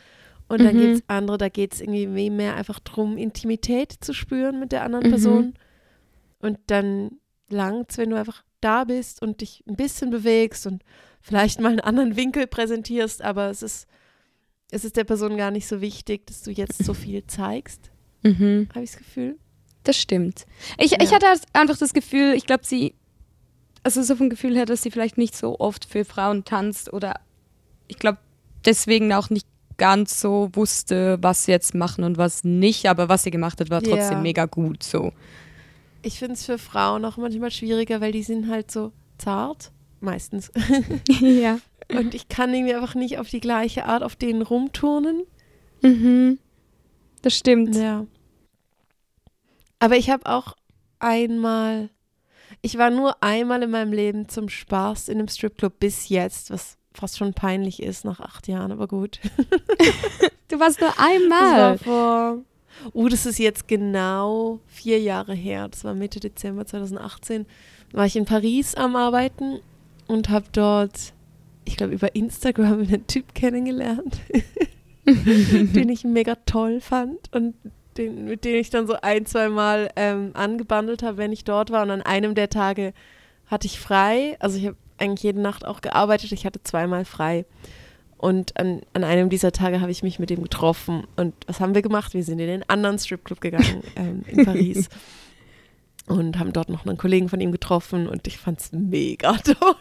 Und 0.50 0.64
dann 0.64 0.76
Mhm. 0.78 0.80
gibt 0.82 0.96
es 0.96 1.04
andere, 1.08 1.38
da 1.38 1.50
geht 1.50 1.74
es 1.74 1.82
irgendwie 1.82 2.30
mehr 2.30 2.56
einfach 2.56 2.80
drum, 2.80 3.18
Intimität 3.18 3.94
zu 4.00 4.14
spüren 4.14 4.60
mit 4.60 4.72
der 4.72 4.84
anderen 4.84 5.06
Mhm. 5.08 5.10
Person. 5.10 5.54
Und 6.40 6.58
dann 6.68 7.12
langt's, 7.50 7.98
wenn 7.98 8.10
du 8.10 8.18
einfach 8.18 8.44
da 8.62 8.84
bist 8.86 9.22
und 9.22 9.42
dich 9.42 9.64
ein 9.68 9.76
bisschen 9.76 10.10
bewegst 10.10 10.66
und 10.68 10.84
vielleicht 11.22 11.60
mal 11.60 11.70
einen 11.70 11.80
anderen 11.82 12.16
Winkel 12.16 12.48
präsentierst, 12.48 13.22
aber 13.22 13.50
es 13.50 13.62
ist, 13.62 13.88
es 14.72 14.86
ist 14.86 14.96
der 14.98 15.04
Person 15.04 15.38
gar 15.38 15.52
nicht 15.52 15.68
so 15.68 15.82
wichtig, 15.82 16.26
dass 16.28 16.44
du 16.44 16.52
jetzt 16.52 16.84
so 16.84 16.94
viel 16.94 17.26
zeigst. 17.28 17.92
Mhm. 18.24 18.68
Habe 18.74 18.84
ich 18.84 18.92
das 18.92 19.00
Gefühl? 19.00 19.38
Das 19.84 19.98
stimmt. 19.98 20.46
Ich, 20.78 20.92
Ja. 20.92 20.98
ich 21.02 21.14
hatte 21.14 21.28
einfach 21.54 21.78
das 21.78 21.94
Gefühl, 21.94 22.34
ich 22.36 22.46
glaube, 22.46 22.66
sie, 22.66 22.94
also 23.84 24.02
so 24.04 24.16
vom 24.16 24.30
Gefühl 24.30 24.56
her, 24.56 24.66
dass 24.66 24.82
sie 24.84 24.92
vielleicht 24.92 25.18
nicht 25.18 25.36
so 25.36 25.60
oft 25.60 25.86
für 25.86 26.04
Frauen 26.06 26.44
tanzt 26.46 26.92
oder 26.92 27.20
ich 27.88 27.98
glaube, 28.00 28.18
deswegen 28.66 29.14
auch 29.14 29.30
nicht 29.30 29.48
ganz 29.78 30.20
so 30.20 30.50
wusste, 30.54 31.18
was 31.22 31.46
sie 31.46 31.52
jetzt 31.52 31.76
machen 31.76 32.04
und 32.04 32.18
was 32.18 32.44
nicht, 32.44 32.88
aber 32.88 33.10
was 33.10 33.24
sie 33.24 33.32
gemacht 33.32 33.60
hat, 33.60 33.70
war 33.70 33.82
trotzdem 33.82 34.18
Ja. 34.18 34.22
mega 34.22 34.46
gut 34.46 34.84
so. 34.84 35.12
Ich 36.02 36.20
finde 36.20 36.34
es 36.36 36.46
für 36.46 36.58
Frauen 36.58 37.04
auch 37.06 37.18
manchmal 37.18 37.52
schwieriger, 37.52 38.02
weil 38.02 38.12
die 38.12 38.24
sind 38.24 38.50
halt 38.50 38.72
so 38.72 38.92
zart, 39.18 39.72
meistens. 40.00 40.52
ja. 41.22 41.60
Und 41.90 42.14
ich 42.14 42.28
kann 42.28 42.54
irgendwie 42.54 42.76
einfach 42.76 42.96
nicht 42.96 43.18
auf 43.20 43.30
die 43.30 43.40
gleiche 43.40 43.86
Art 43.86 44.04
auf 44.04 44.16
denen 44.16 44.42
rumturnen. 44.42 45.24
Mhm. 45.82 46.40
Das 47.22 47.36
stimmt. 47.36 47.76
Ja. 47.76 48.06
Aber 49.80 49.96
ich 49.96 50.10
habe 50.10 50.26
auch 50.26 50.56
einmal, 51.00 51.90
ich 52.62 52.78
war 52.78 52.90
nur 52.90 53.22
einmal 53.24 53.64
in 53.64 53.72
meinem 53.72 53.94
Leben 53.94 54.28
zum 54.30 54.50
Spaß 54.50 55.10
in 55.10 55.20
einem 55.20 55.28
Stripclub 55.28 55.80
bis 55.80 56.10
jetzt, 56.10 56.50
was 56.52 56.77
fast 56.98 57.18
schon 57.18 57.34
peinlich 57.34 57.82
ist 57.82 58.06
nach 58.06 58.20
acht 58.20 58.48
Jahren, 58.48 58.72
aber 58.72 58.88
gut. 58.88 59.20
Du 60.50 60.62
warst 60.62 60.80
nur 60.80 60.90
Das 60.92 60.98
war 60.98 61.08
einmal. 61.10 61.78
vor, 61.78 62.38
uh, 62.94 63.10
das 63.10 63.26
ist 63.26 63.38
jetzt 63.38 63.68
genau 63.68 64.62
vier 64.66 64.98
Jahre 65.00 65.34
her. 65.34 65.68
Das 65.68 65.84
war 65.84 65.94
Mitte 65.94 66.22
Dezember 66.22 66.66
2018. 66.66 67.46
War 67.92 68.06
ich 68.06 68.16
in 68.16 68.24
Paris 68.24 68.74
am 68.76 68.96
Arbeiten 68.96 69.60
und 70.08 70.30
habe 70.30 70.46
dort, 70.54 71.12
ich 71.66 71.76
glaube, 71.76 71.94
über 71.94 72.16
Instagram 72.16 72.80
einen 72.84 73.08
Typ 73.08 73.36
kennengelernt, 73.36 74.22
den 75.06 75.90
ich 75.90 76.06
mega 76.06 76.36
toll 76.46 76.80
fand 76.80 77.34
und 77.34 77.56
den, 77.98 78.26
mit 78.26 78.46
dem 78.46 78.56
ich 78.56 78.70
dann 78.70 78.88
so 78.88 78.96
ein, 79.02 79.26
zwei 79.26 79.50
Mal 79.50 79.90
ähm, 79.98 80.32
angebandelt 80.34 81.04
habe, 81.04 81.18
wenn 81.18 81.34
ich 81.34 81.44
dort 81.44 81.72
war. 81.72 81.84
Und 81.84 81.92
an 81.92 82.02
einem 82.04 82.36
der 82.36 82.50
Tage 82.50 82.94
hatte 83.48 83.68
ich 83.68 83.82
frei. 83.82 84.38
Also 84.40 84.58
ich 84.58 84.68
habe 84.68 84.78
eigentlich 84.98 85.24
jede 85.24 85.42
Nacht 85.42 85.66
auch 85.66 85.82
gearbeitet. 85.82 86.32
Ich 86.32 86.46
hatte 86.46 86.62
zweimal 86.64 87.06
frei. 87.06 87.46
Und 88.18 88.60
an, 88.60 88.82
an 88.94 89.04
einem 89.04 89.30
dieser 89.30 89.52
Tage 89.52 89.80
habe 89.80 89.92
ich 89.92 90.02
mich 90.02 90.18
mit 90.18 90.32
ihm 90.32 90.42
getroffen. 90.42 91.06
Und 91.16 91.36
was 91.46 91.60
haben 91.60 91.76
wir 91.76 91.84
gemacht? 91.84 92.14
Wir 92.14 92.24
sind 92.24 92.40
in 92.40 92.48
den 92.48 92.70
anderen 92.70 92.98
Stripclub 92.98 93.40
gegangen 93.40 93.84
ähm, 93.96 94.24
in 94.28 94.44
Paris. 94.44 94.90
Und 96.08 96.40
haben 96.40 96.54
dort 96.54 96.70
noch 96.70 96.86
einen 96.86 96.98
Kollegen 96.98 97.28
von 97.28 97.42
ihm 97.42 97.52
getroffen 97.52 98.08
und 98.08 98.28
ich 98.28 98.38
fand 98.38 98.62
es 98.62 98.72
mega 98.72 99.34
toll. 99.44 99.76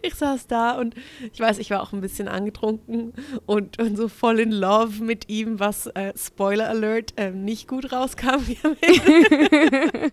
Ich 0.00 0.14
saß 0.14 0.46
da 0.46 0.78
und 0.78 0.94
ich 1.32 1.40
weiß, 1.40 1.58
ich 1.58 1.70
war 1.70 1.82
auch 1.82 1.92
ein 1.92 2.00
bisschen 2.00 2.28
angetrunken 2.28 3.12
und, 3.46 3.80
und 3.80 3.96
so 3.96 4.06
voll 4.06 4.38
in 4.38 4.52
Love 4.52 5.02
mit 5.02 5.28
ihm, 5.28 5.58
was 5.58 5.88
äh, 5.88 6.12
Spoiler 6.16 6.68
Alert 6.68 7.14
ähm, 7.16 7.44
nicht 7.44 7.66
gut 7.66 7.90
rauskam. 7.90 8.42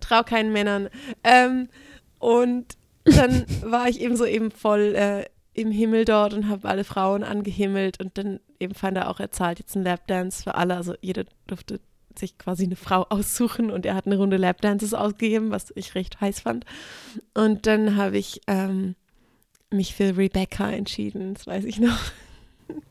Trau 0.00 0.22
keinen 0.24 0.52
Männern. 0.52 0.90
Ähm, 1.24 1.68
und 2.22 2.76
dann 3.04 3.44
war 3.62 3.88
ich 3.88 4.00
eben 4.00 4.16
so 4.16 4.24
eben 4.24 4.52
voll 4.52 4.94
äh, 4.94 5.24
im 5.54 5.72
Himmel 5.72 6.04
dort 6.04 6.34
und 6.34 6.48
habe 6.48 6.68
alle 6.68 6.84
Frauen 6.84 7.24
angehimmelt 7.24 7.98
und 8.00 8.16
dann 8.16 8.38
eben 8.60 8.76
fand 8.76 8.96
er 8.96 9.10
auch, 9.10 9.18
er 9.18 9.32
zahlt 9.32 9.58
jetzt 9.58 9.74
einen 9.74 9.84
Lapdance 9.84 10.44
für 10.44 10.54
alle. 10.54 10.76
Also 10.76 10.94
jeder 11.00 11.24
durfte 11.48 11.80
sich 12.16 12.38
quasi 12.38 12.62
eine 12.62 12.76
Frau 12.76 13.06
aussuchen 13.08 13.72
und 13.72 13.84
er 13.86 13.96
hat 13.96 14.06
eine 14.06 14.18
Runde 14.18 14.36
Lapdances 14.36 14.94
ausgegeben, 14.94 15.50
was 15.50 15.72
ich 15.74 15.96
recht 15.96 16.20
heiß 16.20 16.38
fand. 16.38 16.64
Und 17.34 17.66
dann 17.66 17.96
habe 17.96 18.18
ich 18.18 18.40
ähm, 18.46 18.94
mich 19.70 19.96
für 19.96 20.16
Rebecca 20.16 20.70
entschieden, 20.70 21.34
das 21.34 21.48
weiß 21.48 21.64
ich 21.64 21.80
noch. 21.80 21.98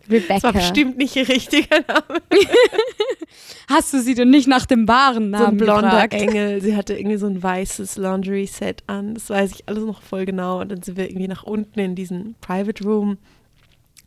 Das 0.08 0.30
war 0.44 0.52
Rebecca. 0.52 0.52
bestimmt 0.52 0.98
nicht 0.98 1.16
ihr 1.16 1.28
richtiger 1.28 1.80
Name. 1.88 2.22
Hast 3.68 3.94
du 3.94 4.02
sie 4.02 4.14
denn 4.14 4.30
nicht 4.30 4.48
nach 4.48 4.66
dem 4.66 4.88
wahren 4.88 5.32
so 5.32 5.38
ein 5.38 5.44
Namen 5.44 5.58
blonder 5.58 6.08
gefragt? 6.08 6.14
Engel. 6.14 6.62
Sie 6.62 6.76
hatte 6.76 6.96
irgendwie 6.98 7.18
so 7.18 7.28
ein 7.28 7.42
weißes 7.42 7.98
Laundry-Set 7.98 8.84
an. 8.88 9.14
Das 9.14 9.30
weiß 9.30 9.52
ich 9.52 9.68
alles 9.68 9.86
noch 9.86 10.02
voll 10.02 10.26
genau. 10.26 10.62
Und 10.62 10.70
dann 10.70 10.82
sind 10.82 10.98
wir 10.98 11.10
irgendwie 11.10 11.28
nach 11.28 11.44
unten 11.44 11.80
in 11.80 11.96
diesen 11.96 12.36
Private 12.42 12.84
Room. 12.84 13.18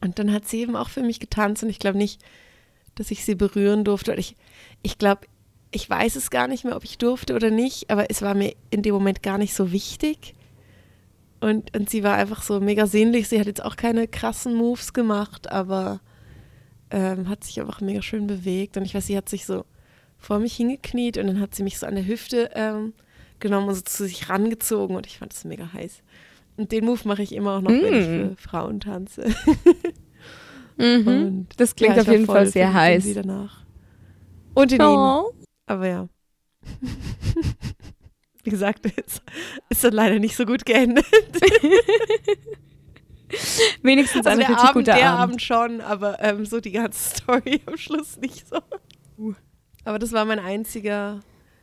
Und 0.00 0.18
dann 0.18 0.32
hat 0.32 0.46
sie 0.46 0.60
eben 0.60 0.76
auch 0.76 0.90
für 0.90 1.02
mich 1.02 1.20
getanzt. 1.20 1.62
Und 1.62 1.70
ich 1.70 1.78
glaube 1.78 1.98
nicht, 1.98 2.20
dass 2.94 3.10
ich 3.10 3.24
sie 3.24 3.34
berühren 3.34 3.84
durfte. 3.84 4.14
Ich, 4.14 4.36
ich 4.82 4.98
glaube, 4.98 5.22
ich 5.70 5.88
weiß 5.88 6.16
es 6.16 6.30
gar 6.30 6.46
nicht 6.46 6.64
mehr, 6.64 6.76
ob 6.76 6.84
ich 6.84 6.98
durfte 6.98 7.34
oder 7.34 7.50
nicht. 7.50 7.90
Aber 7.90 8.10
es 8.10 8.20
war 8.20 8.34
mir 8.34 8.54
in 8.70 8.82
dem 8.82 8.94
Moment 8.94 9.22
gar 9.22 9.38
nicht 9.38 9.54
so 9.54 9.72
wichtig. 9.72 10.34
Und, 11.44 11.76
und 11.76 11.90
sie 11.90 12.02
war 12.02 12.14
einfach 12.16 12.42
so 12.42 12.58
mega 12.60 12.86
sehnlich. 12.86 13.28
Sie 13.28 13.38
hat 13.38 13.46
jetzt 13.46 13.62
auch 13.62 13.76
keine 13.76 14.08
krassen 14.08 14.54
Moves 14.54 14.94
gemacht, 14.94 15.50
aber 15.52 16.00
ähm, 16.90 17.28
hat 17.28 17.44
sich 17.44 17.60
einfach 17.60 17.82
mega 17.82 18.00
schön 18.00 18.26
bewegt. 18.26 18.76
Und 18.78 18.84
ich 18.84 18.94
weiß, 18.94 19.06
sie 19.06 19.16
hat 19.16 19.28
sich 19.28 19.44
so 19.44 19.64
vor 20.16 20.38
mich 20.38 20.56
hingekniet 20.56 21.18
und 21.18 21.26
dann 21.26 21.40
hat 21.40 21.54
sie 21.54 21.62
mich 21.62 21.78
so 21.78 21.86
an 21.86 21.96
der 21.96 22.06
Hüfte 22.06 22.50
ähm, 22.54 22.94
genommen 23.40 23.68
und 23.68 23.74
so 23.74 23.82
zu 23.82 24.04
sich 24.06 24.30
rangezogen 24.30 24.96
und 24.96 25.06
ich 25.06 25.18
fand 25.18 25.32
das 25.32 25.44
mega 25.44 25.70
heiß. 25.72 26.02
Und 26.56 26.72
den 26.72 26.86
Move 26.86 27.00
mache 27.04 27.22
ich 27.22 27.34
immer 27.34 27.58
auch 27.58 27.60
noch, 27.60 27.70
wenn 27.70 27.94
ich 27.94 28.08
Mm. 28.08 28.30
für 28.30 28.36
Frauen 28.36 28.80
tanze. 28.80 29.24
Mhm. 30.76 31.06
Und 31.06 31.48
Das 31.58 31.76
klingt 31.76 31.94
ja, 31.94 32.02
auf 32.02 32.08
jeden 32.08 32.26
Fall 32.26 32.46
sehr 32.46 32.74
heiß. 32.74 33.06
Und 34.54 34.72
in 34.72 34.80
ihn. 34.80 34.82
Oh. 34.82 35.30
Aber 35.66 35.86
ja. 35.86 36.08
Wie 38.44 38.50
gesagt, 38.56 38.86
es 39.06 39.20
ist 39.68 39.82
dann 39.84 39.92
leider 39.94 40.18
nicht 40.18 40.36
so 40.36 40.44
gut 40.46 40.64
geendet. 40.64 41.04
Wenigstens 43.82 44.26
Also 44.26 44.30
ein 44.30 44.38
der 44.38 44.48
richtig 44.50 44.68
Abend, 44.68 44.86
guter 44.86 44.96
der 44.96 45.10
Abend. 45.10 45.20
Abend 45.22 45.42
schon, 45.42 45.80
aber 45.80 46.20
ähm, 46.22 46.46
so 46.46 46.60
die 46.60 46.72
ganze 46.72 47.16
Story 47.16 47.60
am 47.66 47.76
Schluss 47.76 48.16
nicht 48.18 48.46
so. 48.48 48.58
Aber 49.84 49.98
das 49.98 50.12
war 50.12 50.24
mein 50.24 50.38
einziger 50.38 51.20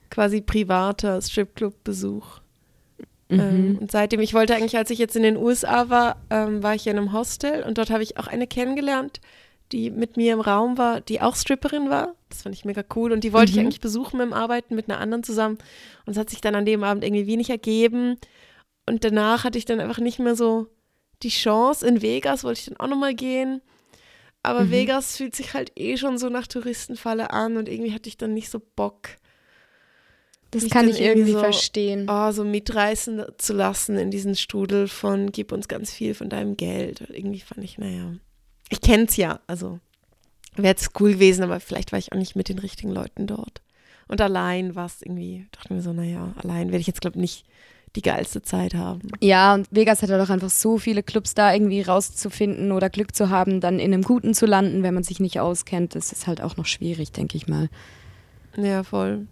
quasi 0.10 0.42
privater 0.42 1.22
Stripclub-Besuch. 1.22 2.40
Ähm, 3.30 3.70
Mhm. 3.70 3.78
und 3.78 3.92
seitdem, 3.92 4.20
ich 4.20 4.34
wollte 4.34 4.54
eigentlich, 4.56 4.76
als 4.76 4.90
ich 4.90 5.00
jetzt 5.00 5.16
in 5.16 5.24
den 5.24 5.38
USA 5.38 5.90
war, 5.90 6.18
ähm, 6.30 6.62
war 6.64 6.76
ich 6.76 6.86
in 6.88 6.98
einem 6.98 7.14
Hostel 7.14 7.64
und 7.64 7.78
dort 7.78 7.90
habe 7.90 8.04
ich 8.04 8.18
auch 8.18 8.28
eine 8.28 8.46
kennengelernt, 8.46 9.22
die 9.72 9.90
mit 9.90 10.18
mir 10.18 10.34
im 10.34 10.42
Raum 10.42 10.78
war, 10.78 11.02
die 11.02 11.22
auch 11.22 11.36
Stripperin 11.36 11.90
war. 11.90 12.16
Das 12.30 12.42
fand 12.44 12.56
ich 12.56 12.66
mega 12.66 12.84
cool 12.96 13.12
und 13.12 13.24
die 13.24 13.34
wollte 13.34 13.52
ich 13.52 13.58
Mhm. 13.58 13.64
eigentlich 13.66 13.80
besuchen 13.82 14.18
beim 14.18 14.34
Arbeiten 14.34 14.76
mit 14.76 14.90
einer 14.90 15.00
anderen 15.00 15.24
zusammen. 15.24 15.58
Und 16.06 16.14
es 16.14 16.18
hat 16.18 16.30
sich 16.30 16.42
dann 16.42 16.56
an 16.56 16.66
dem 16.66 16.84
Abend 16.84 17.04
irgendwie 17.04 17.28
wenig 17.28 17.50
ergeben. 17.50 18.18
Und 18.88 19.04
danach 19.04 19.44
hatte 19.44 19.58
ich 19.58 19.66
dann 19.66 19.80
einfach 19.80 20.00
nicht 20.00 20.20
mehr 20.20 20.36
so 20.36 20.68
die 21.24 21.30
Chance. 21.30 21.86
In 21.88 22.02
Vegas 22.02 22.44
wollte 22.44 22.60
ich 22.60 22.66
dann 22.66 22.78
auch 22.78 22.88
nochmal 22.88 23.14
gehen. 23.14 23.62
Aber 24.44 24.62
Mhm. 24.62 24.72
Vegas 24.72 25.18
fühlt 25.18 25.36
sich 25.36 25.54
halt 25.54 25.72
eh 25.76 25.98
schon 25.98 26.18
so 26.18 26.30
nach 26.30 26.48
Touristenfalle 26.48 27.32
an 27.32 27.58
und 27.58 27.70
irgendwie 27.70 27.94
hatte 27.94 28.10
ich 28.10 28.18
dann 28.18 28.34
nicht 28.34 28.50
so 28.50 28.60
Bock, 28.76 29.10
Das 30.50 30.68
kann 30.70 30.90
ich 30.90 31.00
irgendwie 31.00 31.32
so- 31.34 31.40
verstehen. 31.40 32.08
oh, 32.10 32.32
so 32.32 32.44
mitreißen 32.44 33.24
zu 33.38 33.54
lassen 33.54 33.98
in 33.98 34.12
diesen 34.12 34.36
Strudel 34.36 34.88
von 34.88 35.32
gib 35.32 35.52
uns 35.52 35.68
ganz 35.68 35.92
viel 35.92 36.14
von 36.14 36.28
deinem 36.30 36.58
Geld. 36.58 37.02
Irgendwie 37.10 37.40
fand 37.40 37.64
ich, 37.64 37.78
naja, 37.78 38.16
ich 38.72 38.82
kenne 38.82 39.04
es 39.04 39.16
ja, 39.18 39.40
also 39.46 39.80
wäre 40.56 40.76
es 40.76 40.90
cool 41.00 41.14
gewesen, 41.14 41.44
aber 41.44 41.60
vielleicht 41.60 41.92
war 41.92 42.00
ich 42.00 42.12
auch 42.12 42.18
nicht 42.18 42.36
mit 42.36 42.50
den 42.50 42.58
richtigen 42.60 42.92
Leuten 42.92 43.28
dort. 43.28 43.62
Und 44.08 44.20
allein 44.20 44.76
war 44.76 44.88
es 44.88 45.02
irgendwie, 45.02 45.48
dachte 45.52 45.74
mir 45.74 45.82
so, 45.82 45.94
naja, 45.94 46.34
allein 46.42 46.68
werde 46.68 46.80
ich 46.82 46.88
jetzt, 46.88 47.02
glaube 47.02 47.16
ich, 47.18 47.22
nicht 47.22 47.46
die 47.96 48.02
geilste 48.02 48.42
Zeit 48.42 48.74
haben. 48.74 49.02
Ja, 49.22 49.54
und 49.54 49.68
Vegas 49.72 50.02
hat 50.02 50.10
ja 50.10 50.18
doch 50.18 50.30
einfach 50.30 50.50
so 50.50 50.78
viele 50.78 51.04
Clubs 51.04 51.34
da 51.34 51.54
irgendwie 51.54 51.82
rauszufinden 51.82 52.72
oder 52.72 52.90
Glück 52.90 53.14
zu 53.16 53.30
haben, 53.30 53.60
dann 53.62 53.80
in 53.80 53.94
einem 53.94 54.04
guten 54.04 54.34
zu 54.34 54.46
landen, 54.46 54.84
wenn 54.84 54.94
man 54.94 55.04
sich 55.04 55.20
nicht 55.20 55.40
auskennt. 55.40 55.94
Das 55.96 56.12
ist 56.12 56.26
halt 56.28 56.42
auch 56.42 56.56
noch 56.58 56.66
schwierig, 56.66 57.12
denke 57.12 57.36
ich 57.38 57.48
mal. 57.48 57.70
Ja, 58.58 58.84
voll. 58.84 59.28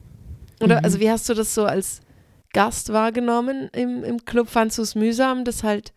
Oder, 0.62 0.78
Mhm. 0.80 0.84
also 0.86 0.99
wie 0.99 1.10
hast 1.10 1.28
du 1.30 1.34
das 1.34 1.54
so 1.56 1.65
als 1.65 2.02
Gast 2.54 2.91
wahrgenommen 2.91 3.69
im, 3.73 4.04
im 4.04 4.25
Club? 4.25 4.49
Fandst 4.49 4.78
du 4.78 4.82
es 4.82 4.95
mühsam, 4.95 5.45
dass 5.45 5.63
halt 5.63 5.93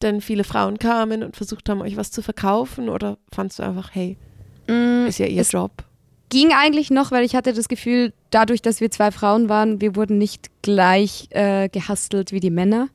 dann 0.00 0.20
viele 0.20 0.44
Frauen 0.44 0.78
kamen 0.78 1.22
und 1.22 1.36
versucht 1.36 1.68
haben, 1.68 1.80
euch 1.80 1.96
was 1.96 2.10
zu 2.10 2.22
verkaufen? 2.22 2.88
Oder 2.88 3.18
fandst 3.32 3.58
du 3.58 3.62
einfach, 3.62 3.90
hey, 3.94 4.16
Mm, 4.66 5.06
ist 5.06 5.18
ja 5.18 5.26
ihr 5.26 5.42
Job? 5.42 5.72
ging 6.30 6.52
eigentlich 6.52 6.90
noch, 6.90 7.12
weil 7.12 7.22
ich 7.24 7.36
hatte 7.36 7.52
das 7.52 7.68
Gefühl, 7.68 8.12
dadurch, 8.30 8.60
dass 8.62 8.80
wir 8.80 8.90
zwei 8.90 9.10
Frauen 9.12 9.48
waren, 9.48 9.80
wir 9.80 9.94
wurden 9.94 10.18
nicht 10.18 10.50
gleich 10.62 11.28
äh, 11.30 11.68
gehustelt 11.68 12.32
wie 12.32 12.40
die 12.40 12.50
Männer. 12.50 12.88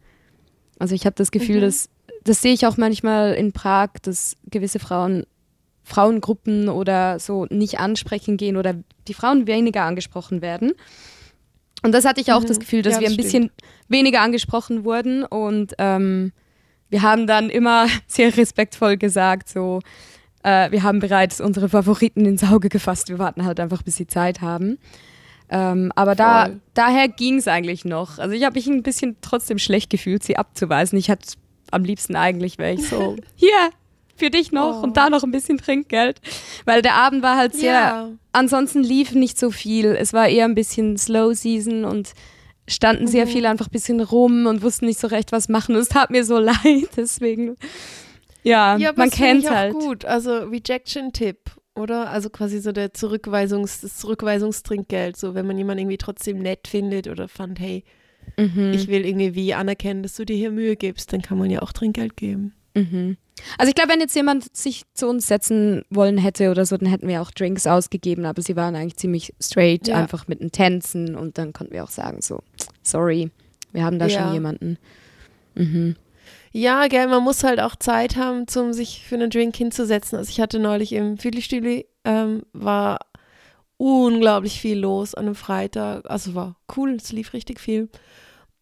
Also 0.80 0.94
ich 0.96 1.06
habe 1.06 1.16
das 1.16 1.32
Gefühl, 1.32 1.58
Mhm. 1.58 1.62
dass 1.62 1.90
das 2.26 2.42
sehe 2.42 2.54
ich 2.54 2.66
auch 2.68 2.76
manchmal 2.76 3.34
in 3.36 3.54
Prag, 3.54 3.92
dass 4.02 4.36
gewisse 4.50 4.80
Frauen 4.80 5.26
Frauengruppen 5.84 6.70
oder 6.70 7.18
so 7.20 7.46
nicht 7.50 7.80
ansprechen 7.80 8.36
gehen 8.38 8.58
oder 8.58 8.76
die 9.08 9.14
Frauen 9.14 9.48
weniger 9.48 9.84
angesprochen 9.84 10.42
werden. 10.42 10.74
Und 11.82 11.94
das 11.94 12.04
hatte 12.06 12.20
ich 12.22 12.32
auch 12.34 12.42
Mhm. 12.42 12.48
das 12.48 12.60
Gefühl, 12.60 12.82
dass 12.82 12.96
Ja, 12.96 13.00
wir 13.00 13.08
das 13.08 13.14
ein 13.14 13.18
bisschen 13.24 13.52
weniger 13.88 14.22
angesprochen 14.22 14.84
wurden 14.84 15.24
und 15.24 15.74
ähm, 15.78 16.34
wir 16.90 17.02
haben 17.02 17.28
dann 17.28 17.50
immer 17.50 17.88
sehr 18.08 18.36
respektvoll 18.36 18.98
gesagt, 18.98 19.50
so 19.50 19.80
äh, 20.44 20.72
wir 20.72 20.84
haben 20.84 21.00
bereits 21.00 21.42
unsere 21.42 21.70
Favoriten 21.70 22.26
ins 22.26 22.44
Auge 22.44 22.70
gefasst, 22.70 23.10
wir 23.10 23.20
warten 23.20 23.46
halt 23.46 23.60
einfach, 23.60 23.84
bis 23.84 23.98
sie 23.98 24.08
Zeit 24.08 24.42
haben. 24.42 24.78
Ähm, 25.52 25.92
aber 25.96 26.14
da, 26.14 26.52
daher 26.76 27.08
ging 27.08 27.38
es 27.38 27.48
eigentlich 27.48 27.84
noch. 27.84 28.20
Also 28.20 28.36
ich 28.36 28.44
habe 28.44 28.56
mich 28.56 28.68
ein 28.68 28.84
bisschen 28.84 29.18
trotzdem 29.22 29.58
schlecht 29.58 29.90
gefühlt, 29.90 30.24
sie 30.24 30.38
abzuweisen. 30.38 30.98
Ich 31.00 31.10
hatte 31.10 31.28
am 31.72 31.84
liebsten 31.84 32.16
eigentlich, 32.16 32.60
wäre 32.60 32.74
ich 32.74 32.88
so, 32.88 33.16
hier, 33.36 33.72
für 34.16 34.30
dich 34.30 34.52
noch 34.52 34.80
oh. 34.80 34.84
und 34.84 34.98
da 34.98 35.10
noch 35.10 35.24
ein 35.24 35.32
bisschen 35.32 35.58
Trinkgeld. 35.58 36.22
Weil 36.66 36.82
der 36.82 36.96
Abend 36.96 37.24
war 37.24 37.38
halt 37.38 37.56
sehr, 37.56 37.74
ja. 37.74 38.10
ansonsten 38.32 38.84
lief 38.84 39.14
nicht 39.14 39.40
so 39.40 39.50
viel. 39.50 39.96
Es 39.96 40.14
war 40.14 40.28
eher 40.28 40.46
ein 40.46 40.56
bisschen 40.56 40.98
Slow 40.98 41.34
Season 41.34 41.86
und 41.86 42.14
standen 42.70 43.08
sehr 43.08 43.26
mhm. 43.26 43.30
viele 43.30 43.50
einfach 43.50 43.68
ein 43.68 43.72
bisschen 43.72 44.00
rum 44.00 44.46
und 44.46 44.62
wussten 44.62 44.86
nicht 44.86 45.00
so 45.00 45.08
recht, 45.08 45.32
was 45.32 45.50
machen. 45.50 45.76
Es 45.76 45.90
tat 45.90 46.10
mir 46.10 46.24
so 46.24 46.38
leid, 46.40 46.90
deswegen. 46.96 47.58
Ja, 48.44 48.78
ja 48.78 48.94
man 48.96 49.10
kennt 49.10 49.44
ich 49.44 49.50
halt. 49.50 49.74
gut, 49.74 50.06
also 50.06 50.38
Rejection-Tipp, 50.38 51.52
oder? 51.76 52.10
Also 52.10 52.30
quasi 52.30 52.60
so 52.60 52.72
der 52.72 52.94
Zurückweisungs, 52.94 53.82
das 53.82 53.98
Zurückweisungstrinkgeld, 53.98 55.18
so 55.18 55.36
wenn 55.36 55.46
man 55.46 55.58
jemanden 55.58 55.82
irgendwie 55.82 55.98
trotzdem 55.98 56.40
nett 56.40 56.68
findet 56.68 57.08
oder 57.08 57.28
fand, 57.28 57.60
hey, 57.60 57.84
mhm. 58.38 58.72
ich 58.74 58.88
will 58.88 59.06
irgendwie 59.06 59.54
anerkennen, 59.54 60.04
dass 60.04 60.16
du 60.16 60.26
dir 60.26 60.36
hier 60.36 60.52
Mühe 60.52 60.76
gibst, 60.76 61.12
dann 61.12 61.22
kann 61.22 61.38
man 61.38 61.50
ja 61.50 61.62
auch 61.62 61.74
Trinkgeld 61.74 62.16
geben. 62.16 62.54
Mhm. 62.80 63.18
Also 63.58 63.70
ich 63.70 63.76
glaube, 63.76 63.92
wenn 63.92 64.02
jetzt 64.02 64.16
jemand 64.16 64.56
sich 64.56 64.84
zu 64.94 65.08
uns 65.08 65.28
setzen 65.28 65.84
wollen 65.90 66.18
hätte 66.18 66.52
oder 66.52 66.66
so, 66.66 66.78
dann 66.78 66.90
hätten 66.90 67.08
wir 67.08 67.22
auch 67.22 67.32
Drinks 67.32 67.68
ausgegeben, 67.68 68.26
aber 68.26 68.42
sie 68.42 68.56
waren 68.56 68.76
eigentlich 68.76 68.98
ziemlich 68.98 69.34
straight, 69.42 69.88
ja. 69.88 69.96
einfach 69.96 70.28
mit 70.28 70.42
den 70.42 70.52
Tänzen 70.52 71.16
und 71.16 71.38
dann 71.38 71.54
konnten 71.54 71.74
wir 71.74 71.84
auch 71.84 71.90
sagen, 71.90 72.22
so, 72.22 72.44
sorry, 72.84 73.32
wir 73.72 73.84
haben 73.84 74.00
da 74.00 74.08
ja. 74.08 74.22
schon 74.22 74.34
jemanden. 74.34 74.78
Mhm. 75.56 75.96
Ja, 76.52 76.88
gell, 76.88 77.08
man 77.08 77.24
muss 77.24 77.44
halt 77.44 77.60
auch 77.60 77.76
Zeit 77.76 78.16
haben, 78.16 78.46
um 78.56 78.74
sich 78.74 79.06
für 79.06 79.16
einen 79.16 79.30
Drink 79.30 79.56
hinzusetzen. 79.56 80.18
Also 80.18 80.30
ich 80.30 80.42
hatte 80.42 80.60
neulich 80.60 80.94
im 80.94 81.18
Füdli 81.18 81.86
ähm, 82.06 82.44
war 82.54 83.00
unglaublich 83.78 84.60
viel 84.60 84.80
los 84.80 85.14
an 85.14 85.26
einem 85.26 85.36
Freitag. 85.36 86.10
Also 86.10 86.34
war 86.34 86.56
cool, 86.76 86.96
es 86.96 87.12
lief 87.12 87.34
richtig 87.34 87.60
viel. 87.60 87.90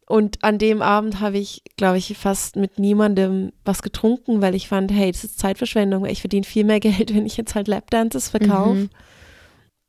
Und 0.10 0.42
an 0.42 0.58
dem 0.58 0.82
Abend 0.82 1.20
habe 1.20 1.38
ich, 1.38 1.62
glaube 1.76 1.98
ich, 1.98 2.18
fast 2.18 2.56
mit 2.56 2.80
niemandem 2.80 3.52
was 3.66 3.82
getrunken, 3.82 4.42
weil 4.42 4.56
ich 4.56 4.70
fand, 4.70 4.90
hey, 4.90 5.12
das 5.12 5.26
ist 5.26 5.38
Zeitverschwendung, 5.38 6.06
ich 6.06 6.22
verdiene 6.22 6.46
viel 6.46 6.64
mehr 6.64 6.80
Geld, 6.82 7.14
wenn 7.14 7.26
ich 7.26 7.36
jetzt 7.36 7.56
halt 7.56 7.68
Lapdances 7.68 8.30
verkaufe. 8.30 8.74
Mhm. 8.74 8.90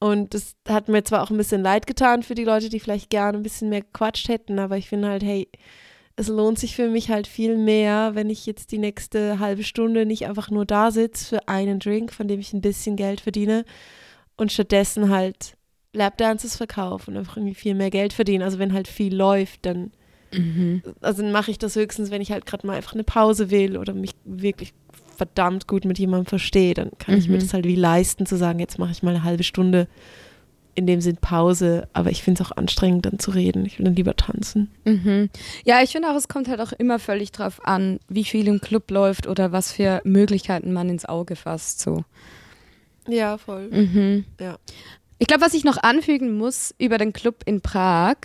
Und 0.00 0.34
das 0.34 0.56
hat 0.68 0.88
mir 0.88 1.04
zwar 1.04 1.22
auch 1.22 1.30
ein 1.30 1.36
bisschen 1.36 1.62
leid 1.62 1.86
getan 1.86 2.22
für 2.22 2.34
die 2.34 2.44
Leute, 2.44 2.68
die 2.68 2.80
vielleicht 2.80 3.10
gerne 3.10 3.38
ein 3.38 3.42
bisschen 3.42 3.68
mehr 3.68 3.82
gequatscht 3.82 4.28
hätten, 4.28 4.58
aber 4.58 4.76
ich 4.76 4.88
finde 4.88 5.08
halt, 5.08 5.22
hey, 5.22 5.48
es 6.16 6.26
lohnt 6.26 6.58
sich 6.58 6.74
für 6.74 6.88
mich 6.88 7.10
halt 7.10 7.28
viel 7.28 7.56
mehr, 7.56 8.16
wenn 8.16 8.28
ich 8.28 8.44
jetzt 8.44 8.72
die 8.72 8.78
nächste 8.78 9.38
halbe 9.38 9.62
Stunde 9.62 10.04
nicht 10.04 10.26
einfach 10.26 10.50
nur 10.50 10.66
da 10.66 10.90
sitze 10.90 11.24
für 11.24 11.48
einen 11.48 11.78
Drink, 11.78 12.12
von 12.12 12.26
dem 12.26 12.40
ich 12.40 12.52
ein 12.52 12.60
bisschen 12.60 12.96
Geld 12.96 13.20
verdiene 13.20 13.64
und 14.36 14.50
stattdessen 14.50 15.10
halt 15.10 15.56
Lapdances 15.92 16.56
verkaufe 16.56 17.08
und 17.08 17.16
einfach 17.16 17.36
irgendwie 17.36 17.54
viel 17.54 17.74
mehr 17.74 17.90
Geld 17.90 18.12
verdiene. 18.12 18.44
Also 18.44 18.58
wenn 18.58 18.72
halt 18.72 18.88
viel 18.88 19.14
läuft, 19.14 19.64
dann 19.64 19.92
Mhm. 20.32 20.82
Also 21.00 21.22
dann 21.22 21.32
mache 21.32 21.50
ich 21.50 21.58
das 21.58 21.76
höchstens, 21.76 22.10
wenn 22.10 22.20
ich 22.20 22.32
halt 22.32 22.46
gerade 22.46 22.66
mal 22.66 22.76
einfach 22.76 22.94
eine 22.94 23.04
Pause 23.04 23.50
will 23.50 23.76
oder 23.76 23.94
mich 23.94 24.12
wirklich 24.24 24.74
verdammt 25.16 25.66
gut 25.66 25.84
mit 25.84 25.98
jemandem 25.98 26.26
verstehe. 26.26 26.74
Dann 26.74 26.90
kann 26.98 27.14
mhm. 27.14 27.20
ich 27.20 27.28
mir 27.28 27.36
mhm. 27.36 27.40
das 27.40 27.54
halt 27.54 27.64
wie 27.64 27.74
leisten, 27.74 28.26
zu 28.26 28.36
sagen, 28.36 28.58
jetzt 28.58 28.78
mache 28.78 28.92
ich 28.92 29.02
mal 29.02 29.14
eine 29.14 29.24
halbe 29.24 29.42
Stunde 29.42 29.88
in 30.78 30.86
dem 30.86 31.00
Sinn 31.00 31.16
Pause, 31.16 31.88
aber 31.92 32.10
ich 32.10 32.22
finde 32.22 32.40
es 32.40 32.48
auch 32.48 32.56
anstrengend, 32.56 33.04
dann 33.04 33.18
zu 33.18 33.32
reden. 33.32 33.66
Ich 33.66 33.78
will 33.78 33.84
dann 33.84 33.96
lieber 33.96 34.14
tanzen. 34.14 34.70
Mhm. 34.84 35.28
Ja, 35.64 35.82
ich 35.82 35.90
finde 35.90 36.08
auch, 36.08 36.14
es 36.14 36.28
kommt 36.28 36.46
halt 36.46 36.60
auch 36.60 36.70
immer 36.70 37.00
völlig 37.00 37.32
drauf 37.32 37.66
an, 37.66 37.98
wie 38.08 38.22
viel 38.22 38.46
im 38.46 38.60
Club 38.60 38.88
läuft 38.92 39.26
oder 39.26 39.50
was 39.50 39.72
für 39.72 40.00
Möglichkeiten 40.04 40.72
man 40.72 40.88
ins 40.88 41.04
Auge 41.04 41.34
fasst. 41.34 41.80
So. 41.80 42.04
Ja, 43.08 43.38
voll. 43.38 43.68
Mhm. 43.70 44.24
Ja. 44.38 44.58
Ich 45.18 45.26
glaube, 45.26 45.42
was 45.42 45.54
ich 45.54 45.64
noch 45.64 45.78
anfügen 45.82 46.38
muss 46.38 46.72
über 46.78 46.96
den 46.96 47.12
Club 47.12 47.42
in 47.44 47.60
Prag, 47.60 48.18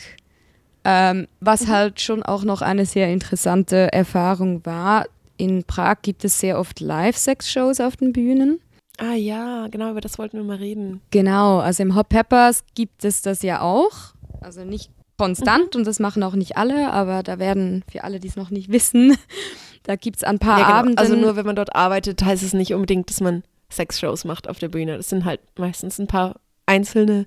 ähm, 0.86 1.28
was 1.40 1.68
mhm. 1.68 1.68
halt 1.70 2.02
schon 2.02 2.24
auch 2.24 2.44
noch 2.44 2.62
eine 2.62 2.86
sehr 2.86 3.12
interessante 3.12 3.92
Erfahrung 3.94 4.66
war. 4.66 5.06
In 5.38 5.64
Prag 5.64 5.98
gibt 6.02 6.24
es 6.26 6.40
sehr 6.40 6.60
oft 6.60 6.80
Live-Sex-Shows 6.80 7.80
auf 7.80 7.98
den 7.98 8.14
Bühnen. 8.14 8.60
Ah 9.00 9.16
ja, 9.16 9.68
genau, 9.70 9.92
über 9.92 10.02
das 10.02 10.20
wollten 10.20 10.38
wir 10.38 10.44
mal 10.44 10.58
reden. 10.58 11.02
Genau, 11.12 11.60
also 11.60 11.82
im 11.82 11.96
Hot 11.96 12.10
Peppers 12.10 12.64
gibt 12.76 13.04
es 13.04 13.22
das 13.22 13.42
ja 13.42 13.62
auch. 13.62 14.14
Also 14.42 14.64
nicht 14.64 14.92
konstant 15.18 15.74
mhm. 15.74 15.80
und 15.80 15.88
das 15.88 16.00
machen 16.00 16.22
auch 16.24 16.36
nicht 16.36 16.58
alle, 16.58 16.92
aber 16.92 17.24
da 17.24 17.40
werden, 17.40 17.84
für 17.92 18.04
alle, 18.04 18.20
die 18.20 18.28
es 18.28 18.36
noch 18.36 18.52
nicht 18.52 18.72
wissen, 18.72 19.18
da 19.84 19.96
gibt 19.96 20.18
es 20.18 20.24
ein 20.24 20.40
paar 20.40 20.60
ja, 20.60 20.66
genau. 20.66 20.78
Abende. 20.78 20.98
Also 21.00 21.16
nur 21.16 21.36
wenn 21.36 21.46
man 21.46 21.56
dort 21.56 21.76
arbeitet, 21.76 22.24
heißt 22.24 22.44
es 22.44 22.54
nicht 22.54 22.74
unbedingt, 22.74 23.10
dass 23.10 23.22
man 23.22 23.44
Sexshows 23.72 24.26
macht 24.26 24.48
auf 24.48 24.60
der 24.60 24.70
Bühne. 24.70 24.98
Das 24.98 25.10
sind 25.10 25.26
halt 25.26 25.40
meistens 25.58 26.00
ein 26.00 26.08
paar 26.08 26.40
einzelne, 26.66 27.26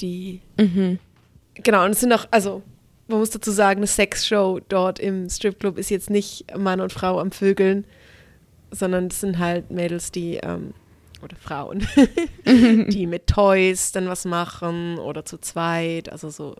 die 0.00 0.40
mhm. 0.58 0.98
Genau, 1.54 1.84
und 1.84 1.92
es 1.92 2.00
sind 2.00 2.12
auch, 2.12 2.26
also 2.30 2.62
man 3.08 3.18
muss 3.18 3.30
dazu 3.30 3.50
sagen, 3.50 3.78
eine 3.78 3.86
Sexshow 3.86 4.60
dort 4.68 4.98
im 4.98 5.28
Stripclub 5.28 5.78
ist 5.78 5.90
jetzt 5.90 6.10
nicht 6.10 6.46
Mann 6.56 6.80
und 6.80 6.92
Frau 6.92 7.18
am 7.20 7.30
Vögeln, 7.30 7.84
sondern 8.70 9.08
es 9.08 9.20
sind 9.20 9.38
halt 9.38 9.70
Mädels, 9.70 10.12
die, 10.12 10.36
ähm, 10.42 10.72
oder 11.22 11.36
Frauen, 11.36 11.86
die 12.46 13.06
mit 13.08 13.26
Toys 13.26 13.92
dann 13.92 14.08
was 14.08 14.24
machen 14.24 14.98
oder 14.98 15.24
zu 15.24 15.38
zweit, 15.38 16.10
also 16.10 16.30
so 16.30 16.56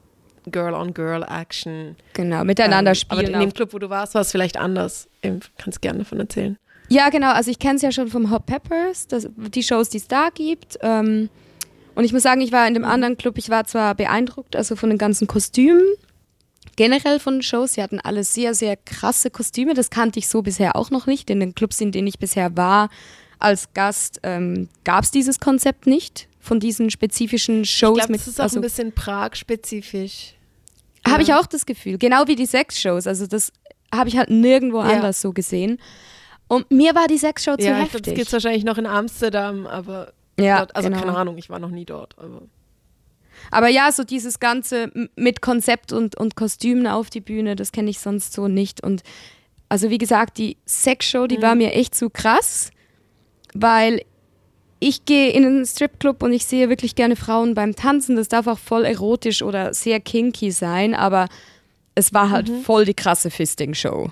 Girl-on-Girl-Action. 0.51 1.97
Genau, 2.15 2.45
miteinander 2.45 2.91
ähm, 2.91 2.95
spielen. 2.97 3.27
Aber 3.27 3.35
in 3.35 3.41
dem 3.41 3.55
Club, 3.55 3.73
wo 3.73 3.79
du 3.79 3.91
warst, 3.91 4.15
war 4.15 4.23
es 4.23 4.33
vielleicht 4.33 4.57
anders. 4.57 5.09
Ähm, 5.23 5.41
kannst 5.59 5.81
gerne 5.81 6.01
davon 6.01 6.21
erzählen. 6.21 6.59
Ja, 6.89 7.09
genau, 7.09 7.33
also 7.33 7.51
ich 7.51 7.59
kenne 7.59 7.77
es 7.77 7.83
ja 7.83 7.93
schon 7.93 8.09
vom 8.09 8.31
Hot 8.31 8.47
Peppers, 8.47 9.07
das, 9.07 9.29
die 9.37 9.63
Shows, 9.63 9.89
die 9.89 9.99
es 9.99 10.09
da 10.09 10.29
gibt. 10.35 10.79
Ähm, 10.83 11.31
und 11.95 12.05
ich 12.05 12.13
muss 12.13 12.23
sagen, 12.23 12.41
ich 12.41 12.53
war 12.53 12.67
in 12.67 12.75
dem 12.75 12.85
anderen 12.85 13.17
Club, 13.17 13.39
ich 13.39 13.51
war 13.51 13.65
zwar 13.65 13.95
beeindruckt, 13.95 14.57
also 14.57 14.77
von 14.77 14.91
den 14.91 14.99
ganzen 14.99 15.27
Kostümen, 15.27 15.85
generell 16.77 17.21
von 17.21 17.35
den 17.35 17.43
Shows. 17.43 17.75
Sie 17.75 17.83
hatten 17.83 18.01
alle 18.01 18.25
sehr, 18.25 18.55
sehr 18.55 18.77
krasse 18.77 19.31
Kostüme. 19.31 19.75
Das 19.75 19.91
kannte 19.91 20.19
ich 20.19 20.29
so 20.29 20.43
bisher 20.43 20.77
auch 20.77 20.91
noch 20.91 21.07
nicht. 21.07 21.31
In 21.31 21.41
den 21.41 21.55
Clubs, 21.55 21.81
in 21.81 21.93
denen 21.93 22.07
ich 22.09 22.19
bisher 22.19 22.57
war, 22.57 22.89
als 23.39 23.73
Gast, 23.75 24.21
ähm, 24.23 24.69
gab 24.85 25.05
es 25.05 25.11
dieses 25.11 25.41
Konzept 25.41 25.87
nicht 25.87 26.29
von 26.41 26.61
diesen 26.61 26.91
spezifischen 26.91 27.65
Shows. 27.65 27.99
Ich 27.99 28.05
glaube, 28.05 28.19
das 28.19 28.29
ist 28.29 28.41
auch 28.41 28.45
also, 28.45 28.59
ein 28.59 28.63
bisschen 28.63 28.93
Prag-spezifisch. 28.93 30.35
Habe 31.07 31.23
ja. 31.23 31.29
ich 31.29 31.35
auch 31.35 31.47
das 31.47 31.67
Gefühl. 31.67 31.99
Genau 31.99 32.27
wie 32.27 32.37
die 32.37 32.47
Sex-Shows. 32.47 33.07
Also 33.07 33.27
das 33.27 33.53
habe 33.95 34.09
ich 34.09 34.17
halt 34.17 34.31
nirgendwo 34.31 34.79
ja. 34.79 34.91
anders 34.91 35.21
so 35.21 35.33
gesehen. 35.33 35.79
Und 36.49 36.71
mir 36.71 36.95
war 36.95 37.07
die 37.09 37.19
Sex-Show 37.19 37.57
zu 37.57 37.67
ja, 37.67 37.75
heftig. 37.75 37.91
Glaub, 37.91 38.03
das 38.05 38.15
gibt 38.15 38.27
es 38.27 38.33
wahrscheinlich 38.33 38.65
noch 38.65 38.79
in 38.79 38.87
Amsterdam, 38.87 39.67
aber 39.67 40.13
ja, 40.39 40.59
dort, 40.59 40.77
also 40.77 40.89
genau. 40.89 41.01
keine 41.01 41.17
Ahnung, 41.17 41.39
ich 41.39 41.51
war 41.51 41.59
noch 41.59 41.71
nie 41.71 41.85
dort. 41.85 42.19
Aber. 42.19 42.43
aber 43.51 43.69
ja, 43.69 43.93
so 43.93 44.05
dieses 44.05 44.41
Ganze 44.41 44.91
mit 45.17 45.43
Konzept 45.43 45.93
und, 45.93 46.17
und 46.17 46.37
Kostümen 46.37 46.87
auf 46.87 47.11
die 47.11 47.21
Bühne, 47.21 47.57
das 47.57 47.73
kenne 47.73 47.91
ich 47.91 48.01
sonst 48.01 48.33
so 48.33 48.49
nicht. 48.49 48.83
Und 48.83 49.03
also 49.69 49.91
wie 49.91 49.99
gesagt, 49.99 50.39
die 50.39 50.57
Sexshow, 50.67 51.27
die 51.27 51.39
mhm. 51.39 51.43
war 51.43 51.55
mir 51.55 51.73
echt 51.73 51.95
zu 51.95 52.11
krass, 52.11 52.71
weil 53.55 54.03
ich 54.81 55.05
gehe 55.05 55.31
in 55.31 55.45
einen 55.45 55.65
Stripclub 55.65 56.23
und 56.23 56.33
ich 56.33 56.45
sehe 56.45 56.69
wirklich 56.69 56.97
gerne 56.97 57.15
Frauen 57.15 57.55
beim 57.55 57.77
Tanzen. 57.77 58.17
Das 58.17 58.29
darf 58.29 58.49
auch 58.49 58.59
voll 58.59 58.85
erotisch 58.85 59.43
oder 59.43 59.73
sehr 59.75 60.01
kinky 60.01 60.51
sein, 60.51 60.95
aber 60.95 61.29
es 61.95 62.13
war 62.13 62.31
halt 62.31 62.49
mhm. 62.49 62.63
voll 62.63 62.85
die 62.85 62.95
krasse 62.95 63.31
Fisting-Show 63.31 64.11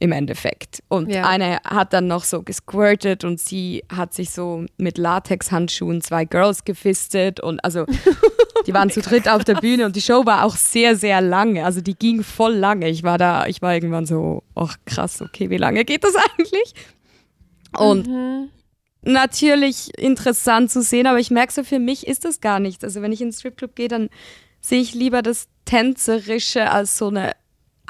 im 0.00 0.12
Endeffekt. 0.12 0.82
Und 0.88 1.10
ja. 1.10 1.28
eine 1.28 1.60
hat 1.62 1.92
dann 1.92 2.08
noch 2.08 2.24
so 2.24 2.42
gesquirtet 2.42 3.22
und 3.22 3.38
sie 3.38 3.84
hat 3.94 4.14
sich 4.14 4.30
so 4.30 4.64
mit 4.78 4.96
Latex-Handschuhen 4.96 6.00
zwei 6.00 6.24
Girls 6.24 6.64
gefistet 6.64 7.38
und 7.38 7.62
also 7.62 7.84
die 8.66 8.72
waren 8.72 8.90
zu 8.90 9.02
dritt 9.02 9.28
auf 9.28 9.44
der 9.44 9.56
Bühne 9.56 9.84
und 9.84 9.94
die 9.94 10.00
Show 10.00 10.24
war 10.24 10.44
auch 10.44 10.56
sehr, 10.56 10.96
sehr 10.96 11.20
lange. 11.20 11.66
Also 11.66 11.82
die 11.82 11.94
ging 11.94 12.24
voll 12.24 12.54
lange. 12.54 12.88
Ich 12.88 13.02
war 13.02 13.18
da, 13.18 13.46
ich 13.46 13.60
war 13.60 13.74
irgendwann 13.74 14.06
so, 14.06 14.42
ach 14.54 14.76
krass, 14.86 15.20
okay, 15.20 15.50
wie 15.50 15.58
lange 15.58 15.84
geht 15.84 16.02
das 16.02 16.14
eigentlich? 16.38 16.74
Und 17.76 18.08
mhm. 18.08 18.48
natürlich 19.02 19.96
interessant 19.98 20.70
zu 20.70 20.80
sehen, 20.80 21.06
aber 21.06 21.18
ich 21.18 21.30
merke 21.30 21.52
so, 21.52 21.62
für 21.62 21.78
mich 21.78 22.06
ist 22.06 22.24
das 22.24 22.40
gar 22.40 22.58
nichts. 22.58 22.82
Also 22.84 23.02
wenn 23.02 23.12
ich 23.12 23.20
in 23.20 23.28
den 23.28 23.34
Stripclub 23.34 23.76
gehe, 23.76 23.88
dann 23.88 24.08
sehe 24.62 24.80
ich 24.80 24.94
lieber 24.94 25.20
das 25.20 25.48
Tänzerische 25.66 26.70
als 26.70 26.96
so 26.96 27.08
eine 27.08 27.32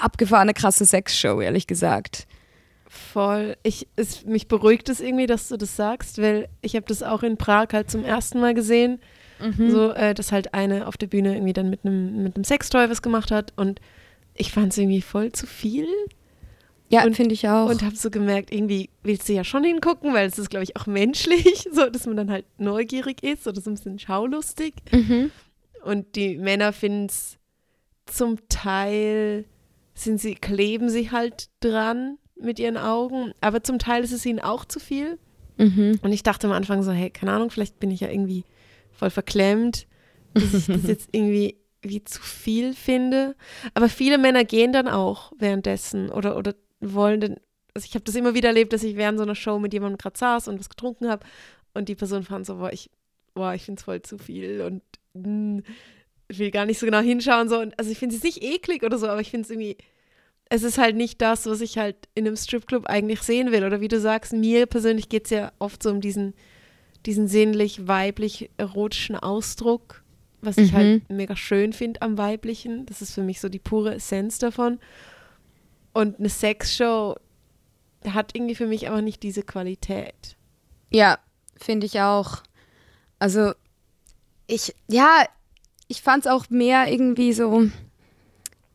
abgefahrene, 0.03 0.55
krasse 0.55 0.87
Sexshow, 0.87 1.41
ehrlich 1.41 1.67
gesagt. 1.67 2.27
Voll. 2.89 3.57
Ich, 3.63 3.87
es, 3.97 4.25
mich 4.25 4.49
beruhigt 4.49 4.89
es 4.89 5.01
irgendwie, 5.01 5.27
dass 5.27 5.49
du 5.49 5.57
das 5.57 5.77
sagst, 5.77 6.21
weil 6.21 6.49
ich 6.61 6.75
habe 6.75 6.87
das 6.87 7.03
auch 7.03 7.23
in 7.23 7.37
Prag 7.37 7.69
halt 7.73 7.91
zum 7.91 8.05
ersten 8.05 8.41
Mal 8.41 8.55
gesehen. 8.55 9.01
Mhm. 9.41 9.71
So, 9.71 9.91
äh, 9.93 10.13
dass 10.13 10.33
halt 10.33 10.55
eine 10.55 10.87
auf 10.87 10.97
der 10.97 11.07
Bühne 11.07 11.35
irgendwie 11.35 11.53
dann 11.53 11.71
mit 11.71 11.85
einem 11.85 12.23
mit 12.23 12.47
Sextoy 12.47 12.91
was 12.91 13.01
gemacht 13.01 13.31
hat 13.31 13.53
und 13.57 13.81
ich 14.35 14.53
fand 14.53 14.73
es 14.73 14.79
irgendwie 14.79 15.03
voll 15.03 15.33
zu 15.33 15.47
viel. 15.47 15.87
Ja, 16.89 17.03
finde 17.13 17.35
ich 17.35 17.49
auch. 17.49 17.71
Und 17.71 17.83
habe 17.83 17.95
so 17.95 18.11
gemerkt, 18.11 18.53
irgendwie 18.53 18.91
willst 19.05 19.29
du 19.29 19.33
ja 19.33 19.45
schon 19.45 19.63
hingucken, 19.63 20.13
weil 20.13 20.27
es 20.27 20.39
ist, 20.39 20.51
glaube 20.51 20.65
ich, 20.65 20.77
auch 20.77 20.87
menschlich, 20.87 21.69
so 21.73 21.89
dass 21.89 22.07
man 22.07 22.17
dann 22.17 22.31
halt 22.31 22.45
neugierig 22.59 23.23
ist 23.23 23.47
oder 23.47 23.61
so 23.61 23.71
ein 23.71 23.75
bisschen 23.75 23.99
schaulustig. 24.01 24.75
Mhm. 24.91 25.31
Und 25.85 26.17
die 26.17 26.37
Männer 26.37 26.73
finden 26.73 27.07
es 27.07 27.39
zum 28.07 28.37
Teil 28.49 29.45
sind 30.01 30.21
sie, 30.21 30.35
kleben 30.35 30.89
sie 30.89 31.11
halt 31.11 31.49
dran 31.61 32.19
mit 32.41 32.59
ihren 32.59 32.77
Augen, 32.77 33.33
aber 33.41 33.63
zum 33.63 33.79
Teil 33.79 34.03
ist 34.03 34.13
es 34.13 34.25
ihnen 34.27 34.41
auch 34.41 34.65
zu 34.65 34.81
viel. 34.81 35.19
Mhm. 35.59 35.99
Und 36.03 36.13
ich 36.13 36.23
dachte 36.23 36.47
am 36.47 36.53
Anfang 36.53 36.83
so, 36.83 36.91
hey, 36.91 37.11
keine 37.11 37.33
Ahnung, 37.33 37.51
vielleicht 37.51 37.79
bin 37.79 37.91
ich 37.91 38.01
ja 38.01 38.09
irgendwie 38.09 38.45
voll 38.93 39.11
verklemmt, 39.11 39.87
dass 40.35 40.55
ich 40.55 40.67
das 40.67 40.87
jetzt 40.87 41.09
irgendwie 41.13 41.57
wie 41.83 42.05
zu 42.05 42.21
viel 42.21 42.75
finde. 42.75 43.37
Aber 43.75 43.89
viele 43.89 44.19
Männer 44.19 44.45
gehen 44.45 44.73
dann 44.73 44.89
auch 44.89 45.33
währenddessen 45.39 46.11
oder, 46.11 46.37
oder 46.37 46.55
wollen 46.81 47.21
dann, 47.21 47.37
also 47.75 47.87
ich 47.87 47.95
habe 47.95 48.05
das 48.05 48.15
immer 48.15 48.35
wieder 48.35 48.49
erlebt, 48.49 48.73
dass 48.73 48.83
ich 48.83 48.97
während 48.97 49.19
so 49.19 49.25
einer 49.25 49.35
Show 49.35 49.59
mit 49.59 49.73
jemandem 49.73 49.99
gerade 49.99 50.19
saß 50.19 50.49
und 50.49 50.59
was 50.59 50.69
getrunken 50.69 51.09
habe 51.09 51.27
und 51.75 51.89
die 51.89 51.95
Person 51.95 52.23
fand 52.23 52.47
so, 52.47 52.57
boah, 52.57 52.73
ich, 52.73 52.91
boah, 53.35 53.55
ich 53.55 53.65
finde 53.65 53.79
es 53.79 53.85
voll 53.85 54.03
zu 54.03 54.19
viel 54.19 54.63
und 54.63 54.83
mh, 55.15 55.25
hm, 55.25 55.63
ich 56.31 56.39
will 56.39 56.51
gar 56.51 56.67
nicht 56.67 56.79
so 56.79 56.87
genau 56.87 57.01
hinschauen. 57.01 57.49
So. 57.49 57.59
Und, 57.59 57.79
also 57.79 57.91
ich 57.91 57.99
finde 57.99 58.17
es 58.17 58.23
nicht 58.23 58.43
eklig 58.43 58.83
oder 58.83 58.99
so, 58.99 59.09
aber 59.09 59.21
ich 59.21 59.31
finde 59.31 59.45
es 59.45 59.51
irgendwie, 59.51 59.77
es 60.49 60.63
ist 60.63 60.79
halt 60.79 60.97
nicht 60.97 61.21
das, 61.21 61.47
was 61.47 61.61
ich 61.61 61.79
halt 61.79 61.97
in 62.15 62.27
einem 62.27 62.37
Stripclub 62.37 62.87
eigentlich 62.87 63.23
sehen 63.23 63.53
will. 63.53 63.65
Oder 63.65 63.81
wie 63.81 63.89
du 63.89 64.01
sagst, 64.01 64.33
mir 64.33 64.67
persönlich 64.67 65.09
geht 65.09 65.27
es 65.27 65.31
ja 65.31 65.53
oft 65.59 65.83
so 65.83 65.91
um 65.91 66.01
diesen, 66.01 66.35
diesen 67.07 67.29
sinnlich 67.29 67.87
weiblich 67.87 68.51
erotischen 68.57 69.17
Ausdruck 69.17 70.03
was 70.43 70.59
ich 70.59 70.73
halt 70.73 71.09
mhm. 71.09 71.17
mega 71.17 71.37
schön 71.37 71.73
finde 71.73 72.03
am 72.03 72.19
Weiblichen. 72.19 72.87
Das 72.87 73.03
ist 73.03 73.15
für 73.15 73.23
mich 73.23 73.41
so 73.41 73.49
die 73.49 73.59
pure 73.59 73.95
Essenz 73.95 74.39
davon. 74.39 74.79
Und 75.93 76.19
eine 76.19 76.29
Sexshow 76.29 77.17
hat 78.07 78.35
irgendwie 78.35 78.55
für 78.55 78.67
mich 78.67 78.89
aber 78.89 79.03
nicht 79.03 79.23
diese 79.23 79.43
Qualität. 79.43 80.37
Ja, 80.91 81.19
finde 81.57 81.87
ich 81.87 82.01
auch. 82.01 82.43
Also, 83.19 83.53
ich, 84.47 84.75
ja, 84.89 85.25
ich 85.91 86.03
fand 86.03 86.25
es 86.25 86.31
auch 86.31 86.49
mehr 86.51 86.91
irgendwie 86.91 87.33
so 87.33 87.63
ein 87.63 87.73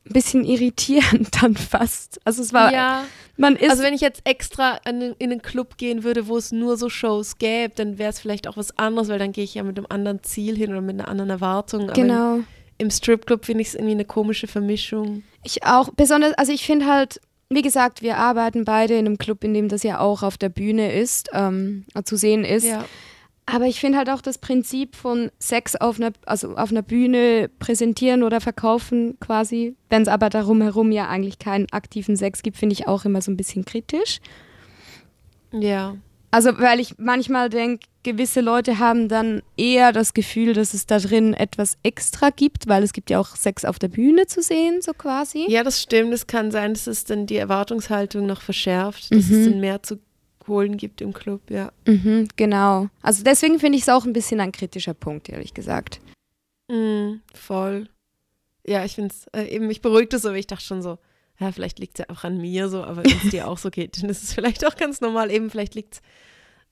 bisschen 0.03 0.43
irritierend 0.43 1.41
dann 1.41 1.55
fast. 1.55 2.19
Also 2.25 2.43
es 2.43 2.51
war, 2.51 2.73
ja. 2.73 3.05
man 3.37 3.55
ist. 3.55 3.71
Also 3.71 3.83
wenn 3.83 3.93
ich 3.93 4.01
jetzt 4.01 4.21
extra 4.25 4.77
in, 4.87 5.15
in 5.17 5.31
einen 5.31 5.41
Club 5.41 5.77
gehen 5.77 6.03
würde, 6.03 6.27
wo 6.27 6.37
es 6.37 6.51
nur 6.51 6.75
so 6.75 6.89
Shows 6.89 7.37
gäbe, 7.37 7.73
dann 7.73 7.97
wäre 7.97 8.09
es 8.09 8.19
vielleicht 8.19 8.47
auch 8.47 8.57
was 8.57 8.77
anderes, 8.77 9.07
weil 9.07 9.17
dann 9.17 9.31
gehe 9.31 9.45
ich 9.45 9.55
ja 9.55 9.63
mit 9.63 9.77
einem 9.77 9.87
anderen 9.89 10.23
Ziel 10.23 10.57
hin 10.57 10.71
oder 10.71 10.81
mit 10.81 10.99
einer 10.99 11.07
anderen 11.07 11.29
Erwartung. 11.29 11.87
genau. 11.87 12.35
Im, 12.35 12.45
im 12.77 12.91
Stripclub 12.91 13.45
finde 13.45 13.61
ich 13.61 13.69
es 13.69 13.75
irgendwie 13.75 13.93
eine 13.93 14.05
komische 14.05 14.47
Vermischung. 14.47 15.23
Ich 15.43 15.63
auch, 15.63 15.89
besonders, 15.95 16.33
also 16.33 16.51
ich 16.51 16.65
finde 16.65 16.87
halt, 16.87 17.21
wie 17.47 17.61
gesagt, 17.61 18.01
wir 18.01 18.17
arbeiten 18.17 18.65
beide 18.65 18.95
in 18.95 19.05
einem 19.05 19.17
Club, 19.17 19.45
in 19.45 19.53
dem 19.53 19.69
das 19.69 19.83
ja 19.83 20.01
auch 20.01 20.21
auf 20.21 20.37
der 20.37 20.49
Bühne 20.49 20.91
ist, 20.91 21.29
ähm, 21.31 21.85
zu 22.03 22.17
sehen 22.17 22.43
ist. 22.43 22.65
Ja. 22.65 22.83
Aber 23.47 23.65
ich 23.65 23.79
finde 23.79 23.99
halt 23.99 24.09
auch 24.09 24.21
das 24.21 24.39
Prinzip 24.39 24.95
von 24.95 25.29
Sex 25.39 25.75
auf 25.75 25.97
einer, 25.97 26.11
also 26.25 26.55
auf 26.55 26.71
einer 26.71 26.81
Bühne 26.81 27.49
präsentieren 27.59 28.23
oder 28.23 28.41
verkaufen 28.41 29.17
quasi, 29.19 29.75
wenn 29.89 30.01
es 30.01 30.07
aber 30.07 30.29
darum 30.29 30.61
herum 30.61 30.91
ja 30.91 31.07
eigentlich 31.07 31.37
keinen 31.37 31.67
aktiven 31.71 32.17
Sex 32.17 32.41
gibt, 32.41 32.57
finde 32.57 32.73
ich 32.73 32.87
auch 32.87 33.05
immer 33.05 33.21
so 33.21 33.31
ein 33.31 33.37
bisschen 33.37 33.63
kritisch. 33.63 34.19
Ja. 35.51 35.95
Also 36.31 36.59
weil 36.59 36.79
ich 36.79 36.95
manchmal 36.97 37.49
denke, 37.49 37.85
gewisse 38.03 38.41
Leute 38.41 38.79
haben 38.79 39.07
dann 39.07 39.41
eher 39.57 39.91
das 39.91 40.13
Gefühl, 40.13 40.53
dass 40.53 40.73
es 40.73 40.85
da 40.85 40.99
drin 40.99 41.33
etwas 41.33 41.77
extra 41.81 42.29
gibt, 42.29 42.67
weil 42.67 42.83
es 42.83 42.93
gibt 42.93 43.09
ja 43.09 43.19
auch 43.19 43.35
Sex 43.35 43.63
auf 43.63 43.79
der 43.79 43.87
Bühne 43.87 44.27
zu 44.27 44.41
sehen, 44.41 44.81
so 44.81 44.93
quasi. 44.93 45.45
Ja, 45.47 45.63
das 45.63 45.81
stimmt. 45.81 46.13
Es 46.13 46.27
kann 46.27 46.51
sein, 46.51 46.73
dass 46.73 46.87
es 46.87 47.05
dann 47.05 47.25
die 47.25 47.37
Erwartungshaltung 47.37 48.25
noch 48.25 48.41
verschärft, 48.41 49.13
dass 49.13 49.29
mhm. 49.29 49.35
es 49.35 49.49
dann 49.49 49.59
mehr 49.59 49.81
zu 49.81 49.97
holen 50.47 50.77
gibt 50.77 51.01
im 51.01 51.13
Club, 51.13 51.49
ja. 51.49 51.71
Mhm, 51.85 52.27
genau. 52.35 52.89
Also 53.01 53.23
deswegen 53.23 53.59
finde 53.59 53.77
ich 53.77 53.83
es 53.83 53.89
auch 53.89 54.05
ein 54.05 54.13
bisschen 54.13 54.39
ein 54.39 54.51
kritischer 54.51 54.93
Punkt, 54.93 55.29
ehrlich 55.29 55.53
gesagt. 55.53 55.99
Mm, 56.69 57.15
voll. 57.33 57.89
Ja, 58.65 58.83
ich 58.83 58.95
finde 58.95 59.13
es 59.13 59.27
äh, 59.27 59.47
eben, 59.53 59.67
mich 59.67 59.81
beruhigt 59.81 60.13
es 60.13 60.23
so, 60.23 60.29
aber 60.29 60.37
ich 60.37 60.47
dachte 60.47 60.65
schon 60.65 60.81
so, 60.81 60.97
ja, 61.39 61.51
vielleicht 61.51 61.79
liegt 61.79 61.99
es 61.99 62.05
ja 62.05 62.15
auch 62.15 62.23
an 62.23 62.39
mir 62.39 62.69
so, 62.69 62.83
aber 62.83 63.03
wenn 63.03 63.17
es 63.23 63.29
dir 63.29 63.47
auch 63.47 63.57
so 63.57 63.69
geht, 63.69 64.01
dann 64.01 64.09
ist 64.09 64.23
es 64.23 64.33
vielleicht 64.33 64.65
auch 64.65 64.75
ganz 64.75 65.01
normal. 65.01 65.31
Eben, 65.31 65.49
vielleicht 65.49 65.75
liegt 65.75 65.95
es 65.95 66.01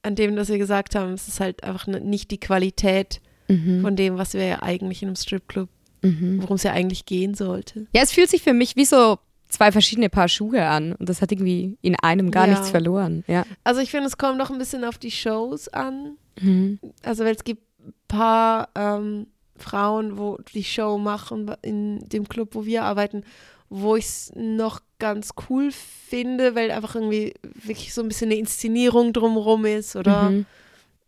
an 0.01 0.15
dem, 0.15 0.35
was 0.35 0.49
wir 0.49 0.57
gesagt 0.57 0.95
haben. 0.95 1.13
Es 1.13 1.27
ist 1.27 1.39
halt 1.39 1.63
einfach 1.63 1.87
nicht 1.87 2.31
die 2.31 2.39
Qualität 2.39 3.21
mhm. 3.47 3.81
von 3.81 3.95
dem, 3.95 4.17
was 4.17 4.33
wir 4.33 4.45
ja 4.45 4.63
eigentlich 4.63 5.01
in 5.01 5.09
einem 5.09 5.15
Stripclub, 5.15 5.69
mhm. 6.01 6.41
worum 6.41 6.55
es 6.55 6.63
ja 6.63 6.71
eigentlich 6.71 7.05
gehen 7.05 7.35
sollte. 7.35 7.87
Ja, 7.93 8.01
es 8.01 8.11
fühlt 8.11 8.29
sich 8.29 8.41
für 8.41 8.53
mich 8.53 8.75
wie 8.75 8.85
so 8.85 9.19
zwei 9.53 9.71
verschiedene 9.71 10.09
Paar 10.09 10.27
Schuhe 10.27 10.65
an 10.65 10.93
und 10.93 11.07
das 11.07 11.21
hat 11.21 11.31
irgendwie 11.31 11.77
in 11.81 11.95
einem 11.95 12.31
gar 12.31 12.47
ja. 12.47 12.53
nichts 12.53 12.71
verloren. 12.71 13.23
Ja. 13.27 13.45
Also 13.63 13.81
ich 13.81 13.91
finde, 13.91 14.07
es 14.07 14.17
kommt 14.17 14.37
noch 14.37 14.49
ein 14.49 14.57
bisschen 14.57 14.83
auf 14.83 14.97
die 14.97 15.11
Shows 15.11 15.67
an. 15.69 16.17
Mhm. 16.41 16.79
Also 17.03 17.23
weil 17.23 17.35
es 17.35 17.43
gibt 17.43 17.61
ein 17.85 17.93
paar 18.07 18.69
ähm, 18.75 19.27
Frauen, 19.55 20.17
wo 20.17 20.37
die 20.53 20.63
Show 20.63 20.97
machen 20.97 21.51
in 21.61 21.99
dem 22.09 22.27
Club, 22.27 22.55
wo 22.55 22.65
wir 22.65 22.83
arbeiten, 22.83 23.23
wo 23.69 23.95
ich 23.95 24.05
es 24.05 24.31
noch 24.35 24.81
ganz 24.99 25.31
cool 25.49 25.71
finde, 25.71 26.55
weil 26.55 26.71
einfach 26.71 26.95
irgendwie 26.95 27.33
wirklich 27.43 27.93
so 27.93 28.01
ein 28.01 28.07
bisschen 28.07 28.31
eine 28.31 28.39
Inszenierung 28.39 29.13
drumherum 29.13 29.65
ist, 29.65 29.95
oder? 29.95 30.29
Mhm. 30.29 30.45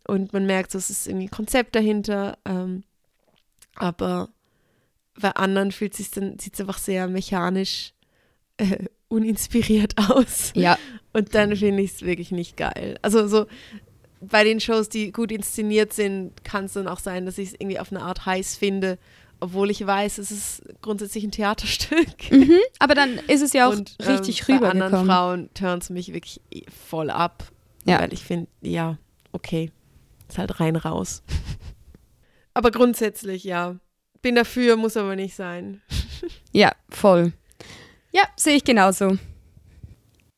Und 0.07 0.33
man 0.33 0.45
merkt, 0.45 0.71
so, 0.71 0.77
es 0.77 0.89
ist 0.89 1.07
irgendwie 1.07 1.25
ein 1.25 1.31
Konzept 1.31 1.75
dahinter. 1.75 2.37
Ähm, 2.45 2.83
aber 3.75 4.29
bei 5.19 5.31
anderen 5.31 5.71
fühlt 5.71 5.93
es 5.93 5.97
sich 5.97 6.11
dann, 6.11 6.37
sieht 6.37 6.53
es 6.53 6.59
einfach 6.59 6.77
sehr 6.77 7.07
mechanisch 7.07 7.94
äh, 8.57 8.85
uninspiriert 9.07 9.93
aus. 9.97 10.51
Ja. 10.55 10.77
Und 11.13 11.35
dann 11.35 11.55
finde 11.55 11.83
ich 11.83 11.93
es 11.93 12.01
wirklich 12.01 12.31
nicht 12.31 12.57
geil. 12.57 12.97
Also 13.01 13.27
so 13.27 13.45
bei 14.21 14.43
den 14.43 14.59
Shows, 14.59 14.89
die 14.89 15.11
gut 15.11 15.31
inszeniert 15.31 15.93
sind, 15.93 16.43
kann 16.43 16.65
es 16.65 16.73
dann 16.73 16.87
auch 16.87 16.99
sein, 16.99 17.25
dass 17.25 17.37
ich 17.37 17.49
es 17.49 17.53
irgendwie 17.53 17.79
auf 17.79 17.91
eine 17.91 18.01
Art 18.01 18.25
heiß 18.25 18.55
finde, 18.55 18.97
obwohl 19.39 19.69
ich 19.69 19.85
weiß, 19.85 20.17
es 20.17 20.31
ist 20.31 20.63
grundsätzlich 20.81 21.23
ein 21.23 21.31
Theaterstück. 21.31 22.31
Mhm, 22.31 22.59
aber 22.79 22.95
dann 22.95 23.19
ist 23.27 23.41
es 23.41 23.53
ja 23.53 23.67
auch 23.67 23.73
Und, 23.73 23.95
richtig 24.07 24.41
ähm, 24.47 24.55
rüber. 24.55 24.67
Bei 24.67 24.71
anderen 24.71 25.05
Frauen 25.05 25.49
turnt 25.53 25.83
es 25.83 25.89
mich 25.89 26.13
wirklich 26.13 26.41
voll 26.87 27.09
ab. 27.09 27.51
Ja. 27.85 27.99
Weil 27.99 28.13
ich 28.13 28.23
finde, 28.23 28.47
ja, 28.61 28.97
okay, 29.31 29.71
ist 30.27 30.37
halt 30.37 30.59
rein 30.59 30.75
raus. 30.75 31.23
aber 32.53 32.71
grundsätzlich, 32.71 33.43
ja. 33.43 33.75
Bin 34.21 34.35
dafür, 34.35 34.75
muss 34.75 34.97
aber 34.97 35.15
nicht 35.15 35.35
sein. 35.35 35.81
ja, 36.51 36.71
voll. 36.89 37.33
Ja, 38.15 38.23
sehe 38.37 38.55
ich 38.55 38.63
genauso. 38.63 39.17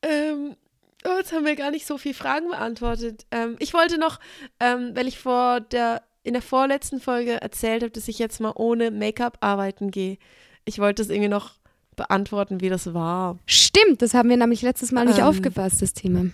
Ähm, 0.02 0.56
oh, 1.04 1.16
jetzt 1.16 1.32
haben 1.32 1.44
wir 1.44 1.54
gar 1.54 1.70
nicht 1.70 1.86
so 1.86 1.96
viele 1.96 2.14
Fragen 2.14 2.48
beantwortet. 2.48 3.24
Ähm, 3.30 3.54
ich 3.60 3.72
wollte 3.72 3.98
noch, 3.98 4.18
ähm, 4.58 4.96
weil 4.96 5.06
ich 5.06 5.20
vor 5.20 5.60
der, 5.60 6.02
in 6.24 6.32
der 6.32 6.42
vorletzten 6.42 6.98
Folge 6.98 7.40
erzählt 7.40 7.82
habe, 7.82 7.92
dass 7.92 8.08
ich 8.08 8.18
jetzt 8.18 8.40
mal 8.40 8.52
ohne 8.56 8.90
Make-up 8.90 9.38
arbeiten 9.42 9.92
gehe. 9.92 10.18
Ich 10.64 10.80
wollte 10.80 11.02
das 11.02 11.10
irgendwie 11.10 11.28
noch 11.28 11.52
beantworten, 11.94 12.60
wie 12.60 12.68
das 12.68 12.94
war. 12.94 13.38
Stimmt, 13.46 14.02
das 14.02 14.12
haben 14.12 14.28
wir 14.28 14.36
nämlich 14.36 14.62
letztes 14.62 14.90
Mal 14.90 15.04
nicht 15.04 15.20
ähm, 15.20 15.26
aufgepasst, 15.26 15.80
das 15.80 15.92
Thema. 15.92 16.32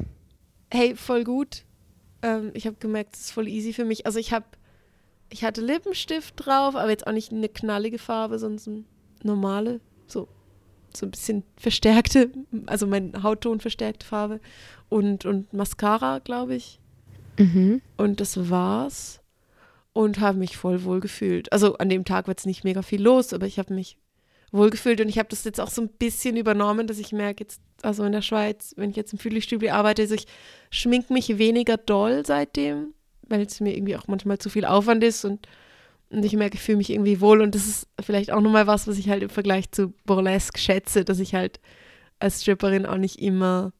Hey, 0.70 0.96
voll 0.96 1.24
gut. 1.24 1.64
Ähm, 2.22 2.52
ich 2.54 2.66
habe 2.66 2.76
gemerkt, 2.80 3.16
es 3.16 3.26
ist 3.26 3.32
voll 3.32 3.48
easy 3.48 3.74
für 3.74 3.84
mich. 3.84 4.06
Also 4.06 4.18
ich 4.18 4.32
habe, 4.32 4.46
ich 5.28 5.44
hatte 5.44 5.60
Lippenstift 5.60 6.36
drauf, 6.38 6.74
aber 6.74 6.88
jetzt 6.88 7.06
auch 7.06 7.12
nicht 7.12 7.32
eine 7.32 7.50
knallige 7.50 7.98
Farbe, 7.98 8.38
sondern 8.38 8.86
normale, 9.22 9.80
so 10.06 10.26
so 10.96 11.06
ein 11.06 11.10
bisschen 11.10 11.42
verstärkte, 11.56 12.30
also 12.66 12.86
mein 12.86 13.22
Hautton 13.22 13.60
verstärkte 13.60 14.06
Farbe 14.06 14.40
und, 14.88 15.24
und 15.24 15.52
Mascara, 15.52 16.20
glaube 16.20 16.54
ich. 16.54 16.78
Mhm. 17.38 17.80
Und 17.96 18.20
das 18.20 18.50
war's. 18.50 19.20
Und 19.92 20.18
habe 20.18 20.38
mich 20.38 20.56
voll 20.56 20.84
wohl 20.84 20.98
gefühlt. 21.00 21.52
Also 21.52 21.78
an 21.78 21.88
dem 21.88 22.04
Tag 22.04 22.26
war 22.26 22.32
jetzt 22.32 22.46
nicht 22.46 22.64
mega 22.64 22.82
viel 22.82 23.00
los, 23.00 23.32
aber 23.32 23.46
ich 23.46 23.58
habe 23.58 23.72
mich 23.72 23.96
wohl 24.50 24.70
gefühlt 24.70 25.00
und 25.00 25.08
ich 25.08 25.18
habe 25.18 25.28
das 25.28 25.44
jetzt 25.44 25.60
auch 25.60 25.70
so 25.70 25.82
ein 25.82 25.88
bisschen 25.88 26.36
übernommen, 26.36 26.86
dass 26.86 26.98
ich 26.98 27.12
merke 27.12 27.44
jetzt, 27.44 27.60
also 27.82 28.04
in 28.04 28.12
der 28.12 28.22
Schweiz, 28.22 28.74
wenn 28.76 28.90
ich 28.90 28.96
jetzt 28.96 29.12
im 29.12 29.18
Fühlstübli 29.18 29.70
arbeite, 29.70 30.02
also 30.02 30.14
ich 30.14 30.26
schminke 30.70 31.12
mich 31.12 31.38
weniger 31.38 31.76
doll 31.76 32.24
seitdem, 32.24 32.94
weil 33.22 33.42
es 33.42 33.60
mir 33.60 33.76
irgendwie 33.76 33.96
auch 33.96 34.06
manchmal 34.06 34.38
zu 34.38 34.50
viel 34.50 34.64
Aufwand 34.64 35.02
ist 35.04 35.24
und 35.24 35.46
und 36.14 36.24
ich 36.24 36.34
merke, 36.34 36.56
ich 36.56 36.62
fühle 36.62 36.78
mich 36.78 36.90
irgendwie 36.90 37.20
wohl 37.20 37.40
und 37.40 37.54
das 37.54 37.66
ist 37.66 37.88
vielleicht 38.00 38.30
auch 38.30 38.40
nochmal 38.40 38.66
was, 38.66 38.86
was 38.86 38.98
ich 38.98 39.08
halt 39.08 39.22
im 39.22 39.30
Vergleich 39.30 39.70
zu 39.70 39.92
Burlesque 40.04 40.58
schätze, 40.58 41.04
dass 41.04 41.18
ich 41.18 41.34
halt 41.34 41.60
als 42.18 42.42
Stripperin 42.42 42.86
auch 42.86 42.96
nicht 42.96 43.20
immer 43.20 43.72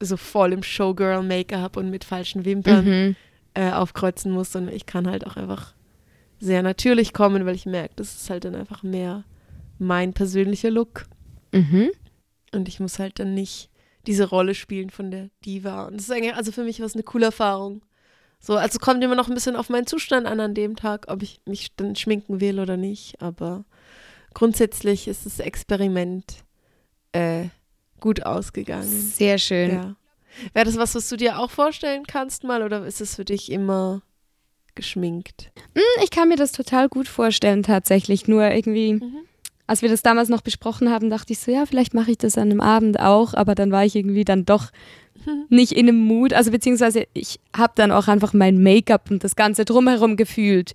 so 0.00 0.16
voll 0.16 0.52
im 0.52 0.62
Showgirl-Make-up 0.62 1.76
und 1.76 1.90
mit 1.90 2.04
falschen 2.04 2.44
Wimpern 2.44 2.84
mhm. 2.84 3.16
äh, 3.54 3.70
aufkreuzen 3.70 4.32
muss, 4.32 4.52
sondern 4.52 4.74
ich 4.74 4.86
kann 4.86 5.08
halt 5.08 5.26
auch 5.26 5.36
einfach 5.36 5.74
sehr 6.38 6.62
natürlich 6.62 7.12
kommen, 7.12 7.46
weil 7.46 7.54
ich 7.54 7.66
merke, 7.66 7.94
das 7.96 8.14
ist 8.14 8.30
halt 8.30 8.44
dann 8.44 8.54
einfach 8.54 8.82
mehr 8.82 9.24
mein 9.78 10.12
persönlicher 10.12 10.70
Look. 10.70 11.06
Mhm. 11.52 11.90
Und 12.52 12.68
ich 12.68 12.80
muss 12.80 12.98
halt 12.98 13.18
dann 13.18 13.34
nicht 13.34 13.70
diese 14.06 14.28
Rolle 14.28 14.54
spielen 14.54 14.90
von 14.90 15.10
der 15.10 15.30
Diva. 15.44 15.84
Und 15.86 15.94
das 15.94 16.04
ist 16.04 16.10
eigentlich, 16.10 16.34
also 16.34 16.52
für 16.52 16.64
mich 16.64 16.80
war 16.80 16.86
es 16.86 16.94
eine 16.94 17.04
coole 17.04 17.26
Erfahrung. 17.26 17.82
So, 18.44 18.56
also 18.56 18.80
kommt 18.80 19.02
immer 19.04 19.14
noch 19.14 19.28
ein 19.28 19.34
bisschen 19.34 19.54
auf 19.54 19.68
meinen 19.68 19.86
Zustand 19.86 20.26
an 20.26 20.40
an 20.40 20.52
dem 20.52 20.74
Tag, 20.74 21.06
ob 21.06 21.22
ich 21.22 21.40
mich 21.46 21.76
dann 21.76 21.94
schminken 21.94 22.40
will 22.40 22.58
oder 22.58 22.76
nicht. 22.76 23.22
Aber 23.22 23.64
grundsätzlich 24.34 25.06
ist 25.06 25.24
das 25.26 25.38
Experiment 25.38 26.42
äh, 27.12 27.44
gut 28.00 28.26
ausgegangen. 28.26 28.88
Sehr 28.88 29.38
schön. 29.38 29.70
Ja. 29.70 29.96
Wäre 30.54 30.66
das 30.66 30.76
was, 30.76 30.96
was 30.96 31.08
du 31.08 31.16
dir 31.16 31.38
auch 31.38 31.52
vorstellen 31.52 32.04
kannst 32.04 32.42
mal 32.42 32.64
oder 32.64 32.84
ist 32.84 33.00
es 33.00 33.14
für 33.14 33.24
dich 33.24 33.52
immer 33.52 34.02
geschminkt? 34.74 35.52
Hm, 35.76 36.02
ich 36.02 36.10
kann 36.10 36.28
mir 36.28 36.36
das 36.36 36.50
total 36.50 36.88
gut 36.88 37.06
vorstellen, 37.06 37.62
tatsächlich. 37.62 38.26
Nur 38.26 38.50
irgendwie, 38.50 38.94
mhm. 38.94 39.18
als 39.68 39.82
wir 39.82 39.88
das 39.88 40.02
damals 40.02 40.28
noch 40.28 40.40
besprochen 40.40 40.90
haben, 40.90 41.10
dachte 41.10 41.32
ich 41.32 41.38
so, 41.38 41.52
ja, 41.52 41.64
vielleicht 41.64 41.94
mache 41.94 42.10
ich 42.10 42.18
das 42.18 42.36
an 42.38 42.50
einem 42.50 42.60
Abend 42.60 42.98
auch, 42.98 43.34
aber 43.34 43.54
dann 43.54 43.70
war 43.70 43.84
ich 43.84 43.94
irgendwie 43.94 44.24
dann 44.24 44.44
doch 44.44 44.72
nicht 45.48 45.72
in 45.72 45.88
einem 45.88 45.98
Mut. 45.98 46.32
Also 46.32 46.50
beziehungsweise 46.50 47.06
ich 47.14 47.40
habe 47.56 47.72
dann 47.76 47.90
auch 47.92 48.08
einfach 48.08 48.32
mein 48.32 48.62
Make-up 48.62 49.10
und 49.10 49.24
das 49.24 49.36
Ganze 49.36 49.64
drumherum 49.64 50.16
gefühlt 50.16 50.72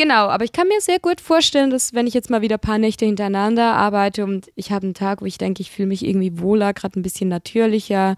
Genau, 0.00 0.28
aber 0.28 0.44
ich 0.44 0.52
kann 0.52 0.66
mir 0.68 0.80
sehr 0.80 0.98
gut 0.98 1.20
vorstellen, 1.20 1.68
dass 1.68 1.92
wenn 1.92 2.06
ich 2.06 2.14
jetzt 2.14 2.30
mal 2.30 2.40
wieder 2.40 2.56
ein 2.56 2.60
paar 2.60 2.78
Nächte 2.78 3.04
hintereinander 3.04 3.74
arbeite 3.74 4.24
und 4.24 4.50
ich 4.54 4.72
habe 4.72 4.86
einen 4.86 4.94
Tag, 4.94 5.20
wo 5.20 5.26
ich 5.26 5.36
denke, 5.36 5.60
ich 5.60 5.70
fühle 5.70 5.88
mich 5.88 6.06
irgendwie 6.06 6.38
wohler, 6.40 6.72
gerade 6.72 6.98
ein 6.98 7.02
bisschen 7.02 7.28
natürlicher 7.28 8.16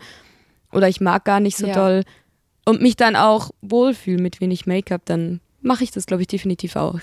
oder 0.71 0.89
ich 0.89 1.01
mag 1.01 1.25
gar 1.25 1.41
nicht 1.41 1.57
so 1.57 1.67
Ja. 1.67 1.75
doll 1.75 2.05
und 2.65 2.83
mich 2.83 2.95
dann 2.95 3.17
auch 3.17 3.51
wohlfühle 3.63 4.23
mit 4.23 4.41
wenig 4.41 4.65
Make-up, 4.65 5.03
dann 5.07 5.41
mache 5.61 5.83
ich 5.83 5.91
das, 5.91 6.07
glaube 6.07 6.23
ich, 6.23 6.29
definitiv 6.29 6.77
auch. 6.77 7.01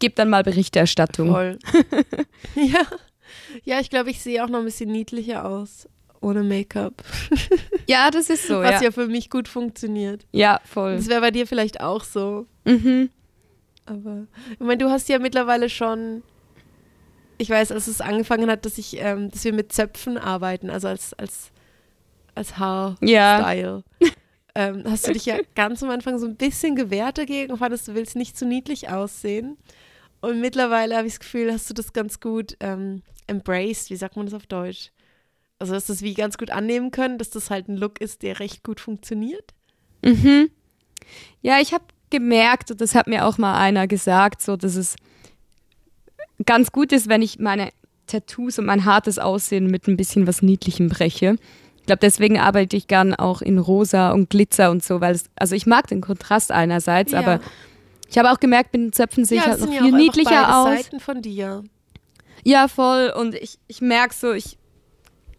Gib 0.00 0.16
dann 0.16 0.28
mal 0.28 0.42
Berichterstattung. 0.42 1.28
Voll. 1.28 1.58
ja. 2.56 2.82
Ja, 3.64 3.80
ich 3.80 3.88
glaube, 3.88 4.10
ich 4.10 4.20
sehe 4.20 4.44
auch 4.44 4.48
noch 4.48 4.58
ein 4.58 4.64
bisschen 4.66 4.90
niedlicher 4.90 5.46
aus. 5.46 5.88
Ohne 6.20 6.42
Make-up. 6.42 7.02
Ja, 7.86 8.10
das 8.12 8.30
ist 8.30 8.46
so, 8.46 8.60
Was 8.60 8.72
ja. 8.80 8.82
ja 8.82 8.90
für 8.92 9.08
mich 9.08 9.30
gut 9.30 9.48
funktioniert. 9.48 10.24
Ja, 10.30 10.60
voll. 10.64 10.94
Das 10.96 11.08
wäre 11.08 11.20
bei 11.20 11.32
dir 11.32 11.44
vielleicht 11.46 11.80
auch 11.80 12.04
so. 12.04 12.46
Mhm. 12.64 13.10
Aber 13.86 14.26
ich 14.52 14.60
meine, 14.60 14.78
du 14.78 14.88
hast 14.90 15.08
ja 15.08 15.18
mittlerweile 15.18 15.68
schon, 15.68 16.22
ich 17.38 17.50
weiß, 17.50 17.72
als 17.72 17.88
es 17.88 18.00
angefangen 18.00 18.48
hat, 18.48 18.64
dass 18.64 18.78
ich, 18.78 18.98
ähm, 19.00 19.30
dass 19.30 19.42
wir 19.44 19.52
mit 19.52 19.72
Zöpfen 19.72 20.18
arbeiten, 20.18 20.70
also 20.70 20.86
als, 20.86 21.14
als, 21.14 21.50
als 22.36 22.50
Ja. 23.00 23.38
Haarstyle. 23.40 23.82
ähm, 24.54 24.84
hast 24.88 25.08
du 25.08 25.12
dich 25.14 25.26
ja 25.26 25.38
ganz 25.56 25.82
am 25.82 25.90
Anfang 25.90 26.20
so 26.20 26.26
ein 26.26 26.36
bisschen 26.36 26.76
gewehrt 26.76 27.18
dagegen 27.18 27.50
und 27.50 27.58
fandest, 27.58 27.88
du 27.88 27.94
willst 27.94 28.14
nicht 28.14 28.36
zu 28.38 28.46
niedlich 28.46 28.88
aussehen. 28.88 29.56
Und 30.20 30.40
mittlerweile 30.40 30.96
habe 30.96 31.08
ich 31.08 31.14
das 31.14 31.20
Gefühl, 31.20 31.52
hast 31.52 31.68
du 31.70 31.74
das 31.74 31.92
ganz 31.92 32.20
gut 32.20 32.56
ähm, 32.60 33.02
embraced, 33.26 33.90
wie 33.90 33.96
sagt 33.96 34.14
man 34.16 34.26
das 34.26 34.34
auf 34.34 34.46
Deutsch? 34.46 34.92
Also, 35.60 35.74
dass 35.74 35.86
das 35.86 36.02
wie 36.02 36.14
ganz 36.14 36.38
gut 36.38 36.50
annehmen 36.50 36.90
können, 36.90 37.18
dass 37.18 37.30
das 37.30 37.50
halt 37.50 37.68
ein 37.68 37.76
Look 37.76 38.00
ist, 38.00 38.22
der 38.22 38.40
recht 38.40 38.64
gut 38.64 38.80
funktioniert. 38.80 39.52
Mhm. 40.02 40.50
Ja, 41.42 41.60
ich 41.60 41.72
habe 41.72 41.84
gemerkt, 42.08 42.70
und 42.70 42.80
das 42.80 42.94
hat 42.94 43.06
mir 43.06 43.26
auch 43.26 43.38
mal 43.38 43.56
einer 43.56 43.86
gesagt, 43.86 44.42
so 44.42 44.56
dass 44.56 44.74
es 44.74 44.96
ganz 46.46 46.72
gut 46.72 46.92
ist, 46.92 47.08
wenn 47.08 47.22
ich 47.22 47.38
meine 47.38 47.70
Tattoos 48.06 48.58
und 48.58 48.64
mein 48.64 48.86
hartes 48.86 49.18
Aussehen 49.18 49.66
mit 49.66 49.86
ein 49.86 49.96
bisschen 49.96 50.26
was 50.26 50.42
Niedlichem 50.42 50.88
breche. 50.88 51.36
Ich 51.78 51.86
glaube, 51.86 52.00
deswegen 52.00 52.38
arbeite 52.38 52.76
ich 52.76 52.86
gern 52.86 53.14
auch 53.14 53.42
in 53.42 53.58
Rosa 53.58 54.12
und 54.12 54.30
Glitzer 54.30 54.70
und 54.70 54.82
so, 54.82 55.00
weil 55.00 55.14
es, 55.14 55.24
also 55.36 55.54
ich 55.54 55.66
mag 55.66 55.86
den 55.88 56.00
Kontrast 56.00 56.52
einerseits, 56.52 57.12
aber 57.14 57.40
ich 58.08 58.18
habe 58.18 58.30
auch 58.30 58.40
gemerkt, 58.40 58.72
mit 58.72 58.82
den 58.82 58.92
Zöpfen 58.92 59.24
sehe 59.24 59.38
ich 59.38 59.46
halt 59.46 59.60
noch 59.60 59.72
ja 59.72 59.82
viel 59.82 59.82
auch 59.82 59.84
einfach 59.86 59.98
niedlicher 59.98 60.56
aus. 60.56 60.68
Seiten 60.68 61.00
von 61.00 61.22
dir. 61.22 61.64
Ja, 62.44 62.68
voll. 62.68 63.12
Und 63.16 63.34
ich, 63.34 63.58
ich 63.68 63.80
merke 63.80 64.14
so, 64.14 64.32
ich 64.32 64.56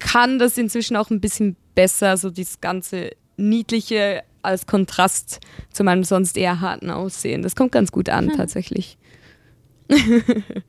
kann 0.02 0.40
das 0.40 0.58
inzwischen 0.58 0.96
auch 0.98 1.10
ein 1.10 1.22
bisschen 1.22 1.56
besser, 1.76 2.18
so 2.18 2.30
dieses 2.30 2.60
ganze 2.60 3.12
Niedliche 3.38 4.24
als 4.42 4.66
Kontrast 4.68 5.40
zu 5.72 5.84
meinem 5.84 6.04
sonst 6.04 6.36
eher 6.38 6.60
harten 6.62 6.90
Aussehen. 6.90 7.42
Das 7.44 7.56
kommt 7.56 7.72
ganz 7.72 7.92
gut 7.92 8.10
an, 8.10 8.30
Hm. 8.32 8.38
tatsächlich. 8.38 8.98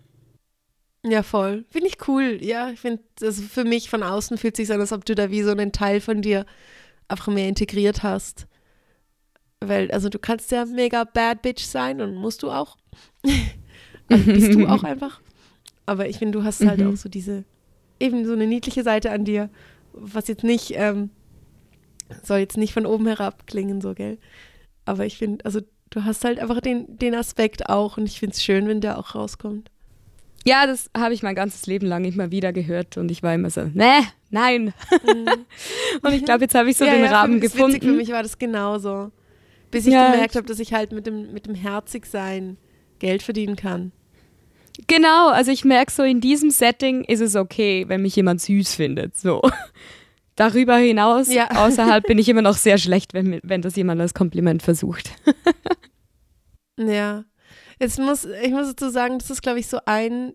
Ja, 1.04 1.24
voll. 1.24 1.64
Finde 1.68 1.88
ich 1.88 1.96
cool. 2.06 2.38
Ja, 2.42 2.70
ich 2.70 2.78
finde, 2.78 3.02
das 3.16 3.40
für 3.40 3.64
mich 3.64 3.90
von 3.90 4.04
außen 4.04 4.38
fühlt 4.38 4.54
sich 4.54 4.70
an, 4.72 4.80
als 4.80 4.92
ob 4.92 5.04
du 5.04 5.16
da 5.16 5.32
wie 5.32 5.42
so 5.42 5.50
einen 5.50 5.72
Teil 5.72 6.00
von 6.00 6.22
dir 6.22 6.46
einfach 7.08 7.26
mehr 7.26 7.48
integriert 7.48 8.04
hast. 8.04 8.46
Weil, 9.58 9.90
also 9.90 10.08
du 10.08 10.20
kannst 10.20 10.52
ja 10.52 10.64
mega 10.64 11.02
bad 11.02 11.42
bitch 11.42 11.64
sein 11.64 12.00
und 12.00 12.14
musst 12.14 12.44
du 12.44 12.52
auch. 12.52 12.76
also 14.08 14.24
bist 14.26 14.54
du 14.54 14.68
auch 14.68 14.84
einfach. 14.84 15.20
Aber 15.86 16.08
ich 16.08 16.18
finde, 16.18 16.38
du 16.38 16.44
hast 16.44 16.64
halt 16.64 16.78
Mhm. 16.80 16.92
auch 16.92 16.96
so 16.96 17.08
diese, 17.08 17.42
eben 18.02 18.26
so 18.26 18.32
eine 18.32 18.46
niedliche 18.46 18.82
Seite 18.82 19.10
an 19.10 19.24
dir, 19.24 19.48
was 19.92 20.28
jetzt 20.28 20.44
nicht, 20.44 20.72
ähm, 20.74 21.10
soll 22.22 22.38
jetzt 22.38 22.56
nicht 22.56 22.74
von 22.74 22.86
oben 22.86 23.06
herab 23.06 23.46
klingen, 23.46 23.80
so, 23.80 23.94
gell? 23.94 24.18
Aber 24.84 25.06
ich 25.06 25.16
finde, 25.16 25.44
also 25.44 25.60
du 25.90 26.04
hast 26.04 26.24
halt 26.24 26.38
einfach 26.40 26.60
den, 26.60 26.98
den 26.98 27.14
Aspekt 27.14 27.68
auch 27.68 27.96
und 27.96 28.06
ich 28.06 28.18
finde 28.18 28.34
es 28.34 28.42
schön, 28.42 28.66
wenn 28.68 28.80
der 28.80 28.98
auch 28.98 29.14
rauskommt. 29.14 29.70
Ja, 30.44 30.66
das 30.66 30.90
habe 30.96 31.14
ich 31.14 31.22
mein 31.22 31.36
ganzes 31.36 31.66
Leben 31.66 31.86
lang 31.86 32.04
immer 32.04 32.32
wieder 32.32 32.52
gehört 32.52 32.96
und 32.96 33.10
ich 33.12 33.22
war 33.22 33.32
immer 33.32 33.48
so, 33.50 33.62
ne, 33.72 34.02
nein. 34.30 34.74
Und 36.02 36.12
ich 36.14 36.24
glaube, 36.24 36.42
jetzt 36.42 36.54
habe 36.56 36.68
ich 36.68 36.76
so 36.76 36.84
ja, 36.84 36.94
den 36.94 37.04
ja, 37.04 37.12
Rahmen 37.12 37.38
für, 37.38 37.46
ist 37.46 37.54
witzig, 37.54 37.74
Für 37.74 37.78
gefunden. 37.78 37.96
mich 37.98 38.10
war 38.10 38.24
das 38.24 38.38
genauso. 38.38 39.12
Bis 39.70 39.86
ich 39.86 39.92
Ja, 39.92 40.10
gemerkt 40.10 40.34
habe, 40.34 40.46
dass 40.46 40.58
ich 40.58 40.72
halt 40.72 40.90
mit 40.90 41.06
dem, 41.06 41.32
mit 41.32 41.46
dem 41.46 41.54
Herzigsein 41.54 42.56
Geld 42.98 43.22
verdienen 43.22 43.54
kann. 43.54 43.92
Genau, 44.86 45.28
also 45.28 45.50
ich 45.50 45.64
merke 45.64 45.92
so, 45.92 46.02
in 46.02 46.20
diesem 46.20 46.50
Setting 46.50 47.04
ist 47.04 47.20
es 47.20 47.36
okay, 47.36 47.84
wenn 47.88 48.02
mich 48.02 48.16
jemand 48.16 48.40
süß 48.40 48.74
findet. 48.74 49.16
So. 49.16 49.42
Darüber 50.36 50.76
hinaus, 50.76 51.32
Ja. 51.32 51.50
außerhalb 51.54 52.06
bin 52.06 52.18
ich 52.18 52.28
immer 52.28 52.42
noch 52.42 52.56
sehr 52.56 52.78
schlecht, 52.78 53.12
wenn, 53.14 53.40
wenn 53.42 53.62
das 53.62 53.76
jemand 53.76 54.00
als 54.00 54.14
Kompliment 54.14 54.62
versucht. 54.62 55.10
Ja. 56.78 57.24
Jetzt 57.78 57.98
muss, 57.98 58.24
ich 58.24 58.50
muss 58.50 58.68
dazu 58.68 58.88
sagen, 58.90 59.18
das 59.18 59.30
ist, 59.30 59.42
glaube 59.42 59.58
ich, 59.60 59.66
so 59.66 59.78
ein, 59.84 60.32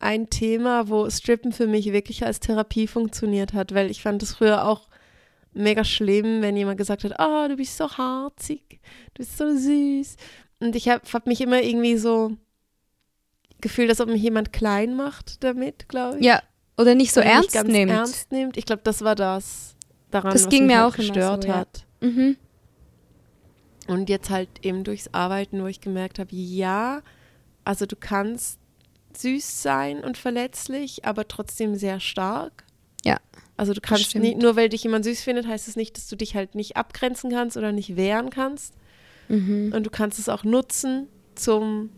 ein 0.00 0.28
Thema, 0.28 0.88
wo 0.88 1.08
Strippen 1.08 1.52
für 1.52 1.66
mich 1.68 1.92
wirklich 1.92 2.26
als 2.26 2.40
Therapie 2.40 2.86
funktioniert 2.88 3.52
hat, 3.52 3.72
weil 3.72 3.90
ich 3.90 4.02
fand 4.02 4.22
das 4.22 4.34
früher 4.34 4.66
auch 4.66 4.88
mega 5.52 5.84
schlimm, 5.84 6.42
wenn 6.42 6.56
jemand 6.56 6.78
gesagt 6.78 7.04
hat, 7.04 7.14
oh, 7.18 7.46
du 7.48 7.56
bist 7.56 7.76
so 7.76 7.90
harzig, 7.90 8.80
du 9.14 9.18
bist 9.18 9.38
so 9.38 9.54
süß. 9.56 10.16
Und 10.60 10.74
ich 10.74 10.88
habe 10.88 11.02
hab 11.12 11.26
mich 11.26 11.40
immer 11.40 11.62
irgendwie 11.62 11.96
so 11.96 12.36
gefühlt, 13.62 13.88
als 13.88 14.00
ob 14.00 14.08
mich 14.08 14.22
jemand 14.22 14.52
klein 14.52 14.94
macht 14.94 15.42
damit, 15.42 15.88
glaube 15.88 16.18
ich. 16.18 16.24
Ja, 16.26 16.42
oder 16.76 16.94
nicht 16.94 17.12
so 17.12 17.20
Oder 17.20 17.28
nicht 17.28 17.36
ernst 17.36 17.52
ganz 17.54 17.68
nimmt. 17.70 17.90
ernst 17.92 18.32
nimmt. 18.32 18.56
Ich 18.56 18.66
glaube, 18.66 18.82
das 18.84 19.02
war 19.02 19.14
das 19.14 19.74
daran, 20.10 20.32
Das 20.32 20.44
was 20.44 20.50
ging 20.50 20.66
mich 20.66 20.74
mir 20.76 20.82
halt 20.82 20.92
auch 20.92 20.96
gestört 20.96 21.42
so, 21.44 21.48
ja. 21.48 21.56
hat. 21.56 21.86
Mhm. 22.00 22.36
Und 23.88 24.08
jetzt 24.08 24.30
halt 24.30 24.48
eben 24.62 24.84
durchs 24.84 25.12
Arbeiten, 25.12 25.62
wo 25.62 25.66
ich 25.66 25.80
gemerkt 25.80 26.18
habe, 26.18 26.30
ja, 26.32 27.02
also 27.64 27.84
du 27.86 27.96
kannst 27.96 28.58
süß 29.16 29.62
sein 29.62 30.02
und 30.04 30.16
verletzlich, 30.16 31.04
aber 31.04 31.26
trotzdem 31.28 31.74
sehr 31.74 32.00
stark. 32.00 32.64
Ja, 33.04 33.18
Also 33.56 33.74
du 33.74 33.80
kannst 33.80 34.14
nicht, 34.14 34.38
nur 34.38 34.54
weil 34.56 34.68
dich 34.68 34.84
jemand 34.84 35.04
süß 35.04 35.22
findet, 35.22 35.46
heißt 35.46 35.66
es 35.68 35.76
nicht, 35.76 35.96
dass 35.96 36.06
du 36.08 36.16
dich 36.16 36.34
halt 36.36 36.54
nicht 36.54 36.76
abgrenzen 36.76 37.30
kannst 37.30 37.56
oder 37.56 37.72
nicht 37.72 37.96
wehren 37.96 38.30
kannst. 38.30 38.74
Mhm. 39.28 39.72
Und 39.74 39.84
du 39.84 39.90
kannst 39.90 40.18
es 40.18 40.28
auch 40.28 40.44
nutzen, 40.44 41.08
zum 41.34 41.90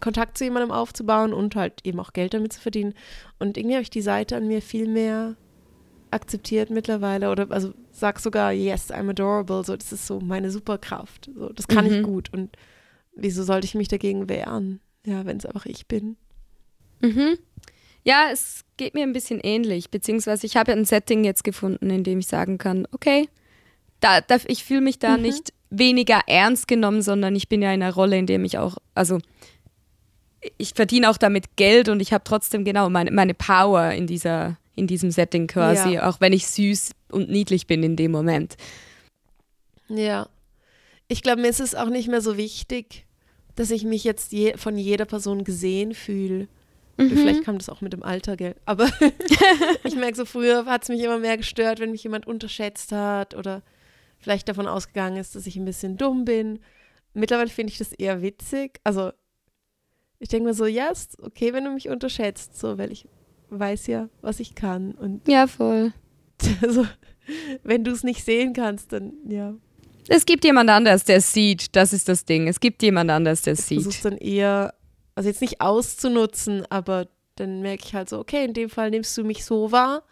Kontakt 0.00 0.36
zu 0.38 0.44
jemandem 0.44 0.70
aufzubauen 0.72 1.32
und 1.32 1.56
halt 1.56 1.80
eben 1.84 1.98
auch 2.00 2.12
Geld 2.12 2.34
damit 2.34 2.52
zu 2.52 2.60
verdienen. 2.60 2.94
Und 3.38 3.56
irgendwie 3.56 3.74
habe 3.76 3.82
ich 3.82 3.90
die 3.90 4.02
Seite 4.02 4.36
an 4.36 4.46
mir 4.46 4.60
viel 4.62 4.88
mehr 4.88 5.36
akzeptiert 6.10 6.70
mittlerweile 6.70 7.30
oder 7.30 7.50
also 7.50 7.72
sag 7.90 8.20
sogar, 8.20 8.52
yes, 8.52 8.90
I'm 8.92 9.10
adorable, 9.10 9.64
so 9.64 9.76
das 9.76 9.92
ist 9.92 10.06
so 10.06 10.20
meine 10.20 10.50
Superkraft. 10.50 11.30
So, 11.34 11.48
das 11.52 11.66
kann 11.68 11.86
ich 11.86 11.92
Mhm. 11.98 12.02
gut 12.02 12.32
und 12.32 12.56
wieso 13.14 13.42
sollte 13.42 13.64
ich 13.66 13.74
mich 13.74 13.88
dagegen 13.88 14.28
wehren? 14.28 14.80
Ja, 15.04 15.24
wenn 15.26 15.36
es 15.38 15.46
einfach 15.46 15.66
ich 15.66 15.86
bin. 15.86 16.16
Mhm. 17.00 17.38
Ja, 18.04 18.28
es 18.32 18.64
geht 18.76 18.94
mir 18.94 19.02
ein 19.02 19.12
bisschen 19.12 19.40
ähnlich, 19.40 19.90
beziehungsweise 19.90 20.46
ich 20.46 20.56
habe 20.56 20.70
ja 20.70 20.76
ein 20.76 20.84
Setting 20.84 21.24
jetzt 21.24 21.42
gefunden, 21.42 21.90
in 21.90 22.04
dem 22.04 22.20
ich 22.20 22.28
sagen 22.28 22.56
kann, 22.58 22.86
okay, 22.92 23.28
da, 24.00 24.20
da, 24.20 24.36
ich 24.46 24.62
fühle 24.64 24.82
mich 24.82 24.98
da 24.98 25.16
Mhm. 25.16 25.22
nicht 25.22 25.52
weniger 25.70 26.20
ernst 26.28 26.68
genommen, 26.68 27.02
sondern 27.02 27.34
ich 27.34 27.48
bin 27.48 27.62
ja 27.62 27.72
in 27.72 27.82
einer 27.82 27.92
Rolle, 27.94 28.16
in 28.16 28.26
dem 28.26 28.44
ich 28.44 28.58
auch, 28.58 28.76
also 28.94 29.18
ich 30.58 30.72
verdiene 30.74 31.10
auch 31.10 31.16
damit 31.16 31.56
Geld 31.56 31.88
und 31.88 32.00
ich 32.00 32.12
habe 32.12 32.24
trotzdem 32.24 32.64
genau 32.64 32.88
meine, 32.90 33.10
meine 33.10 33.34
Power 33.34 33.90
in 33.92 34.06
dieser, 34.06 34.56
in 34.74 34.86
diesem 34.86 35.10
Setting 35.10 35.46
quasi, 35.46 35.94
Ja. 35.94 36.08
auch 36.08 36.20
wenn 36.20 36.32
ich 36.32 36.46
süß 36.46 36.90
und 37.10 37.30
niedlich 37.30 37.66
bin 37.66 37.82
in 37.82 37.96
dem 37.96 38.10
Moment. 38.12 38.56
Ja. 39.88 40.28
Ich 41.08 41.22
glaube, 41.22 41.40
mir 41.42 41.48
ist 41.48 41.60
es 41.60 41.74
auch 41.74 41.88
nicht 41.88 42.08
mehr 42.08 42.20
so 42.20 42.36
wichtig, 42.36 43.06
dass 43.54 43.70
ich 43.70 43.84
mich 43.84 44.04
jetzt 44.04 44.32
je, 44.32 44.56
von 44.56 44.76
jeder 44.76 45.04
Person 45.04 45.44
gesehen 45.44 45.94
fühle. 45.94 46.48
Mhm. 46.96 47.10
Vielleicht 47.10 47.44
kam 47.44 47.58
das 47.58 47.68
auch 47.68 47.80
mit 47.80 47.92
dem 47.92 48.02
Alter, 48.02 48.36
gell? 48.36 48.56
Aber 48.64 48.90
ich 49.84 49.94
merke 49.94 50.16
so, 50.16 50.24
früher 50.24 50.64
hat 50.66 50.82
es 50.82 50.88
mich 50.88 51.00
immer 51.00 51.18
mehr 51.18 51.36
gestört, 51.36 51.78
wenn 51.78 51.92
mich 51.92 52.02
jemand 52.02 52.26
unterschätzt 52.26 52.90
hat 52.92 53.34
oder 53.34 53.62
vielleicht 54.18 54.48
davon 54.48 54.66
ausgegangen 54.66 55.16
ist, 55.18 55.34
dass 55.36 55.46
ich 55.46 55.56
ein 55.56 55.64
bisschen 55.64 55.96
dumm 55.96 56.24
bin. 56.24 56.58
Mittlerweile 57.14 57.48
finde 57.50 57.72
ich 57.72 57.78
das 57.78 57.92
eher 57.92 58.20
witzig. 58.22 58.80
Also 58.82 59.12
ich 60.18 60.28
denke 60.28 60.48
mir 60.48 60.54
so, 60.54 60.66
ja, 60.66 60.88
ist 60.88 61.22
okay, 61.22 61.52
wenn 61.52 61.64
du 61.64 61.70
mich 61.70 61.88
unterschätzt, 61.88 62.58
so, 62.58 62.78
weil 62.78 62.90
ich 62.92 63.06
weiß 63.50 63.86
ja, 63.88 64.08
was 64.22 64.40
ich 64.40 64.54
kann. 64.54 64.92
Und 64.92 65.26
Ja, 65.28 65.46
voll. 65.46 65.92
also, 66.62 66.86
wenn 67.62 67.84
du 67.84 67.90
es 67.92 68.02
nicht 68.04 68.24
sehen 68.24 68.52
kannst, 68.52 68.92
dann 68.92 69.12
ja, 69.28 69.54
Es 70.08 70.26
gibt 70.26 70.44
jemand 70.44 70.70
anders, 70.70 71.04
der 71.04 71.16
es 71.16 71.32
sieht. 71.32 71.74
Das 71.76 71.92
ist 71.92 72.08
das 72.08 72.24
Ding. 72.24 72.48
Es 72.48 72.60
gibt 72.60 72.82
jemand 72.82 73.10
anders, 73.10 73.42
der 73.42 73.54
es 73.54 73.70
ich 73.70 73.82
versuche 73.82 73.88
es 73.90 73.94
sieht. 73.96 74.04
dann 74.04 74.18
eher, 74.18 74.74
also 75.14 75.28
jetzt 75.28 75.40
nicht 75.40 75.60
auszunutzen, 75.60 76.64
aber 76.70 77.08
dann 77.36 77.60
merke 77.62 77.84
ich 77.84 77.94
halt 77.94 78.08
so, 78.08 78.18
okay, 78.18 78.44
in 78.44 78.54
dem 78.54 78.70
Fall 78.70 78.90
nimmst 78.90 79.16
du 79.18 79.24
mich 79.24 79.44
so 79.44 79.70
wahr 79.72 80.02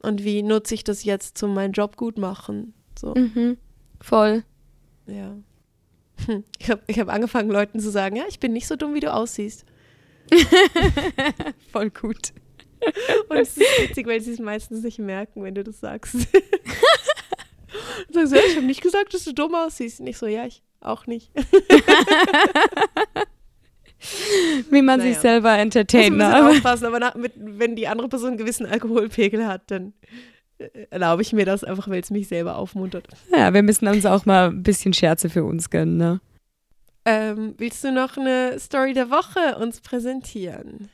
und 0.00 0.24
wie 0.24 0.42
nutze 0.42 0.74
ich 0.74 0.84
das 0.84 1.04
jetzt, 1.04 1.42
um 1.42 1.54
meinen 1.54 1.72
Job 1.72 1.96
gut 1.96 2.16
machen? 2.18 2.74
So, 2.98 3.14
Mhm. 3.14 3.56
Voll. 4.00 4.44
ja. 5.06 5.36
Hm. 6.26 6.44
Ich 6.58 6.70
habe 6.70 6.82
ich 6.86 6.98
hab 6.98 7.08
angefangen, 7.08 7.50
Leuten 7.50 7.80
zu 7.80 7.90
sagen, 7.90 8.16
ja, 8.16 8.24
ich 8.28 8.40
bin 8.40 8.52
nicht 8.52 8.66
so 8.66 8.76
dumm, 8.76 8.94
wie 8.94 9.00
du 9.00 9.12
aussiehst. 9.12 9.64
Voll 11.72 11.90
gut. 11.90 12.32
Und 13.28 13.36
es 13.36 13.56
ist 13.56 13.66
witzig, 13.80 14.06
weil 14.06 14.20
sie 14.20 14.32
es 14.32 14.38
meistens 14.38 14.82
nicht 14.82 14.98
merken, 14.98 15.42
wenn 15.42 15.54
du 15.54 15.64
das 15.64 15.80
sagst. 15.80 16.14
Sagst 18.10 18.32
du, 18.32 18.36
ja, 18.36 18.42
ich 18.46 18.56
habe 18.56 18.66
nicht 18.66 18.82
gesagt, 18.82 19.14
dass 19.14 19.24
du 19.24 19.32
dumm 19.32 19.54
aussiehst. 19.54 20.00
Nicht 20.00 20.18
so, 20.18 20.26
ja, 20.26 20.46
ich 20.46 20.62
auch 20.80 21.06
nicht. 21.06 21.30
Wie 24.70 24.82
man 24.82 24.98
naja. 24.98 25.12
sich 25.12 25.20
selber 25.20 25.56
entertainen 25.56 26.18
muss 26.18 26.28
man 26.28 26.46
aufpassen, 26.48 26.84
aber 26.84 27.00
nach, 27.00 27.14
mit, 27.14 27.32
wenn 27.36 27.74
die 27.74 27.88
andere 27.88 28.08
Person 28.08 28.30
einen 28.30 28.38
gewissen 28.38 28.66
Alkoholpegel 28.66 29.46
hat, 29.46 29.70
dann 29.70 29.94
erlaube 30.90 31.22
ich 31.22 31.32
mir 31.32 31.44
das 31.44 31.64
einfach, 31.64 31.88
weil 31.88 32.00
es 32.00 32.10
mich 32.10 32.28
selber 32.28 32.56
aufmuntert. 32.56 33.08
Ja, 33.32 33.52
wir 33.52 33.62
müssen 33.62 33.88
uns 33.88 34.06
auch 34.06 34.24
mal 34.26 34.50
ein 34.50 34.62
bisschen 34.62 34.92
Scherze 34.92 35.28
für 35.28 35.44
uns 35.44 35.70
gönnen, 35.70 35.96
ne? 35.96 36.20
Ähm, 37.04 37.54
willst 37.58 37.84
du 37.84 37.92
noch 37.92 38.16
eine 38.16 38.58
Story 38.58 38.94
der 38.94 39.10
Woche 39.10 39.58
uns 39.58 39.80
präsentieren? 39.80 40.88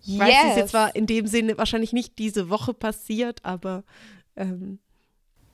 Ich 0.00 0.08
yes. 0.08 0.20
weiß, 0.20 0.50
es 0.50 0.56
jetzt 0.56 0.74
war 0.74 0.94
in 0.96 1.06
dem 1.06 1.26
Sinne 1.26 1.56
wahrscheinlich 1.58 1.92
nicht 1.92 2.18
diese 2.18 2.48
Woche 2.48 2.74
passiert, 2.74 3.44
aber 3.44 3.84
ähm. 4.34 4.78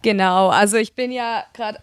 genau. 0.02 0.48
Also 0.48 0.76
ich 0.76 0.94
bin 0.94 1.10
ja 1.10 1.44
gerade 1.52 1.80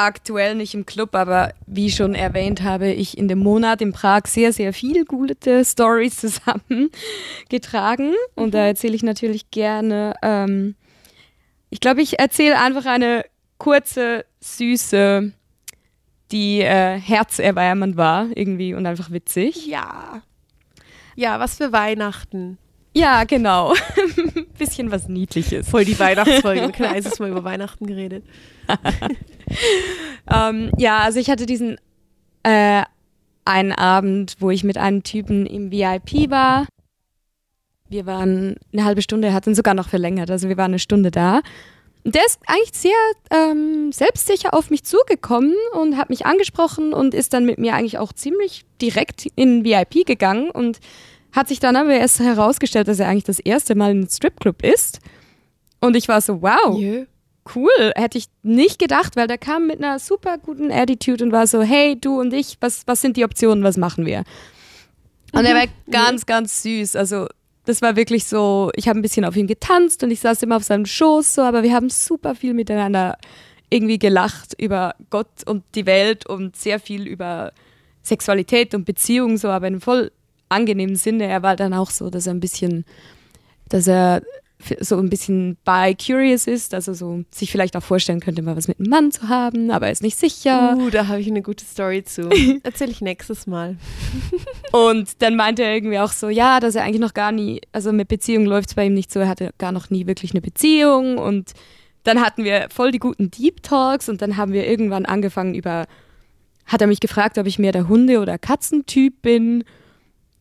aktuell 0.00 0.54
nicht 0.54 0.74
im 0.74 0.86
Club, 0.86 1.14
aber 1.14 1.52
wie 1.66 1.90
schon 1.90 2.14
erwähnt, 2.14 2.62
habe 2.62 2.90
ich 2.90 3.18
in 3.18 3.28
dem 3.28 3.38
Monat 3.38 3.82
in 3.82 3.92
Prag 3.92 4.22
sehr, 4.26 4.52
sehr 4.52 4.72
viele 4.72 5.04
gute 5.04 5.64
Stories 5.64 6.16
zusammengetragen 6.16 8.14
und 8.34 8.54
da 8.54 8.60
mhm. 8.60 8.66
erzähle 8.66 8.94
ich 8.94 9.02
natürlich 9.02 9.50
gerne. 9.50 10.14
Ähm, 10.22 10.74
ich 11.68 11.80
glaube, 11.80 12.02
ich 12.02 12.18
erzähle 12.18 12.58
einfach 12.58 12.86
eine 12.86 13.24
kurze, 13.58 14.24
süße, 14.40 15.32
die 16.32 16.60
äh, 16.60 16.98
herzerwärmend 16.98 17.96
war 17.96 18.28
irgendwie 18.34 18.74
und 18.74 18.86
einfach 18.86 19.10
witzig. 19.10 19.66
Ja. 19.66 20.22
Ja, 21.14 21.38
was 21.38 21.56
für 21.56 21.72
Weihnachten. 21.72 22.58
Ja, 22.92 23.24
genau. 23.24 23.74
Bisschen 24.58 24.90
was 24.90 25.08
Niedliches. 25.08 25.68
Voll 25.68 25.84
die 25.84 25.98
Weihnachtsfolge. 25.98 26.62
Wir 26.62 26.72
kein 26.72 26.86
einziges 26.94 27.18
Mal 27.18 27.30
über 27.30 27.44
Weihnachten 27.44 27.86
geredet. 27.86 28.24
ähm, 30.32 30.72
ja, 30.76 30.98
also 30.98 31.20
ich 31.20 31.30
hatte 31.30 31.46
diesen 31.46 31.78
äh, 32.42 32.82
einen 33.44 33.72
Abend, 33.72 34.36
wo 34.40 34.50
ich 34.50 34.64
mit 34.64 34.76
einem 34.76 35.02
Typen 35.02 35.46
im 35.46 35.70
VIP 35.70 36.30
war. 36.30 36.66
Wir 37.88 38.06
waren 38.06 38.56
eine 38.72 38.84
halbe 38.84 39.02
Stunde, 39.02 39.28
er 39.28 39.34
hat 39.34 39.46
ihn 39.46 39.54
sogar 39.54 39.74
noch 39.74 39.88
verlängert, 39.88 40.30
also 40.30 40.48
wir 40.48 40.56
waren 40.56 40.70
eine 40.70 40.78
Stunde 40.78 41.10
da. 41.10 41.40
Und 42.04 42.14
der 42.14 42.24
ist 42.24 42.38
eigentlich 42.46 42.72
sehr 42.72 42.92
ähm, 43.30 43.92
selbstsicher 43.92 44.54
auf 44.54 44.70
mich 44.70 44.84
zugekommen 44.84 45.54
und 45.78 45.96
hat 45.96 46.08
mich 46.08 46.24
angesprochen 46.24 46.94
und 46.94 47.14
ist 47.14 47.34
dann 47.34 47.44
mit 47.44 47.58
mir 47.58 47.74
eigentlich 47.74 47.98
auch 47.98 48.12
ziemlich 48.12 48.64
direkt 48.80 49.26
in 49.34 49.64
VIP 49.64 50.06
gegangen 50.06 50.50
und 50.50 50.78
hat 51.32 51.48
sich 51.48 51.60
dann 51.60 51.76
aber 51.76 51.90
erst 51.90 52.20
herausgestellt, 52.20 52.88
dass 52.88 52.98
er 52.98 53.08
eigentlich 53.08 53.24
das 53.24 53.38
erste 53.38 53.74
Mal 53.74 53.92
in 53.92 53.98
einem 53.98 54.08
Stripclub 54.08 54.62
ist. 54.64 55.00
Und 55.80 55.96
ich 55.96 56.08
war 56.08 56.20
so, 56.20 56.42
wow, 56.42 56.78
yeah. 56.78 57.06
cool. 57.54 57.92
Hätte 57.96 58.18
ich 58.18 58.26
nicht 58.42 58.78
gedacht, 58.78 59.16
weil 59.16 59.26
der 59.26 59.38
kam 59.38 59.66
mit 59.66 59.78
einer 59.78 59.98
super 59.98 60.38
guten 60.38 60.70
Attitude 60.70 61.24
und 61.24 61.32
war 61.32 61.46
so, 61.46 61.62
hey, 61.62 61.98
du 61.98 62.20
und 62.20 62.32
ich, 62.32 62.58
was, 62.60 62.82
was 62.86 63.00
sind 63.00 63.16
die 63.16 63.24
Optionen, 63.24 63.64
was 63.64 63.76
machen 63.76 64.06
wir? 64.06 64.24
Und 65.32 65.44
er 65.44 65.54
war 65.54 65.66
mhm. 65.66 65.90
ganz, 65.90 66.26
ganz 66.26 66.62
süß. 66.62 66.96
Also 66.96 67.26
das 67.64 67.82
war 67.82 67.96
wirklich 67.96 68.24
so, 68.24 68.70
ich 68.74 68.88
habe 68.88 68.98
ein 68.98 69.02
bisschen 69.02 69.24
auf 69.24 69.36
ihn 69.36 69.46
getanzt 69.46 70.02
und 70.02 70.10
ich 70.10 70.20
saß 70.20 70.42
immer 70.42 70.56
auf 70.56 70.64
seinem 70.64 70.86
Schoß 70.86 71.34
so, 71.34 71.42
aber 71.42 71.62
wir 71.62 71.72
haben 71.72 71.88
super 71.88 72.34
viel 72.34 72.54
miteinander 72.54 73.16
irgendwie 73.68 73.98
gelacht 73.98 74.54
über 74.58 74.94
Gott 75.10 75.46
und 75.46 75.62
die 75.74 75.86
Welt 75.86 76.26
und 76.26 76.56
sehr 76.56 76.80
viel 76.80 77.06
über 77.06 77.52
Sexualität 78.02 78.74
und 78.74 78.84
Beziehungen 78.84 79.36
so, 79.36 79.48
aber 79.48 79.68
in 79.68 79.80
voll 79.80 80.10
angenehmen 80.50 80.96
Sinne. 80.96 81.24
Er 81.24 81.42
war 81.42 81.56
dann 81.56 81.72
auch 81.72 81.90
so, 81.90 82.10
dass 82.10 82.26
er 82.26 82.34
ein 82.34 82.40
bisschen, 82.40 82.84
dass 83.68 83.86
er 83.86 84.22
so 84.80 84.98
ein 84.98 85.10
bisschen 85.10 85.56
bi-curious 85.64 86.46
ist, 86.46 86.74
also 86.74 86.92
so 86.92 87.24
sich 87.30 87.50
vielleicht 87.50 87.76
auch 87.76 87.82
vorstellen 87.82 88.20
könnte, 88.20 88.42
mal 88.42 88.56
was 88.56 88.68
mit 88.68 88.78
einem 88.78 88.90
Mann 88.90 89.12
zu 89.12 89.28
haben, 89.28 89.70
aber 89.70 89.86
er 89.86 89.92
ist 89.92 90.02
nicht 90.02 90.18
sicher. 90.18 90.76
Uh, 90.76 90.90
da 90.90 91.06
habe 91.06 91.20
ich 91.20 91.28
eine 91.28 91.42
gute 91.42 91.64
Story 91.64 92.04
zu. 92.04 92.28
Erzähle 92.62 92.90
ich 92.90 93.00
nächstes 93.00 93.46
Mal. 93.46 93.76
Und 94.72 95.22
dann 95.22 95.36
meinte 95.36 95.62
er 95.62 95.74
irgendwie 95.74 95.98
auch 95.98 96.12
so, 96.12 96.28
ja, 96.28 96.60
dass 96.60 96.74
er 96.74 96.84
eigentlich 96.84 97.00
noch 97.00 97.14
gar 97.14 97.32
nie, 97.32 97.60
also 97.72 97.92
mit 97.92 98.08
Beziehung 98.08 98.44
läuft 98.44 98.70
es 98.70 98.74
bei 98.74 98.86
ihm 98.86 98.94
nicht 98.94 99.12
so, 99.12 99.20
er 99.20 99.28
hatte 99.28 99.50
gar 99.58 99.72
noch 99.72 99.90
nie 99.90 100.06
wirklich 100.06 100.32
eine 100.32 100.40
Beziehung 100.40 101.18
und 101.18 101.52
dann 102.04 102.20
hatten 102.20 102.44
wir 102.44 102.68
voll 102.70 102.92
die 102.92 102.98
guten 102.98 103.30
Deep 103.30 103.62
Talks 103.62 104.08
und 104.08 104.22
dann 104.22 104.36
haben 104.36 104.52
wir 104.52 104.66
irgendwann 104.66 105.04
angefangen 105.04 105.54
über, 105.54 105.86
hat 106.66 106.80
er 106.80 106.86
mich 106.86 107.00
gefragt, 107.00 107.38
ob 107.38 107.46
ich 107.46 107.58
mehr 107.58 107.72
der 107.72 107.88
Hunde- 107.88 108.20
oder 108.20 108.38
Katzentyp 108.38 109.20
bin 109.22 109.64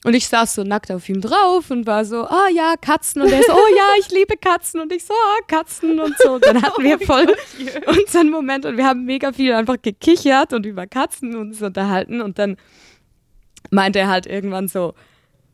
und 0.06 0.14
ich 0.14 0.30
saß 0.30 0.56
so 0.56 0.64
nackt 0.64 0.92
auf 0.92 1.10
ihm 1.10 1.20
drauf 1.20 1.72
und 1.72 1.86
war 1.86 2.06
so, 2.06 2.24
ah 2.24 2.46
oh, 2.48 2.56
ja, 2.56 2.76
Katzen. 2.80 3.22
Und 3.22 3.34
er 3.34 3.44
so, 3.44 3.52
oh 3.52 3.76
ja, 3.76 3.86
ich 4.00 4.10
liebe 4.12 4.38
Katzen. 4.38 4.80
Und 4.80 4.94
ich 4.94 5.04
so, 5.04 5.14
ah, 5.14 5.36
oh, 5.38 5.44
Katzen 5.48 6.00
und 6.00 6.16
so. 6.18 6.34
Und 6.34 6.46
dann 6.46 6.62
hatten 6.62 6.84
wir 6.84 7.02
oh 7.02 7.06
voll 7.06 7.28
oh 7.86 7.92
unseren 7.92 8.30
Moment 8.30 8.66
und 8.66 8.78
wir 8.78 8.86
haben 8.86 9.04
mega 9.04 9.34
viel 9.34 9.52
einfach 9.54 9.76
gekichert 9.82 10.54
und 10.54 10.66
über 10.66 10.88
Katzen 10.88 11.36
uns 11.36 11.62
unterhalten. 11.62 12.22
Und 12.22 12.40
dann 12.40 12.56
meinte 13.72 14.00
er 14.00 14.08
halt 14.08 14.26
irgendwann 14.26 14.70
so, 14.70 14.94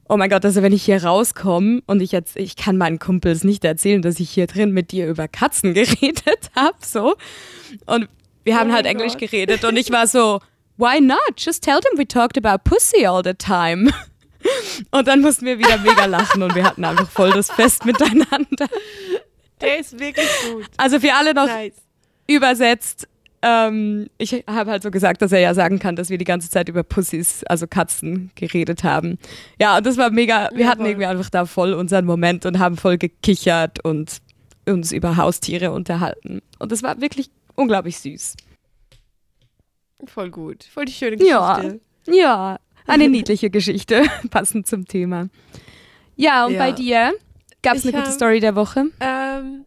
oh 0.08 0.18
mein 0.18 0.30
Gott, 0.30 0.46
also 0.46 0.62
wenn 0.62 0.74
ich 0.74 0.84
hier 0.86 1.04
rauskomme 1.04 1.82
und 1.88 2.02
ich 2.02 2.12
jetzt, 2.12 2.36
ich 2.36 2.56
kann 2.56 2.78
meinen 2.78 3.00
Kumpels 3.00 3.44
nicht 3.44 3.66
erzählen, 3.66 4.04
dass 4.04 4.20
ich 4.20 4.30
hier 4.30 4.46
drin 4.46 4.72
mit 4.72 4.92
dir 4.92 5.08
über 5.08 5.28
Katzen 5.28 5.74
geredet 5.74 6.52
habe, 6.56 6.78
so. 6.82 7.16
Und 7.88 8.10
wir 8.44 8.60
haben 8.60 8.70
oh 8.70 8.74
halt 8.74 8.86
Englisch 8.86 9.14
Gott. 9.14 9.32
geredet 9.32 9.64
und 9.64 9.76
ich 9.76 9.92
war 9.92 10.06
so, 10.06 10.40
why 10.78 11.02
not? 11.02 11.34
Just 11.38 11.64
tell 11.64 11.80
them 11.80 11.98
we 11.98 12.08
talked 12.08 12.38
about 12.38 12.64
pussy 12.64 13.08
all 13.08 13.24
the 13.24 13.34
time. 13.34 13.92
Und 14.92 15.08
dann 15.08 15.22
mussten 15.22 15.46
wir 15.46 15.58
wieder 15.60 15.78
mega 15.80 16.06
lachen 16.06 16.44
und 16.44 16.56
wir 16.56 16.64
hatten 16.64 16.86
einfach 16.86 17.10
voll 17.10 17.32
das 17.32 17.52
Fest 17.52 17.86
miteinander. 17.86 18.68
Der 19.62 19.80
ist 19.80 20.00
wirklich 20.00 20.28
gut. 20.52 20.66
Also 20.78 21.00
für 21.00 21.14
alle 21.14 21.34
noch 21.34 21.48
nice. 21.48 21.74
übersetzt. 22.28 23.08
Ähm, 23.42 24.08
ich 24.18 24.34
habe 24.48 24.72
halt 24.72 24.84
so 24.84 24.92
gesagt, 24.92 25.22
dass 25.22 25.32
er 25.32 25.40
ja 25.40 25.54
sagen 25.54 25.80
kann, 25.80 25.96
dass 25.96 26.10
wir 26.10 26.18
die 26.18 26.26
ganze 26.26 26.50
Zeit 26.50 26.68
über 26.68 26.84
Pussys, 26.84 27.44
also 27.46 27.68
Katzen, 27.68 28.32
geredet 28.36 28.84
haben. 28.84 29.20
Ja, 29.60 29.78
und 29.78 29.86
das 29.86 29.98
war 29.98 30.10
mega. 30.10 30.50
Wir 30.54 30.66
ja, 30.66 30.72
hatten 30.72 30.86
irgendwie 30.86 31.06
einfach 31.06 31.30
da 31.30 31.46
voll 31.46 31.74
unseren 31.74 32.06
Moment 32.06 32.46
und 32.46 32.60
haben 32.60 32.76
voll 32.76 32.98
gekichert 32.98 33.84
und 33.84 34.18
uns 34.68 34.92
über 34.92 35.16
Haustiere 35.16 35.72
unterhalten. 35.72 36.42
Und 36.60 36.72
das 36.72 36.82
war 36.82 37.00
wirklich 37.02 37.30
unglaublich 37.56 38.00
süß. 38.00 38.36
Voll 40.06 40.30
gut. 40.32 40.64
Voll 40.64 40.86
die 40.86 40.94
schöne 40.94 41.18
Geschichte. 41.18 41.32
Ja, 41.32 41.62
ja. 42.08 42.60
Eine 42.88 43.10
niedliche 43.10 43.50
Geschichte, 43.50 44.04
passend 44.30 44.68
zum 44.68 44.86
Thema. 44.86 45.30
Ja, 46.16 46.46
und 46.46 46.54
ja. 46.54 46.60
bei 46.60 46.72
dir? 46.72 47.14
Gab 47.62 47.76
es 47.76 47.84
eine 47.84 47.98
gute 47.98 48.12
Story 48.12 48.40
der 48.40 48.56
Woche? 48.56 48.86
Ähm, 49.00 49.66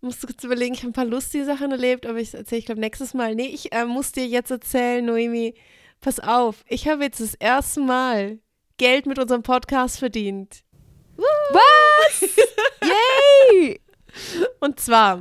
musste 0.00 0.26
kurz 0.26 0.44
überlegen, 0.44 0.74
ich 0.74 0.80
habe 0.80 0.90
ein 0.90 0.92
paar 0.92 1.04
lustige 1.04 1.44
Sachen 1.44 1.72
erlebt, 1.72 2.06
aber 2.06 2.18
ich 2.18 2.34
erzähle, 2.34 2.58
ich 2.58 2.66
glaube, 2.66 2.80
nächstes 2.80 3.14
Mal. 3.14 3.34
Nee, 3.34 3.46
ich 3.46 3.72
äh, 3.72 3.84
muss 3.84 4.12
dir 4.12 4.26
jetzt 4.26 4.50
erzählen, 4.50 5.04
Noemi, 5.04 5.54
pass 6.00 6.20
auf, 6.20 6.64
ich 6.68 6.88
habe 6.88 7.04
jetzt 7.04 7.20
das 7.20 7.34
erste 7.34 7.80
Mal 7.80 8.38
Geld 8.78 9.06
mit 9.06 9.18
unserem 9.18 9.42
Podcast 9.42 9.98
verdient. 9.98 10.62
Was? 11.16 12.20
Yay! 13.60 13.80
Und 14.60 14.78
zwar, 14.78 15.20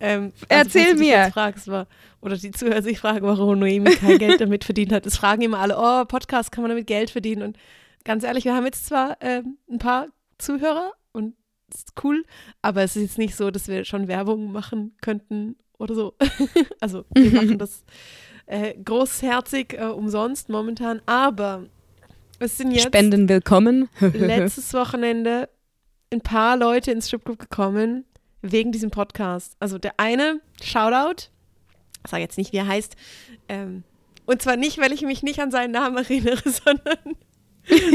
ähm, 0.00 0.32
also, 0.48 0.78
Erzähl 0.78 0.94
mir. 0.94 1.30
Fragst, 1.32 1.68
war, 1.68 1.86
oder 2.20 2.36
die 2.36 2.50
Zuhörer 2.50 2.82
sich 2.82 2.98
fragen, 2.98 3.26
warum 3.26 3.58
Noemi 3.58 3.90
kein 3.96 4.18
Geld 4.18 4.40
damit 4.40 4.64
verdient 4.64 4.92
hat. 4.92 5.06
Es 5.06 5.16
fragen 5.16 5.42
immer 5.42 5.58
alle, 5.58 5.76
oh, 5.78 6.04
Podcast 6.04 6.52
kann 6.52 6.62
man 6.62 6.70
damit 6.70 6.86
Geld 6.86 7.10
verdienen. 7.10 7.42
Und 7.42 7.58
ganz 8.04 8.24
ehrlich, 8.24 8.44
wir 8.44 8.54
haben 8.54 8.66
jetzt 8.66 8.86
zwar 8.86 9.16
ähm, 9.20 9.58
ein 9.70 9.78
paar 9.78 10.08
Zuhörer 10.38 10.92
und 11.12 11.34
das 11.68 11.80
ist 11.80 11.92
cool, 12.02 12.24
aber 12.62 12.82
es 12.82 12.96
ist 12.96 13.02
jetzt 13.02 13.18
nicht 13.18 13.36
so, 13.36 13.50
dass 13.50 13.68
wir 13.68 13.84
schon 13.84 14.08
Werbung 14.08 14.52
machen 14.52 14.96
könnten 15.00 15.56
oder 15.78 15.94
so. 15.94 16.14
also 16.80 17.04
wir 17.14 17.30
machen 17.32 17.58
das 17.58 17.84
äh, 18.46 18.74
großherzig 18.82 19.74
äh, 19.78 19.84
umsonst 19.84 20.48
momentan, 20.48 21.00
aber 21.06 21.66
es 22.38 22.58
sind 22.58 22.72
jetzt 22.72 22.86
Spenden 22.86 23.28
willkommen. 23.28 23.88
letztes 24.00 24.74
Wochenende 24.74 25.48
ein 26.12 26.20
paar 26.20 26.56
Leute 26.56 26.90
ins 26.90 27.06
Stripclub 27.06 27.38
gekommen 27.38 28.04
wegen 28.42 28.72
diesem 28.72 28.90
Podcast. 28.90 29.56
Also 29.60 29.78
der 29.78 29.94
eine, 29.98 30.40
Shoutout, 30.62 31.30
ich 32.04 32.10
sage 32.10 32.22
jetzt 32.22 32.38
nicht, 32.38 32.52
wie 32.52 32.58
er 32.58 32.66
heißt. 32.66 32.96
Ähm, 33.48 33.82
und 34.26 34.42
zwar 34.42 34.56
nicht, 34.56 34.78
weil 34.78 34.92
ich 34.92 35.02
mich 35.02 35.22
nicht 35.22 35.40
an 35.40 35.50
seinen 35.50 35.72
Namen 35.72 35.96
erinnere, 35.96 36.40
sondern 36.44 37.16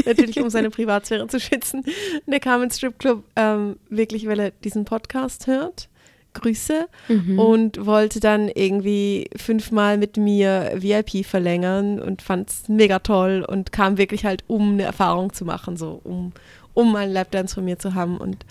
natürlich, 0.05 0.39
um 0.39 0.49
seine 0.49 0.69
Privatsphäre 0.69 1.27
zu 1.27 1.39
schützen. 1.39 1.83
Der 2.25 2.39
kam 2.39 2.63
ins 2.63 2.77
Stripclub 2.77 3.23
ähm, 3.35 3.77
wirklich, 3.89 4.27
weil 4.27 4.39
er 4.39 4.51
diesen 4.51 4.85
Podcast 4.85 5.47
hört. 5.47 5.89
Grüße 6.35 6.87
mhm. 7.07 7.39
und 7.39 7.85
wollte 7.85 8.19
dann 8.19 8.49
irgendwie 8.49 9.29
fünfmal 9.37 9.97
mit 9.97 10.17
mir 10.17 10.73
VIP 10.75 11.25
verlängern 11.25 11.99
und 11.99 12.21
fand 12.21 12.49
es 12.49 12.67
mega 12.67 12.99
toll 12.99 13.45
und 13.47 13.71
kam 13.71 13.97
wirklich 13.97 14.25
halt, 14.25 14.43
um 14.47 14.73
eine 14.73 14.83
Erfahrung 14.83 15.31
zu 15.31 15.45
machen, 15.45 15.77
so 15.77 16.01
um, 16.03 16.33
um 16.73 16.95
einen 16.95 17.13
Lapdance 17.13 17.55
von 17.55 17.63
mir 17.63 17.79
zu 17.79 17.93
haben 17.93 18.17
und 18.17 18.45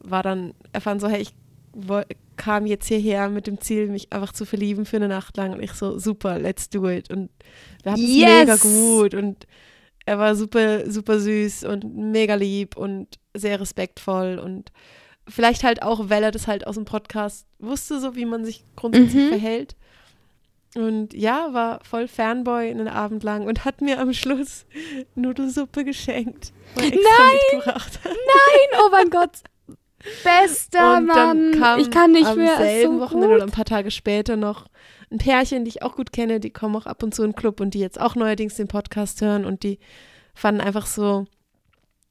war 0.00 0.22
dann, 0.22 0.52
er 0.72 0.80
fand 0.80 1.00
so, 1.00 1.08
hey, 1.08 1.22
ich 1.22 1.32
kam 2.36 2.66
jetzt 2.66 2.88
hierher 2.88 3.28
mit 3.28 3.46
dem 3.46 3.60
Ziel, 3.60 3.88
mich 3.88 4.12
einfach 4.12 4.32
zu 4.32 4.44
verlieben 4.44 4.86
für 4.86 4.96
eine 4.96 5.08
Nacht 5.08 5.36
lang. 5.36 5.52
Und 5.52 5.62
ich 5.62 5.72
so, 5.72 5.98
super, 5.98 6.38
let's 6.38 6.70
do 6.70 6.88
it. 6.88 7.10
Und 7.10 7.30
wir 7.82 7.92
hatten 7.92 8.02
es 8.02 8.10
yes. 8.10 8.28
mega 8.40 8.56
gut. 8.56 9.14
Und 9.14 9.46
er 10.06 10.18
war 10.18 10.34
super, 10.34 10.90
super 10.90 11.20
süß 11.20 11.64
und 11.64 11.84
mega 11.94 12.34
lieb 12.34 12.76
und 12.76 13.18
sehr 13.34 13.60
respektvoll. 13.60 14.38
Und 14.38 14.72
vielleicht 15.28 15.64
halt 15.64 15.82
auch, 15.82 16.08
weil 16.08 16.22
er 16.22 16.30
das 16.30 16.46
halt 16.46 16.66
aus 16.66 16.76
dem 16.76 16.84
Podcast 16.84 17.46
wusste, 17.58 18.00
so 18.00 18.16
wie 18.16 18.24
man 18.24 18.44
sich 18.44 18.64
grundsätzlich 18.76 19.24
mhm. 19.24 19.28
verhält. 19.28 19.76
Und 20.76 21.14
ja, 21.14 21.52
war 21.52 21.80
voll 21.82 22.06
Fanboy 22.06 22.70
einen 22.70 22.88
Abend 22.88 23.24
lang 23.24 23.46
und 23.46 23.64
hat 23.64 23.80
mir 23.80 24.00
am 24.00 24.12
Schluss 24.12 24.66
Nudelsuppe 25.16 25.84
geschenkt. 25.84 26.52
Nein! 26.76 26.92
Nein! 27.64 28.14
Oh 28.78 28.88
mein 28.90 29.10
Gott! 29.10 29.42
Bester 30.24 30.98
und 30.98 31.06
Mann! 31.06 31.52
Kam 31.58 31.80
ich 31.80 31.90
kann 31.90 32.12
nicht 32.12 32.26
am 32.26 32.38
mehr. 32.38 32.56
Am 32.56 32.62
selben 32.62 32.94
so 32.94 33.00
Wochenende 33.00 33.36
oder 33.36 33.44
ein 33.44 33.50
paar 33.50 33.64
Tage 33.64 33.90
später 33.90 34.36
noch 34.36 34.66
ein 35.10 35.18
Pärchen, 35.18 35.64
die 35.64 35.70
ich 35.70 35.82
auch 35.82 35.96
gut 35.96 36.12
kenne, 36.12 36.40
die 36.40 36.50
kommen 36.50 36.76
auch 36.76 36.86
ab 36.86 37.02
und 37.02 37.14
zu 37.14 37.22
in 37.22 37.30
den 37.30 37.36
Club 37.36 37.60
und 37.60 37.74
die 37.74 37.80
jetzt 37.80 38.00
auch 38.00 38.14
neuerdings 38.14 38.54
den 38.54 38.68
Podcast 38.68 39.20
hören 39.20 39.44
und 39.44 39.62
die 39.62 39.78
fanden 40.34 40.60
einfach 40.60 40.86
so, 40.86 41.26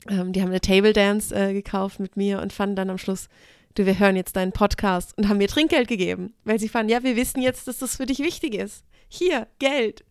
ähm, 0.10 0.34
die 0.34 0.42
haben 0.42 0.50
eine 0.50 0.62
Table 0.62 0.94
Dance 0.94 1.34
äh, 1.34 1.54
gekauft 1.54 2.00
mit 2.00 2.18
mir 2.18 2.42
und 2.42 2.54
fanden 2.54 2.76
dann 2.76 2.90
am 2.90 2.98
Schluss, 2.98 3.30
du, 3.76 3.86
wir 3.86 3.98
hören 3.98 4.16
jetzt 4.16 4.36
deinen 4.36 4.52
Podcast 4.52 5.18
und 5.18 5.30
haben 5.30 5.38
mir 5.38 5.48
Trinkgeld 5.48 5.88
gegeben, 5.88 6.34
weil 6.44 6.60
sie 6.60 6.70
fanden, 6.70 6.92
ja, 6.92 7.04
wir 7.04 7.16
wissen 7.16 7.42
jetzt, 7.42 7.68
dass 7.68 7.80
das 7.80 7.98
für 7.98 8.06
dich 8.06 8.20
wichtig 8.20 8.54
ist. 8.56 8.84
Hier, 9.08 9.48
Geld. 9.58 10.04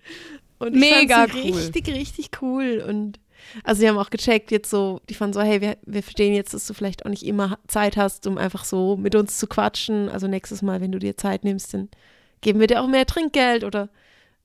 Und 0.59 0.75
Mega 0.75 1.27
cool. 1.33 1.53
richtig, 1.53 1.89
richtig 1.89 2.31
cool. 2.43 2.85
Und 2.87 3.21
also 3.65 3.81
sie 3.81 3.89
haben 3.89 3.99
auch 3.99 4.11
gecheckt, 4.11 4.51
jetzt 4.51 4.71
so, 4.71 5.01
die 5.09 5.15
fanden 5.15 5.35
so, 5.35 5.41
hey, 5.41 5.61
wir, 5.61 5.77
wir 5.85 6.03
verstehen 6.03 6.35
jetzt, 6.35 6.55
dass 6.55 6.67
du 6.67 6.75
vielleicht 6.75 7.05
auch 7.05 7.11
nicht 7.11 7.25
immer 7.25 7.59
Zeit 7.67 7.97
hast, 7.97 8.27
um 8.27 8.39
einfach 8.39 8.65
so 8.65 8.97
mit 8.97 9.15
uns 9.15 9.39
zu 9.39 9.47
quatschen. 9.47 10.09
Also 10.09 10.27
nächstes 10.27 10.63
Mal, 10.63 10.81
wenn 10.81 10.93
du 10.93 10.99
dir 10.99 11.17
Zeit 11.17 11.45
nimmst, 11.45 11.75
dann 11.75 11.89
geben 12.41 12.61
wir 12.61 12.67
dir 12.67 12.83
auch 12.83 12.89
mehr 12.89 13.07
Trinkgeld 13.07 13.65
oder 13.65 13.89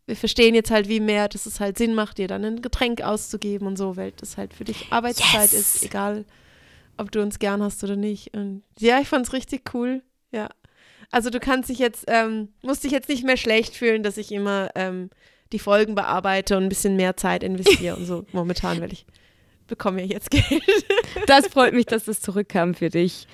wir 0.05 0.15
verstehen 0.15 0.53
jetzt 0.55 0.71
halt, 0.71 0.89
wie 0.89 0.99
mehr, 0.99 1.29
dass 1.29 1.45
es 1.45 1.59
halt 1.59 1.77
Sinn 1.77 1.95
macht, 1.95 2.17
dir 2.17 2.27
dann 2.27 2.43
ein 2.43 2.61
Getränk 2.61 3.01
auszugeben 3.01 3.67
und 3.67 3.77
so, 3.77 3.95
weil 3.95 4.11
das 4.17 4.37
halt 4.37 4.53
für 4.53 4.65
dich 4.65 4.91
Arbeitszeit 4.91 5.51
yes. 5.51 5.75
ist, 5.75 5.83
egal 5.83 6.25
ob 6.97 7.11
du 7.11 7.21
uns 7.21 7.39
gern 7.39 7.63
hast 7.63 7.83
oder 7.83 7.95
nicht. 7.95 8.33
Und 8.35 8.63
ja, 8.79 8.99
ich 8.99 9.07
fand 9.07 9.25
es 9.25 9.33
richtig 9.33 9.73
cool. 9.73 10.03
Ja. 10.31 10.49
Also 11.11 11.29
du 11.29 11.39
kannst 11.39 11.69
dich 11.69 11.79
jetzt, 11.79 12.05
ähm, 12.07 12.49
musst 12.61 12.83
dich 12.83 12.91
jetzt 12.91 13.09
nicht 13.09 13.23
mehr 13.23 13.37
schlecht 13.37 13.75
fühlen, 13.75 14.03
dass 14.03 14.17
ich 14.17 14.31
immer 14.31 14.69
ähm, 14.75 15.09
die 15.53 15.59
Folgen 15.59 15.95
bearbeite 15.95 16.57
und 16.57 16.63
ein 16.63 16.69
bisschen 16.69 16.95
mehr 16.95 17.15
Zeit 17.15 17.43
investiere 17.43 17.95
und 17.95 18.05
so 18.05 18.25
momentan, 18.33 18.81
weil 18.81 18.91
ich 18.91 19.05
bekomme 19.67 20.01
ja 20.01 20.07
jetzt 20.07 20.29
Geld. 20.29 20.63
das 21.27 21.47
freut 21.47 21.73
mich, 21.73 21.85
dass 21.85 22.05
das 22.05 22.19
zurückkam 22.19 22.73
für 22.73 22.89
dich. 22.89 23.27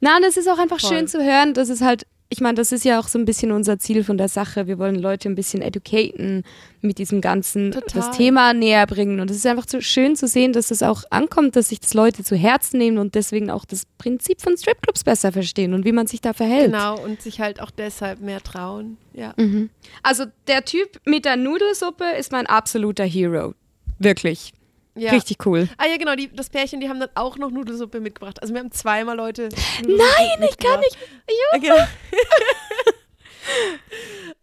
Na, 0.00 0.16
und 0.16 0.24
es 0.24 0.36
ist 0.36 0.48
auch 0.48 0.58
einfach 0.58 0.80
Voll. 0.80 0.90
schön 0.90 1.08
zu 1.08 1.22
hören, 1.22 1.54
dass 1.54 1.68
es 1.68 1.80
halt 1.80 2.06
ich 2.34 2.40
meine, 2.40 2.56
das 2.56 2.72
ist 2.72 2.84
ja 2.84 2.98
auch 2.98 3.06
so 3.06 3.16
ein 3.16 3.26
bisschen 3.26 3.52
unser 3.52 3.78
Ziel 3.78 4.02
von 4.02 4.18
der 4.18 4.28
Sache. 4.28 4.66
Wir 4.66 4.78
wollen 4.78 4.96
Leute 4.96 5.28
ein 5.28 5.36
bisschen 5.36 5.62
educaten, 5.62 6.42
mit 6.80 6.98
diesem 6.98 7.20
ganzen 7.20 7.70
Total. 7.70 7.88
das 7.92 8.16
Thema 8.16 8.54
näher 8.54 8.86
bringen. 8.88 9.20
Und 9.20 9.30
es 9.30 9.36
ist 9.36 9.46
einfach 9.46 9.68
so 9.68 9.80
schön 9.80 10.16
zu 10.16 10.26
sehen, 10.26 10.52
dass 10.52 10.72
es 10.72 10.82
auch 10.82 11.04
ankommt, 11.10 11.54
dass 11.54 11.68
sich 11.68 11.78
das 11.78 11.94
Leute 11.94 12.24
zu 12.24 12.34
Herzen 12.34 12.78
nehmen 12.78 12.98
und 12.98 13.14
deswegen 13.14 13.50
auch 13.50 13.64
das 13.64 13.84
Prinzip 13.98 14.40
von 14.40 14.56
Stripclubs 14.56 15.04
besser 15.04 15.30
verstehen 15.30 15.74
und 15.74 15.84
wie 15.84 15.92
man 15.92 16.08
sich 16.08 16.20
da 16.20 16.32
verhält. 16.32 16.72
Genau, 16.72 16.98
und 16.98 17.22
sich 17.22 17.40
halt 17.40 17.60
auch 17.60 17.70
deshalb 17.70 18.20
mehr 18.20 18.42
trauen. 18.42 18.96
Ja. 19.14 19.32
Mhm. 19.36 19.70
Also 20.02 20.24
der 20.48 20.64
Typ 20.64 21.00
mit 21.04 21.24
der 21.24 21.36
Nudelsuppe 21.36 22.04
ist 22.18 22.32
mein 22.32 22.46
absoluter 22.46 23.04
Hero. 23.04 23.54
Wirklich. 23.98 24.52
Ja. 24.96 25.10
Richtig 25.12 25.46
cool. 25.46 25.68
Ah 25.76 25.86
ja, 25.86 25.96
genau, 25.96 26.14
die, 26.14 26.30
das 26.32 26.50
Pärchen, 26.50 26.78
die 26.80 26.88
haben 26.88 27.00
dann 27.00 27.10
auch 27.14 27.36
noch 27.36 27.50
Nudelsuppe 27.50 27.98
mitgebracht. 28.00 28.40
Also 28.42 28.54
wir 28.54 28.60
haben 28.60 28.70
zweimal 28.70 29.16
Leute. 29.16 29.48
Nein, 29.82 30.48
ich 30.48 30.56
kann 30.58 30.78
nicht. 30.80 30.96
Juhu. 31.28 31.60
Genau. 31.60 31.76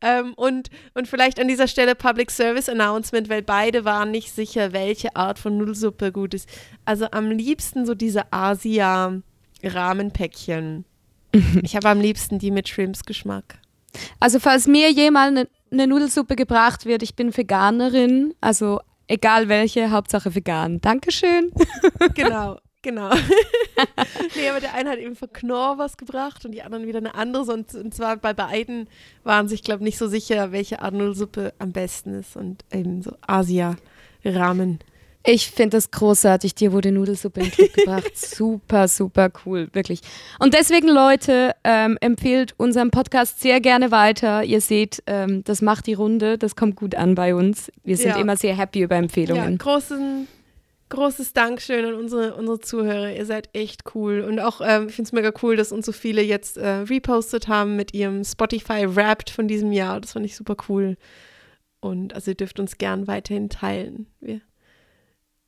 ähm, 0.01 0.33
und, 0.33 0.69
und 0.93 1.07
vielleicht 1.07 1.39
an 1.39 1.47
dieser 1.47 1.69
Stelle 1.69 1.95
Public 1.95 2.31
Service 2.31 2.67
Announcement, 2.67 3.29
weil 3.29 3.43
beide 3.43 3.85
waren 3.85 4.11
nicht 4.11 4.33
sicher, 4.33 4.73
welche 4.73 5.15
Art 5.15 5.39
von 5.39 5.57
Nudelsuppe 5.57 6.11
gut 6.11 6.33
ist. 6.33 6.49
Also 6.83 7.07
am 7.11 7.31
liebsten 7.31 7.85
so 7.85 7.95
diese 7.95 8.33
Asia-Rahmenpäckchen. 8.33 10.83
ich 11.63 11.77
habe 11.77 11.87
am 11.87 12.01
liebsten 12.01 12.39
die 12.39 12.51
mit 12.51 12.67
Shrimps-Geschmack. 12.67 13.60
Also 14.19 14.39
falls 14.39 14.67
mir 14.67 14.91
jemals 14.91 15.29
eine, 15.29 15.47
eine 15.71 15.87
Nudelsuppe 15.87 16.35
gebracht 16.35 16.85
wird, 16.85 17.03
ich 17.03 17.15
bin 17.15 17.35
Veganerin, 17.35 18.33
also 18.41 18.79
Egal 19.11 19.49
welche, 19.49 19.91
Hauptsache 19.91 20.33
vegan. 20.35 20.79
Dankeschön. 20.79 21.51
Genau, 22.15 22.59
genau. 22.81 23.09
nee, 24.35 24.49
aber 24.49 24.61
der 24.61 24.73
eine 24.73 24.89
hat 24.89 24.99
eben 24.99 25.17
von 25.17 25.33
Knorr 25.33 25.77
was 25.77 25.97
gebracht 25.97 26.45
und 26.45 26.53
die 26.53 26.61
anderen 26.61 26.87
wieder 26.87 26.99
eine 26.99 27.13
andere. 27.15 27.51
Und, 27.51 27.75
und 27.75 27.93
zwar 27.93 28.15
bei 28.15 28.33
beiden 28.33 28.87
waren 29.25 29.49
sich, 29.49 29.63
glaube 29.63 29.81
ich, 29.81 29.85
nicht 29.85 29.97
so 29.97 30.07
sicher, 30.07 30.53
welche 30.53 30.81
Art 30.81 30.93
Nudelsuppe 30.93 31.53
am 31.59 31.73
besten 31.73 32.13
ist. 32.13 32.37
Und 32.37 32.63
eben 32.71 33.01
so 33.01 33.11
Asia-Rahmen. 33.27 34.79
Ich 35.23 35.51
finde 35.51 35.77
das 35.77 35.91
großartig. 35.91 36.55
Dir 36.55 36.71
wurde 36.71 36.91
Nudelsuppe 36.91 37.41
in 37.41 37.45
den 37.47 37.51
Club 37.51 37.73
gebracht. 37.73 38.11
Super, 38.17 38.87
super 38.87 39.29
cool, 39.45 39.69
wirklich. 39.73 40.01
Und 40.39 40.53
deswegen, 40.53 40.87
Leute, 40.87 41.53
ähm, 41.63 41.97
empfehlt 42.01 42.53
unseren 42.57 42.89
Podcast 42.89 43.39
sehr 43.39 43.61
gerne 43.61 43.91
weiter. 43.91 44.43
Ihr 44.43 44.61
seht, 44.61 45.03
ähm, 45.05 45.43
das 45.43 45.61
macht 45.61 45.85
die 45.87 45.93
Runde. 45.93 46.37
Das 46.37 46.55
kommt 46.55 46.75
gut 46.75 46.95
an 46.95 47.13
bei 47.13 47.35
uns. 47.35 47.71
Wir 47.83 47.97
sind 47.97 48.09
ja. 48.09 48.19
immer 48.19 48.35
sehr 48.35 48.55
happy 48.55 48.81
über 48.81 48.95
Empfehlungen. 48.95 49.51
Ja, 49.51 49.57
großen, 49.57 50.27
großes 50.89 51.33
Dankeschön 51.33 51.85
an 51.85 51.93
unsere, 51.93 52.33
unsere 52.33 52.59
Zuhörer. 52.59 53.13
Ihr 53.13 53.25
seid 53.25 53.49
echt 53.53 53.83
cool. 53.93 54.21
Und 54.21 54.39
auch, 54.39 54.61
ähm, 54.63 54.87
ich 54.89 54.95
finde 54.95 55.07
es 55.07 55.13
mega 55.13 55.31
cool, 55.43 55.55
dass 55.55 55.71
uns 55.71 55.85
so 55.85 55.91
viele 55.91 56.23
jetzt 56.23 56.57
äh, 56.57 56.67
repostet 56.67 57.47
haben 57.47 57.75
mit 57.75 57.93
ihrem 57.93 58.23
Spotify 58.23 58.95
Wrapped 58.95 59.29
von 59.29 59.47
diesem 59.47 59.71
Jahr. 59.71 60.01
Das 60.01 60.13
fand 60.13 60.25
ich 60.25 60.35
super 60.35 60.55
cool. 60.67 60.97
Und 61.79 62.13
also 62.13 62.31
ihr 62.31 62.35
dürft 62.35 62.59
uns 62.59 62.77
gern 62.79 63.07
weiterhin 63.07 63.49
teilen. 63.49 64.07
Wir 64.19 64.41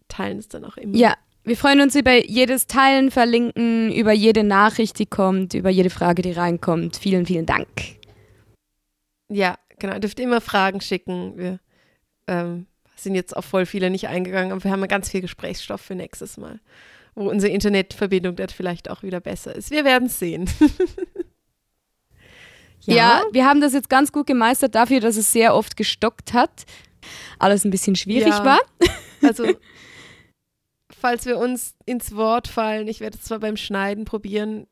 teilen 0.07 0.39
es 0.39 0.47
dann 0.47 0.65
auch 0.65 0.77
immer. 0.77 0.95
Ja, 0.95 1.15
wir 1.45 1.57
freuen 1.57 1.81
uns 1.81 1.95
über 1.95 2.25
jedes 2.25 2.67
Teilen, 2.67 3.11
Verlinken, 3.11 3.91
über 3.91 4.13
jede 4.13 4.43
Nachricht, 4.43 4.97
die 4.99 5.05
kommt, 5.05 5.53
über 5.53 5.69
jede 5.69 5.89
Frage, 5.89 6.21
die 6.21 6.31
reinkommt. 6.31 6.95
Vielen, 6.95 7.25
vielen 7.25 7.45
Dank. 7.45 7.67
Ja, 9.29 9.57
genau. 9.77 9.93
Ihr 9.93 9.99
dürft 9.99 10.21
immer 10.21 10.39
Fragen 10.39 10.79
schicken. 10.79 11.37
Wir 11.37 11.59
ähm, 12.27 12.67
sind 12.95 13.15
jetzt 13.15 13.35
auf 13.35 13.43
voll 13.43 13.65
viele 13.65 13.89
nicht 13.89 14.07
eingegangen, 14.07 14.53
aber 14.53 14.63
wir 14.63 14.71
haben 14.71 14.87
ganz 14.87 15.09
viel 15.09 15.19
Gesprächsstoff 15.19 15.81
für 15.81 15.95
nächstes 15.95 16.37
Mal, 16.37 16.61
wo 17.13 17.29
unsere 17.29 17.51
Internetverbindung 17.51 18.37
dann 18.37 18.49
vielleicht 18.49 18.89
auch 18.89 19.03
wieder 19.03 19.19
besser 19.19 19.53
ist. 19.53 19.69
Wir 19.69 19.83
werden 19.83 20.05
es 20.05 20.19
sehen. 20.19 20.49
ja. 22.81 22.95
ja, 22.95 23.23
wir 23.33 23.45
haben 23.45 23.59
das 23.59 23.73
jetzt 23.73 23.89
ganz 23.89 24.13
gut 24.13 24.27
gemeistert 24.27 24.75
dafür, 24.75 25.01
dass 25.01 25.17
es 25.17 25.33
sehr 25.33 25.55
oft 25.55 25.75
gestockt 25.75 26.31
hat. 26.31 26.63
Alles 27.37 27.65
ein 27.65 27.71
bisschen 27.71 27.97
schwierig 27.97 28.33
ja. 28.33 28.45
war. 28.45 28.59
Also 29.21 29.45
falls 31.03 31.25
wir 31.25 31.37
uns 31.37 31.75
ins 31.85 32.15
Wort 32.15 32.47
fallen, 32.47 32.87
ich 32.87 33.01
werde 33.01 33.17
es 33.17 33.25
zwar 33.25 33.39
beim 33.39 33.57
Schneiden 33.57 34.05
probieren 34.05 34.67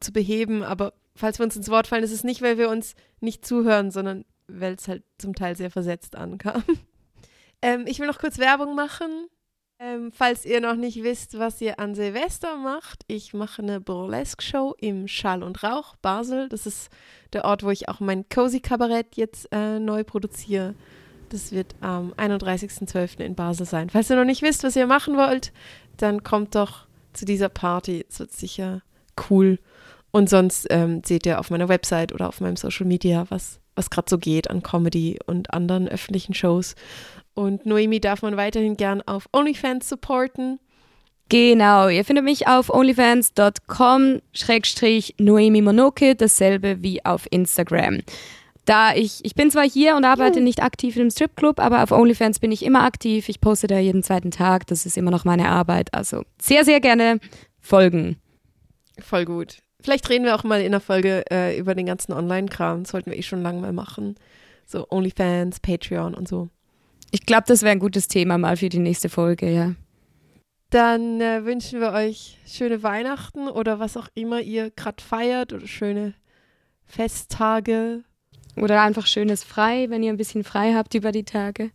zu 0.00 0.12
beheben, 0.12 0.64
aber 0.64 0.94
falls 1.14 1.38
wir 1.38 1.44
uns 1.44 1.54
ins 1.54 1.70
Wort 1.70 1.86
fallen, 1.86 2.02
ist 2.02 2.10
es 2.10 2.24
nicht, 2.24 2.42
weil 2.42 2.58
wir 2.58 2.70
uns 2.70 2.96
nicht 3.20 3.46
zuhören, 3.46 3.92
sondern 3.92 4.24
weil 4.48 4.74
es 4.74 4.88
halt 4.88 5.04
zum 5.16 5.36
Teil 5.36 5.56
sehr 5.56 5.70
versetzt 5.70 6.16
ankam. 6.16 6.64
ähm, 7.62 7.84
ich 7.86 8.00
will 8.00 8.08
noch 8.08 8.18
kurz 8.18 8.38
Werbung 8.38 8.74
machen. 8.74 9.28
Ähm, 9.78 10.10
falls 10.10 10.44
ihr 10.44 10.60
noch 10.60 10.74
nicht 10.74 11.04
wisst, 11.04 11.38
was 11.38 11.60
ihr 11.60 11.78
an 11.78 11.94
Silvester 11.94 12.56
macht, 12.56 13.04
ich 13.06 13.32
mache 13.32 13.62
eine 13.62 13.80
Burlesque-Show 13.80 14.74
im 14.78 15.06
Schall 15.06 15.44
und 15.44 15.62
Rauch 15.62 15.94
Basel. 16.02 16.48
Das 16.48 16.66
ist 16.66 16.90
der 17.32 17.44
Ort, 17.44 17.62
wo 17.62 17.70
ich 17.70 17.88
auch 17.88 18.00
mein 18.00 18.28
Cozy 18.28 18.58
Kabarett 18.58 19.14
jetzt 19.14 19.46
äh, 19.52 19.78
neu 19.78 20.02
produziere. 20.02 20.74
Das 21.28 21.52
wird 21.52 21.74
am 21.80 22.12
31.12. 22.14 23.20
in 23.20 23.34
Basel 23.34 23.66
sein. 23.66 23.90
Falls 23.90 24.10
ihr 24.10 24.16
noch 24.16 24.24
nicht 24.24 24.42
wisst, 24.42 24.64
was 24.64 24.76
ihr 24.76 24.86
machen 24.86 25.16
wollt, 25.16 25.52
dann 25.96 26.22
kommt 26.22 26.54
doch 26.54 26.86
zu 27.12 27.24
dieser 27.24 27.48
Party. 27.48 28.04
Es 28.08 28.20
wird 28.20 28.32
sicher 28.32 28.82
cool. 29.30 29.58
Und 30.12 30.30
sonst 30.30 30.66
ähm, 30.70 31.02
seht 31.04 31.26
ihr 31.26 31.40
auf 31.40 31.50
meiner 31.50 31.68
Website 31.68 32.12
oder 32.12 32.28
auf 32.28 32.40
meinem 32.40 32.54
Social 32.56 32.86
Media, 32.86 33.26
was, 33.28 33.58
was 33.74 33.90
gerade 33.90 34.08
so 34.08 34.18
geht 34.18 34.48
an 34.50 34.62
Comedy 34.62 35.18
und 35.26 35.52
anderen 35.52 35.88
öffentlichen 35.88 36.34
Shows. 36.34 36.76
Und 37.34 37.66
Noemi 37.66 37.98
darf 38.00 38.22
man 38.22 38.36
weiterhin 38.36 38.76
gern 38.76 39.02
auf 39.02 39.28
OnlyFans 39.32 39.88
supporten. 39.88 40.60
Genau, 41.28 41.88
ihr 41.88 42.04
findet 42.04 42.24
mich 42.24 42.46
auf 42.46 42.70
onlyfans.com-noemi 42.70 45.60
Monoke, 45.60 46.14
dasselbe 46.14 46.82
wie 46.82 47.04
auf 47.04 47.26
Instagram 47.30 48.02
da 48.66 48.94
ich, 48.94 49.24
ich 49.24 49.34
bin 49.34 49.50
zwar 49.50 49.64
hier 49.68 49.96
und 49.96 50.04
arbeite 50.04 50.40
nicht 50.40 50.62
aktiv 50.62 50.96
im 50.96 51.08
Stripclub, 51.08 51.60
aber 51.60 51.82
auf 51.82 51.92
OnlyFans 51.92 52.40
bin 52.40 52.52
ich 52.52 52.64
immer 52.64 52.82
aktiv. 52.82 53.28
Ich 53.28 53.40
poste 53.40 53.68
da 53.68 53.78
jeden 53.78 54.02
zweiten 54.02 54.32
Tag. 54.32 54.66
Das 54.66 54.84
ist 54.84 54.98
immer 54.98 55.12
noch 55.12 55.24
meine 55.24 55.48
Arbeit. 55.48 55.94
Also 55.94 56.24
sehr, 56.42 56.64
sehr 56.64 56.80
gerne 56.80 57.20
folgen. 57.60 58.16
Voll 58.98 59.24
gut. 59.24 59.58
Vielleicht 59.80 60.10
reden 60.10 60.24
wir 60.24 60.34
auch 60.34 60.42
mal 60.42 60.60
in 60.60 60.72
der 60.72 60.80
Folge 60.80 61.24
äh, 61.30 61.56
über 61.56 61.76
den 61.76 61.86
ganzen 61.86 62.12
Online-Kram. 62.12 62.82
Das 62.82 62.90
sollten 62.90 63.10
wir 63.10 63.16
eh 63.16 63.22
schon 63.22 63.42
lange 63.42 63.60
mal 63.60 63.72
machen. 63.72 64.16
So 64.66 64.86
OnlyFans, 64.90 65.60
Patreon 65.60 66.14
und 66.14 66.26
so. 66.26 66.48
Ich 67.12 67.24
glaube, 67.24 67.44
das 67.46 67.62
wäre 67.62 67.70
ein 67.70 67.78
gutes 67.78 68.08
Thema 68.08 68.36
mal 68.36 68.56
für 68.56 68.68
die 68.68 68.80
nächste 68.80 69.08
Folge, 69.08 69.48
ja. 69.48 69.74
Dann 70.70 71.20
äh, 71.20 71.44
wünschen 71.44 71.80
wir 71.80 71.92
euch 71.92 72.38
schöne 72.46 72.82
Weihnachten 72.82 73.46
oder 73.46 73.78
was 73.78 73.96
auch 73.96 74.08
immer 74.14 74.40
ihr 74.40 74.72
gerade 74.72 75.00
feiert 75.00 75.52
oder 75.52 75.68
schöne 75.68 76.14
Festtage 76.84 78.02
oder 78.56 78.82
einfach 78.82 79.06
schönes 79.06 79.44
Frei, 79.44 79.86
wenn 79.90 80.02
ihr 80.02 80.12
ein 80.12 80.16
bisschen 80.16 80.44
frei 80.44 80.74
habt 80.74 80.94
über 80.94 81.12
die 81.12 81.24
Tage. 81.24 81.70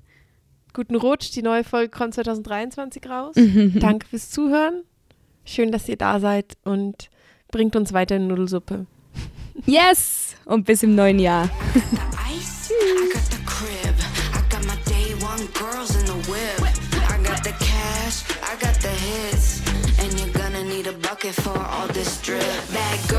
Guten 0.74 0.96
Rutsch, 0.96 1.36
die 1.36 1.42
neue 1.42 1.64
Folge 1.64 1.90
kommt 1.90 2.14
2023 2.16 3.10
raus. 3.10 3.36
Danke 3.76 4.08
fürs 4.08 4.30
Zuhören. 4.30 4.84
Schön, 5.44 5.72
dass 5.72 5.90
ihr 5.90 5.98
da 5.98 6.20
seid 6.20 6.58
und 6.64 7.10
bringt 7.52 7.76
uns 7.76 7.94
weiter 7.94 8.16
in 8.16 8.28
Nudelsuppe. 8.28 8.86
Yes! 9.66 10.36
Und 10.46 10.66
bis 10.66 10.84
im 10.84 10.96
neuen 10.96 11.20
Jahr. 11.20 11.50
Tschüss. 22.22 23.11